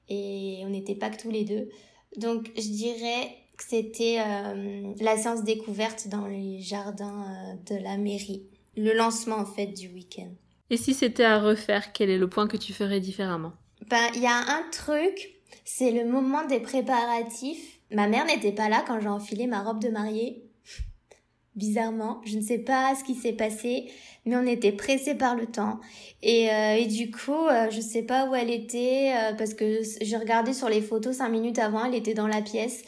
et 0.08 0.62
on 0.64 0.70
n'était 0.70 0.96
pas 0.96 1.10
que 1.10 1.20
tous 1.20 1.30
les 1.30 1.44
deux. 1.44 1.68
Donc 2.16 2.50
je 2.56 2.68
dirais 2.68 3.28
c'était 3.62 4.18
euh, 4.20 4.94
la 5.00 5.16
séance 5.16 5.44
découverte 5.44 6.08
dans 6.08 6.26
les 6.26 6.60
jardins 6.60 7.24
euh, 7.28 7.74
de 7.74 7.82
la 7.82 7.96
mairie. 7.96 8.42
Le 8.76 8.92
lancement 8.92 9.36
en 9.36 9.44
fait 9.44 9.66
du 9.66 9.88
week-end. 9.88 10.30
Et 10.70 10.76
si 10.76 10.94
c'était 10.94 11.24
à 11.24 11.40
refaire, 11.40 11.92
quel 11.92 12.10
est 12.10 12.18
le 12.18 12.28
point 12.28 12.46
que 12.46 12.56
tu 12.56 12.72
ferais 12.72 13.00
différemment? 13.00 13.52
Ben, 13.88 14.08
il 14.14 14.22
y 14.22 14.26
a 14.26 14.36
un 14.36 14.62
truc, 14.70 15.34
c'est 15.64 15.90
le 15.90 16.04
moment 16.04 16.46
des 16.46 16.60
préparatifs. 16.60 17.80
Ma 17.90 18.06
mère 18.06 18.24
n'était 18.26 18.52
pas 18.52 18.68
là 18.68 18.84
quand 18.86 19.00
j'ai 19.00 19.08
enfilé 19.08 19.46
ma 19.46 19.62
robe 19.62 19.82
de 19.82 19.88
mariée. 19.88 20.44
Bizarrement, 21.56 22.20
je 22.24 22.36
ne 22.36 22.42
sais 22.42 22.58
pas 22.58 22.94
ce 22.94 23.02
qui 23.02 23.16
s'est 23.16 23.32
passé, 23.32 23.90
mais 24.24 24.36
on 24.36 24.46
était 24.46 24.70
pressés 24.70 25.16
par 25.16 25.34
le 25.34 25.46
temps. 25.46 25.80
Et, 26.22 26.50
euh, 26.50 26.76
et 26.76 26.86
du 26.86 27.10
coup, 27.10 27.48
je 27.70 27.76
je 27.76 27.80
sais 27.80 28.02
pas 28.02 28.26
où 28.26 28.34
elle 28.36 28.50
était, 28.50 29.12
parce 29.36 29.54
que 29.54 29.80
j'ai 30.00 30.16
regardé 30.16 30.52
sur 30.52 30.68
les 30.68 30.80
photos 30.80 31.16
cinq 31.16 31.30
minutes 31.30 31.58
avant, 31.58 31.86
elle 31.86 31.96
était 31.96 32.14
dans 32.14 32.28
la 32.28 32.42
pièce. 32.42 32.84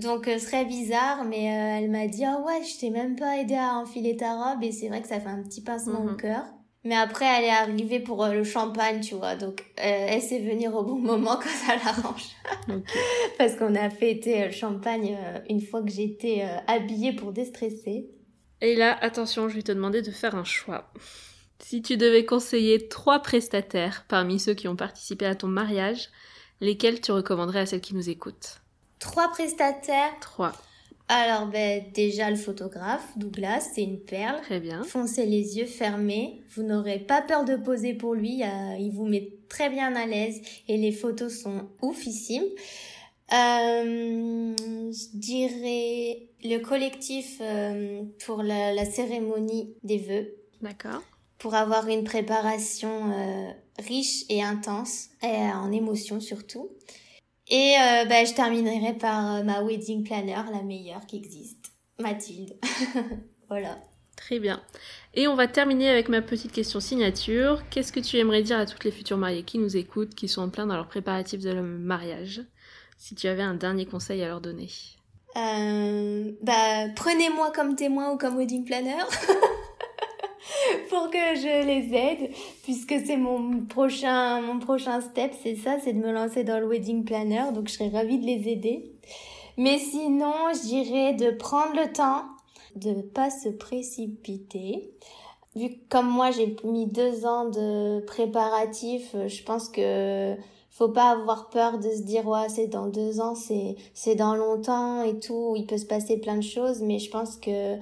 Donc 0.00 0.28
euh, 0.28 0.38
très 0.38 0.64
bizarre, 0.64 1.24
mais 1.24 1.48
euh, 1.50 1.78
elle 1.84 1.90
m'a 1.90 2.06
dit 2.06 2.24
ah 2.24 2.40
ouais, 2.46 2.62
je 2.64 2.78
t'ai 2.80 2.90
même 2.90 3.16
pas 3.16 3.38
aidé 3.38 3.54
à 3.56 3.74
enfiler 3.78 4.16
ta 4.16 4.34
robe 4.34 4.62
et 4.62 4.72
c'est 4.72 4.88
vrai 4.88 5.02
que 5.02 5.08
ça 5.08 5.20
fait 5.20 5.28
un 5.28 5.42
petit 5.42 5.62
pincement 5.62 6.00
au 6.00 6.10
Mhm. 6.10 6.16
cœur. 6.16 6.44
Mais 6.84 6.96
après, 6.96 7.26
elle 7.26 7.44
est 7.44 7.50
arrivée 7.50 8.00
pour 8.00 8.24
euh, 8.24 8.32
le 8.32 8.42
champagne, 8.42 9.00
tu 9.00 9.14
vois. 9.14 9.36
Donc, 9.36 9.60
euh, 9.78 9.82
elle 9.84 10.20
sait 10.20 10.40
venir 10.40 10.74
au 10.74 10.82
bon 10.82 10.96
moment 10.98 11.36
quand 11.42 11.48
ça 11.48 11.76
l'arrange. 11.76 12.24
Parce 13.38 13.54
qu'on 13.54 13.74
a 13.76 13.88
fêté 13.90 14.42
euh, 14.42 14.46
le 14.46 14.52
champagne 14.52 15.16
une 15.48 15.60
fois 15.60 15.82
que 15.82 15.90
j'étais 15.90 16.44
habillée 16.66 17.12
pour 17.12 17.32
déstresser. 17.32 18.10
Et 18.60 18.74
là, 18.74 18.96
attention, 19.00 19.48
je 19.48 19.56
vais 19.56 19.62
te 19.62 19.72
demander 19.72 20.02
de 20.02 20.10
faire 20.10 20.34
un 20.34 20.44
choix. 20.44 20.92
Si 21.60 21.82
tu 21.82 21.96
devais 21.96 22.24
conseiller 22.24 22.88
trois 22.88 23.20
prestataires 23.20 24.04
parmi 24.08 24.40
ceux 24.40 24.54
qui 24.54 24.66
ont 24.66 24.74
participé 24.76 25.26
à 25.26 25.36
ton 25.36 25.46
mariage, 25.48 26.08
lesquels 26.60 27.00
tu 27.00 27.12
recommanderais 27.12 27.60
à 27.60 27.66
celles 27.66 27.80
qui 27.80 27.94
nous 27.94 28.10
écoutent? 28.10 28.61
Trois 29.02 29.28
prestataires. 29.30 30.12
Trois. 30.20 30.52
Alors, 31.08 31.46
ben, 31.46 31.82
déjà 31.92 32.30
le 32.30 32.36
photographe, 32.36 33.04
Douglas, 33.16 33.68
c'est 33.74 33.82
une 33.82 33.98
perle. 33.98 34.40
Très 34.42 34.60
bien. 34.60 34.84
Foncez 34.84 35.26
les 35.26 35.58
yeux 35.58 35.66
fermés, 35.66 36.40
vous 36.54 36.62
n'aurez 36.62 37.00
pas 37.00 37.20
peur 37.20 37.44
de 37.44 37.56
poser 37.56 37.94
pour 37.94 38.14
lui, 38.14 38.44
euh, 38.44 38.76
il 38.78 38.92
vous 38.92 39.04
met 39.04 39.32
très 39.48 39.68
bien 39.68 39.94
à 39.96 40.06
l'aise 40.06 40.40
et 40.68 40.76
les 40.76 40.92
photos 40.92 41.36
sont 41.36 41.68
oufissimes. 41.82 42.46
Euh, 43.32 44.54
je 44.56 45.18
dirais 45.18 46.28
le 46.44 46.58
collectif 46.58 47.38
euh, 47.40 48.02
pour 48.24 48.44
la, 48.44 48.72
la 48.72 48.84
cérémonie 48.84 49.74
des 49.82 49.98
vœux, 49.98 50.32
D'accord. 50.60 51.02
pour 51.38 51.54
avoir 51.54 51.88
une 51.88 52.04
préparation 52.04 53.12
riche 53.80 54.24
et 54.28 54.42
intense, 54.42 55.08
et 55.22 55.26
en 55.26 55.72
émotion 55.72 56.20
surtout. 56.20 56.70
Et 57.52 57.74
euh, 57.78 58.06
bah, 58.06 58.24
je 58.24 58.32
terminerai 58.32 58.94
par 58.94 59.34
euh, 59.36 59.42
ma 59.42 59.62
wedding 59.62 60.04
planner, 60.04 60.42
la 60.50 60.62
meilleure 60.62 61.04
qui 61.04 61.16
existe, 61.18 61.70
Mathilde. 62.00 62.56
voilà. 63.50 63.76
Très 64.16 64.38
bien. 64.38 64.62
Et 65.12 65.28
on 65.28 65.34
va 65.34 65.46
terminer 65.48 65.90
avec 65.90 66.08
ma 66.08 66.22
petite 66.22 66.50
question 66.50 66.80
signature. 66.80 67.62
Qu'est-ce 67.68 67.92
que 67.92 68.00
tu 68.00 68.16
aimerais 68.16 68.42
dire 68.42 68.56
à 68.56 68.64
toutes 68.64 68.84
les 68.84 68.90
futures 68.90 69.18
mariées 69.18 69.42
qui 69.42 69.58
nous 69.58 69.76
écoutent, 69.76 70.14
qui 70.14 70.28
sont 70.28 70.40
en 70.40 70.48
plein 70.48 70.66
dans 70.66 70.76
leurs 70.76 70.88
préparatifs 70.88 71.40
de 71.40 71.50
leur 71.50 71.62
mariage? 71.62 72.40
Si 72.96 73.14
tu 73.14 73.28
avais 73.28 73.42
un 73.42 73.54
dernier 73.54 73.84
conseil 73.84 74.22
à 74.22 74.28
leur 74.28 74.40
donner? 74.40 74.70
Euh, 75.36 76.32
bah, 76.40 76.88
prenez-moi 76.96 77.52
comme 77.52 77.76
témoin 77.76 78.12
ou 78.12 78.16
comme 78.16 78.38
wedding 78.38 78.64
planner 78.64 79.04
pour 80.90 81.10
que 81.10 81.34
je 81.36 81.66
les 81.66 81.94
aide, 81.94 82.30
puisque 82.62 82.94
c'est 83.06 83.16
mon 83.16 83.64
prochain, 83.66 84.40
mon 84.40 84.58
prochain 84.58 85.00
step, 85.00 85.32
c'est 85.42 85.56
ça, 85.56 85.78
c'est 85.82 85.92
de 85.92 85.98
me 85.98 86.12
lancer 86.12 86.44
dans 86.44 86.58
le 86.58 86.66
wedding 86.66 87.04
planner, 87.04 87.52
donc 87.54 87.68
je 87.68 87.74
serais 87.74 87.88
ravie 87.88 88.18
de 88.18 88.26
les 88.26 88.48
aider. 88.48 88.92
Mais 89.56 89.78
sinon, 89.78 90.32
je 90.54 90.62
dirais 90.62 91.12
de 91.14 91.30
prendre 91.30 91.74
le 91.74 91.92
temps, 91.92 92.24
de 92.76 93.02
pas 93.02 93.30
se 93.30 93.48
précipiter. 93.48 94.90
Vu 95.54 95.68
que 95.68 95.78
comme 95.90 96.08
moi 96.08 96.30
j'ai 96.30 96.56
mis 96.64 96.86
deux 96.86 97.26
ans 97.26 97.50
de 97.50 98.00
préparatifs, 98.06 99.14
je 99.26 99.42
pense 99.42 99.68
que 99.68 100.34
faut 100.70 100.88
pas 100.88 101.10
avoir 101.10 101.50
peur 101.50 101.78
de 101.78 101.90
se 101.90 102.00
dire 102.00 102.26
ouais 102.26 102.48
c'est 102.48 102.66
dans 102.66 102.86
deux 102.86 103.20
ans 103.20 103.34
c'est 103.34 103.76
c'est 103.92 104.14
dans 104.14 104.34
longtemps 104.34 105.02
et 105.02 105.18
tout 105.18 105.52
il 105.54 105.66
peut 105.66 105.76
se 105.76 105.84
passer 105.84 106.16
plein 106.16 106.36
de 106.36 106.42
choses 106.42 106.80
mais 106.80 106.98
je 106.98 107.10
pense 107.10 107.36
que 107.36 107.76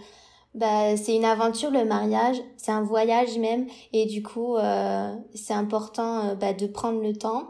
bah 0.55 0.97
c'est 0.97 1.15
une 1.15 1.25
aventure 1.25 1.71
le 1.71 1.85
mariage. 1.85 2.37
C'est 2.57 2.73
un 2.73 2.83
voyage 2.83 3.39
même. 3.39 3.67
Et 3.93 4.07
du 4.07 4.23
coup 4.23 4.57
euh, 4.57 5.15
c'est 5.35 5.55
important 5.55 6.31
euh, 6.31 6.35
bah, 6.35 6.53
de 6.53 6.67
prendre 6.67 7.01
le 7.03 7.15
temps. 7.17 7.49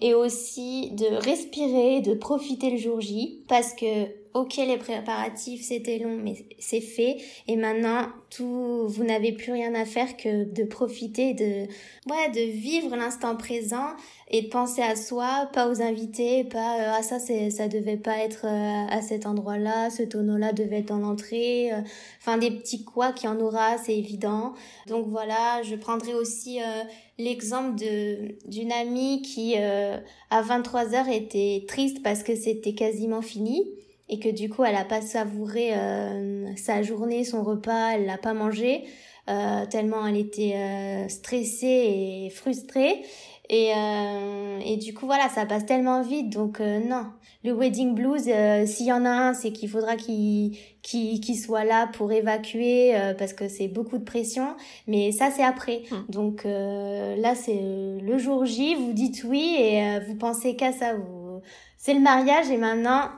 Et 0.00 0.14
aussi 0.14 0.90
de 0.90 1.06
respirer 1.06 2.00
de 2.02 2.14
profiter 2.14 2.70
le 2.70 2.76
jour 2.76 3.00
J. 3.00 3.42
Parce 3.48 3.72
que 3.72 4.06
ok 4.36 4.56
les 4.56 4.76
préparatifs 4.76 5.62
c'était 5.62 5.98
long 5.98 6.18
mais 6.22 6.34
c'est 6.58 6.80
fait 6.80 7.16
et 7.48 7.56
maintenant 7.56 8.08
tout 8.28 8.86
vous 8.86 9.04
n'avez 9.04 9.32
plus 9.32 9.52
rien 9.52 9.74
à 9.74 9.84
faire 9.84 10.16
que 10.16 10.44
de 10.44 10.64
profiter 10.64 11.32
de 11.32 11.66
ouais 12.10 12.28
de 12.34 12.50
vivre 12.50 12.94
l'instant 12.96 13.34
présent 13.36 13.96
et 14.28 14.42
de 14.42 14.48
penser 14.48 14.82
à 14.82 14.96
soi, 14.96 15.48
pas 15.52 15.68
aux 15.68 15.80
invités, 15.82 16.42
pas 16.42 16.80
euh, 16.80 16.92
ah 16.98 17.02
ça 17.02 17.18
c'est 17.20 17.50
ça 17.50 17.68
devait 17.68 17.96
pas 17.96 18.18
être 18.18 18.44
euh, 18.44 18.86
à 18.90 19.00
cet 19.00 19.24
endroit-là, 19.24 19.90
ce 19.90 20.02
tonneau-là 20.02 20.52
devait 20.52 20.78
être 20.78 20.88
dans 20.88 20.98
l'entrée, 20.98 21.72
euh, 21.72 21.80
enfin 22.20 22.36
des 22.36 22.50
petits 22.50 22.84
quoi 22.84 23.12
qu'il 23.12 23.30
y 23.30 23.32
en 23.32 23.38
aura, 23.40 23.78
c'est 23.78 23.96
évident. 23.96 24.54
Donc 24.88 25.06
voilà, 25.06 25.62
je 25.62 25.76
prendrai 25.76 26.14
aussi 26.14 26.60
euh, 26.60 26.82
l'exemple 27.18 27.78
de 27.78 28.36
d'une 28.48 28.72
amie 28.72 29.22
qui 29.22 29.54
euh, 29.58 29.98
à 30.30 30.42
23 30.42 30.94
heures 30.94 31.08
était 31.08 31.64
triste 31.68 32.02
parce 32.02 32.24
que 32.24 32.34
c'était 32.34 32.74
quasiment 32.74 33.22
fini 33.22 33.64
et 34.08 34.18
que 34.18 34.28
du 34.28 34.48
coup 34.48 34.64
elle 34.64 34.76
a 34.76 34.84
pas 34.84 35.00
savouré 35.00 35.70
euh, 35.72 36.46
sa 36.56 36.82
journée, 36.82 37.24
son 37.24 37.42
repas, 37.42 37.92
elle 37.94 38.06
l'a 38.06 38.18
pas 38.18 38.34
mangé 38.34 38.84
euh, 39.28 39.66
tellement 39.66 40.06
elle 40.06 40.16
était 40.16 40.54
euh, 40.54 41.08
stressée 41.08 42.26
et 42.26 42.30
frustrée. 42.30 43.02
Et, 43.48 43.72
euh, 43.76 44.58
et 44.64 44.76
du 44.76 44.92
coup, 44.92 45.06
voilà, 45.06 45.28
ça 45.28 45.46
passe 45.46 45.66
tellement 45.66 46.02
vite. 46.02 46.30
Donc, 46.30 46.60
euh, 46.60 46.80
non. 46.80 47.06
Le 47.44 47.52
wedding 47.52 47.94
blues, 47.94 48.24
euh, 48.26 48.66
s'il 48.66 48.86
y 48.86 48.92
en 48.92 49.04
a 49.04 49.10
un, 49.10 49.34
c'est 49.34 49.52
qu'il 49.52 49.68
faudra 49.68 49.94
qu'il 49.94 50.56
qu'il 50.82 51.20
qu'il 51.20 51.38
soit 51.38 51.64
là 51.64 51.86
pour 51.92 52.10
évacuer 52.10 52.96
euh, 52.96 53.14
parce 53.14 53.32
que 53.32 53.46
c'est 53.46 53.68
beaucoup 53.68 53.98
de 53.98 54.04
pression. 54.04 54.56
Mais 54.88 55.12
ça, 55.12 55.30
c'est 55.30 55.44
après. 55.44 55.82
Mm. 55.92 56.10
Donc, 56.10 56.44
euh, 56.44 57.14
là, 57.16 57.36
c'est 57.36 57.60
le 58.02 58.18
jour 58.18 58.44
J. 58.46 58.74
Vous 58.74 58.92
dites 58.92 59.22
oui 59.22 59.56
et 59.60 59.80
euh, 59.80 60.00
vous 60.06 60.16
pensez 60.16 60.56
qu'à 60.56 60.72
ça. 60.72 60.94
Vous... 60.94 61.40
C'est 61.76 61.94
le 61.94 62.00
mariage 62.00 62.50
et 62.50 62.56
maintenant, 62.56 63.10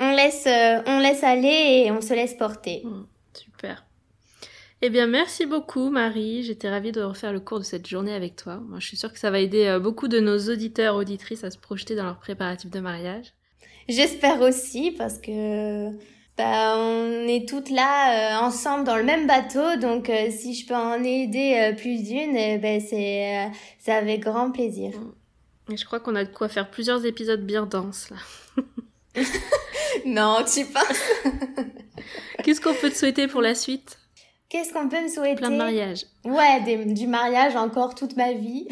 on 0.00 0.10
laisse, 0.10 0.46
euh, 0.46 0.82
on 0.86 0.98
laisse 0.98 1.22
aller 1.22 1.84
et 1.86 1.90
on 1.90 2.00
se 2.00 2.14
laisse 2.14 2.34
porter. 2.34 2.82
Super. 3.32 3.84
Eh 4.82 4.90
bien, 4.90 5.06
merci 5.06 5.46
beaucoup, 5.46 5.88
Marie. 5.90 6.42
J'étais 6.42 6.68
ravie 6.68 6.92
de 6.92 7.00
refaire 7.00 7.32
le 7.32 7.40
cours 7.40 7.58
de 7.58 7.64
cette 7.64 7.86
journée 7.86 8.12
avec 8.12 8.36
toi. 8.36 8.56
Moi, 8.56 8.80
je 8.80 8.86
suis 8.86 8.96
sûre 8.96 9.12
que 9.12 9.18
ça 9.18 9.30
va 9.30 9.38
aider 9.38 9.66
euh, 9.66 9.78
beaucoup 9.78 10.08
de 10.08 10.20
nos 10.20 10.38
auditeurs, 10.50 10.96
auditrices 10.96 11.44
à 11.44 11.50
se 11.50 11.58
projeter 11.58 11.94
dans 11.94 12.04
leurs 12.04 12.18
préparatifs 12.18 12.70
de 12.70 12.80
mariage. 12.80 13.32
J'espère 13.88 14.40
aussi 14.40 14.90
parce 14.90 15.18
que 15.18 15.90
bah, 16.36 16.76
on 16.76 17.28
est 17.28 17.48
toutes 17.48 17.70
là 17.70 18.40
euh, 18.40 18.44
ensemble 18.44 18.84
dans 18.84 18.96
le 18.96 19.04
même 19.04 19.26
bateau, 19.26 19.76
donc 19.76 20.10
si 20.30 20.54
je 20.54 20.66
peux 20.66 20.74
en 20.74 21.02
aider 21.02 21.74
plus 21.76 22.02
d'une, 22.02 22.34
eh 22.34 22.58
ben 22.58 22.80
c'est 22.80 23.92
avec 23.92 24.20
grand 24.20 24.50
plaisir. 24.50 24.92
Et 25.70 25.76
je 25.76 25.84
crois 25.84 26.00
qu'on 26.00 26.14
a 26.14 26.24
de 26.24 26.32
quoi 26.32 26.48
faire 26.48 26.70
plusieurs 26.70 27.04
épisodes 27.06 27.44
bien 27.44 27.66
denses, 27.66 28.10
là. 28.10 28.16
Non, 30.06 30.38
tu 30.44 30.64
penses 30.66 31.02
Qu'est-ce 32.44 32.60
qu'on 32.60 32.74
peut 32.74 32.90
te 32.90 32.96
souhaiter 32.96 33.26
pour 33.28 33.40
la 33.40 33.54
suite? 33.54 33.98
Qu'est-ce 34.50 34.72
qu'on 34.72 34.88
peut 34.88 35.02
me 35.02 35.08
souhaiter? 35.08 35.36
Plein 35.36 35.50
de 35.50 35.56
mariages. 35.56 36.04
Ouais, 36.24 36.60
des- 36.64 36.84
du 36.84 37.06
mariage 37.06 37.56
encore 37.56 37.94
toute 37.94 38.16
ma 38.16 38.32
vie. 38.34 38.68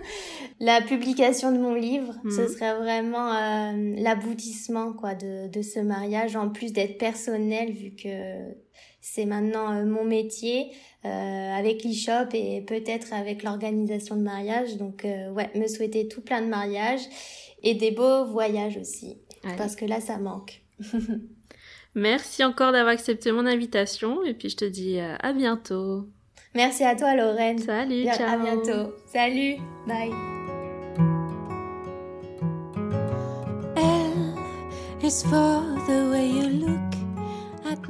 la 0.60 0.80
publication 0.82 1.50
de 1.50 1.58
mon 1.58 1.74
livre, 1.74 2.14
ce 2.24 2.42
Mhm. 2.42 2.48
serait 2.48 2.74
vraiment 2.76 3.32
euh, 3.34 3.94
l'aboutissement 3.96 4.92
quoi 4.92 5.14
de, 5.14 5.48
de 5.48 5.62
ce 5.62 5.80
mariage, 5.80 6.36
en 6.36 6.50
plus 6.50 6.72
d'être 6.72 6.98
personnel 6.98 7.72
vu 7.72 7.94
que 7.96 8.52
c'est 9.00 9.24
maintenant 9.24 9.72
euh, 9.72 9.84
mon 9.84 10.04
métier 10.04 10.70
euh, 11.04 11.08
avec 11.08 11.82
l'e-shop 11.84 12.28
et 12.34 12.60
peut-être 12.62 13.12
avec 13.12 13.42
l'organisation 13.42 14.16
de 14.16 14.22
mariage. 14.22 14.76
Donc 14.76 15.04
euh, 15.04 15.30
ouais, 15.32 15.50
me 15.54 15.66
souhaiter 15.66 16.06
tout 16.06 16.20
plein 16.22 16.42
de 16.42 16.46
mariages 16.46 17.02
et 17.62 17.74
des 17.74 17.90
beaux 17.90 18.26
voyages 18.26 18.76
aussi, 18.76 19.18
Allez. 19.42 19.56
parce 19.56 19.74
que 19.74 19.84
là 19.86 20.00
ça 20.00 20.18
manque. 20.18 20.60
Merci 21.94 22.42
encore 22.44 22.72
d'avoir 22.72 22.92
accepté 22.94 23.30
mon 23.32 23.46
invitation 23.46 24.22
et 24.24 24.34
puis 24.34 24.48
je 24.50 24.56
te 24.56 24.64
dis 24.64 24.98
euh, 24.98 25.14
à 25.20 25.32
bientôt. 25.32 26.08
Merci 26.54 26.84
à 26.84 26.94
toi 26.96 27.14
Lorraine. 27.14 27.58
Salut, 27.58 28.02
Bien- 28.02 28.14
ciao. 28.14 28.28
À 28.28 28.36
bientôt. 28.36 28.92
Salut. 29.06 29.56
Bye. 29.86 30.10
L 33.76 34.34
is 35.02 35.22
for 35.22 35.62
the 35.86 36.10
way 36.10 36.28
you 36.28 36.48
look. 36.66 37.03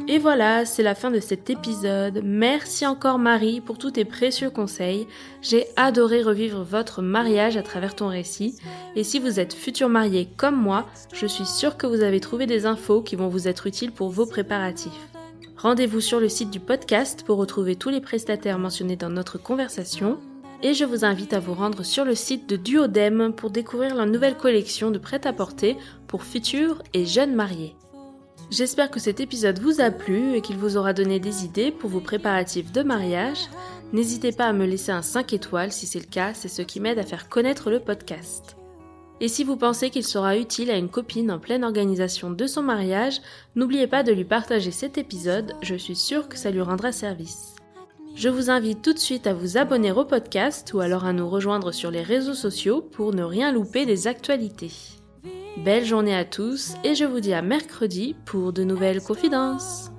Et 0.08 0.18
voilà, 0.18 0.64
c'est 0.64 0.82
la 0.82 0.94
fin 0.94 1.10
de 1.10 1.20
cet 1.20 1.50
épisode. 1.50 2.20
Merci 2.24 2.86
encore 2.86 3.18
Marie 3.18 3.60
pour 3.60 3.78
tous 3.78 3.92
tes 3.92 4.04
précieux 4.04 4.50
conseils. 4.50 5.06
J'ai 5.42 5.66
adoré 5.76 6.22
revivre 6.22 6.62
votre 6.62 7.02
mariage 7.02 7.56
à 7.56 7.62
travers 7.62 7.94
ton 7.94 8.08
récit. 8.08 8.56
Et 8.96 9.04
si 9.04 9.18
vous 9.18 9.40
êtes 9.40 9.54
futur 9.54 9.88
marié 9.88 10.28
comme 10.36 10.60
moi, 10.60 10.86
je 11.12 11.26
suis 11.26 11.46
sûre 11.46 11.76
que 11.76 11.86
vous 11.86 12.02
avez 12.02 12.20
trouvé 12.20 12.46
des 12.46 12.66
infos 12.66 13.02
qui 13.02 13.16
vont 13.16 13.28
vous 13.28 13.48
être 13.48 13.66
utiles 13.66 13.92
pour 13.92 14.10
vos 14.10 14.26
préparatifs. 14.26 15.08
Rendez-vous 15.56 16.00
sur 16.00 16.20
le 16.20 16.28
site 16.28 16.50
du 16.50 16.60
podcast 16.60 17.24
pour 17.24 17.38
retrouver 17.38 17.76
tous 17.76 17.88
les 17.88 18.00
prestataires 18.00 18.58
mentionnés 18.58 18.96
dans 18.96 19.10
notre 19.10 19.38
conversation. 19.38 20.18
Et 20.62 20.74
je 20.74 20.84
vous 20.84 21.04
invite 21.04 21.32
à 21.32 21.40
vous 21.40 21.54
rendre 21.54 21.82
sur 21.82 22.04
le 22.04 22.14
site 22.14 22.48
de 22.48 22.56
Duodem 22.56 23.32
pour 23.34 23.50
découvrir 23.50 23.94
la 23.94 24.06
nouvelle 24.06 24.36
collection 24.36 24.90
de 24.90 24.98
prêt-à-porter 24.98 25.76
pour 26.06 26.22
futurs 26.22 26.82
et 26.92 27.06
jeunes 27.06 27.34
mariés. 27.34 27.74
J'espère 28.50 28.90
que 28.90 29.00
cet 29.00 29.20
épisode 29.20 29.58
vous 29.58 29.80
a 29.80 29.90
plu 29.90 30.34
et 30.34 30.40
qu'il 30.40 30.56
vous 30.56 30.76
aura 30.76 30.92
donné 30.92 31.18
des 31.18 31.44
idées 31.44 31.72
pour 31.72 31.90
vos 31.90 32.00
préparatifs 32.00 32.72
de 32.72 32.82
mariage. 32.82 33.48
N'hésitez 33.92 34.32
pas 34.32 34.46
à 34.46 34.52
me 34.52 34.66
laisser 34.66 34.92
un 34.92 35.02
5 35.02 35.32
étoiles 35.32 35.72
si 35.72 35.86
c'est 35.86 36.00
le 36.00 36.06
cas, 36.06 36.34
c'est 36.34 36.48
ce 36.48 36.62
qui 36.62 36.80
m'aide 36.80 36.98
à 36.98 37.04
faire 37.04 37.28
connaître 37.28 37.70
le 37.70 37.80
podcast. 37.80 38.56
Et 39.20 39.28
si 39.28 39.44
vous 39.44 39.56
pensez 39.56 39.90
qu'il 39.90 40.04
sera 40.04 40.36
utile 40.36 40.70
à 40.70 40.76
une 40.76 40.88
copine 40.88 41.30
en 41.30 41.38
pleine 41.38 41.64
organisation 41.64 42.30
de 42.30 42.46
son 42.46 42.62
mariage, 42.62 43.20
n'oubliez 43.54 43.86
pas 43.86 44.02
de 44.02 44.12
lui 44.12 44.24
partager 44.24 44.70
cet 44.70 44.98
épisode, 44.98 45.54
je 45.62 45.76
suis 45.76 45.96
sûre 45.96 46.28
que 46.28 46.36
ça 46.36 46.50
lui 46.50 46.60
rendra 46.60 46.92
service. 46.92 47.54
Je 48.16 48.28
vous 48.28 48.50
invite 48.50 48.82
tout 48.82 48.92
de 48.92 48.98
suite 48.98 49.26
à 49.26 49.34
vous 49.34 49.56
abonner 49.56 49.90
au 49.92 50.04
podcast 50.04 50.72
ou 50.74 50.80
alors 50.80 51.04
à 51.04 51.12
nous 51.12 51.28
rejoindre 51.28 51.72
sur 51.72 51.90
les 51.90 52.02
réseaux 52.02 52.34
sociaux 52.34 52.80
pour 52.80 53.12
ne 53.14 53.22
rien 53.22 53.50
louper 53.52 53.86
des 53.86 54.06
actualités. 54.06 54.72
Belle 55.56 55.84
journée 55.84 56.14
à 56.14 56.24
tous 56.24 56.74
et 56.84 56.94
je 56.94 57.04
vous 57.04 57.20
dis 57.20 57.32
à 57.32 57.42
mercredi 57.42 58.14
pour 58.24 58.52
de 58.52 58.64
nouvelles 58.64 59.00
confidences. 59.00 59.90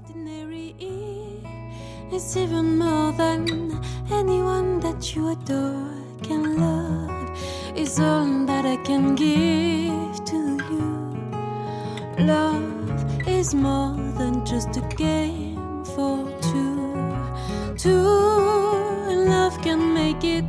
It's 2.12 2.38
even 2.38 2.78
more 2.78 3.12
than 3.18 3.82
anyone 4.12 4.80
that 4.80 5.16
you 5.16 5.30
adore 5.32 5.90
can 6.22 6.56
love. 6.58 7.38
Is 7.76 8.00
all 8.00 8.46
that 8.46 8.64
I 8.66 8.78
can 8.86 9.16
give 9.16 10.24
to 10.26 10.58
you. 10.72 12.26
Love 12.26 13.28
is 13.28 13.54
more 13.54 13.98
than 14.18 14.46
just 14.46 14.78
a 14.78 14.82
game 14.96 15.84
for 15.84 16.26
two. 16.42 17.76
Two 17.76 18.00
love 19.28 19.60
can 19.62 19.94
make 19.94 20.24
it. 20.24 20.46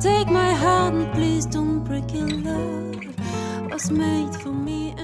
Take 0.00 0.28
my 0.28 0.54
heart 0.54 0.94
and 0.94 1.12
please 1.12 1.44
don't 1.44 1.84
break 1.84 2.14
it. 2.14 2.44
Love 2.44 2.89
was 3.80 3.90
made 3.90 4.34
for 4.42 4.52
me 4.52 4.94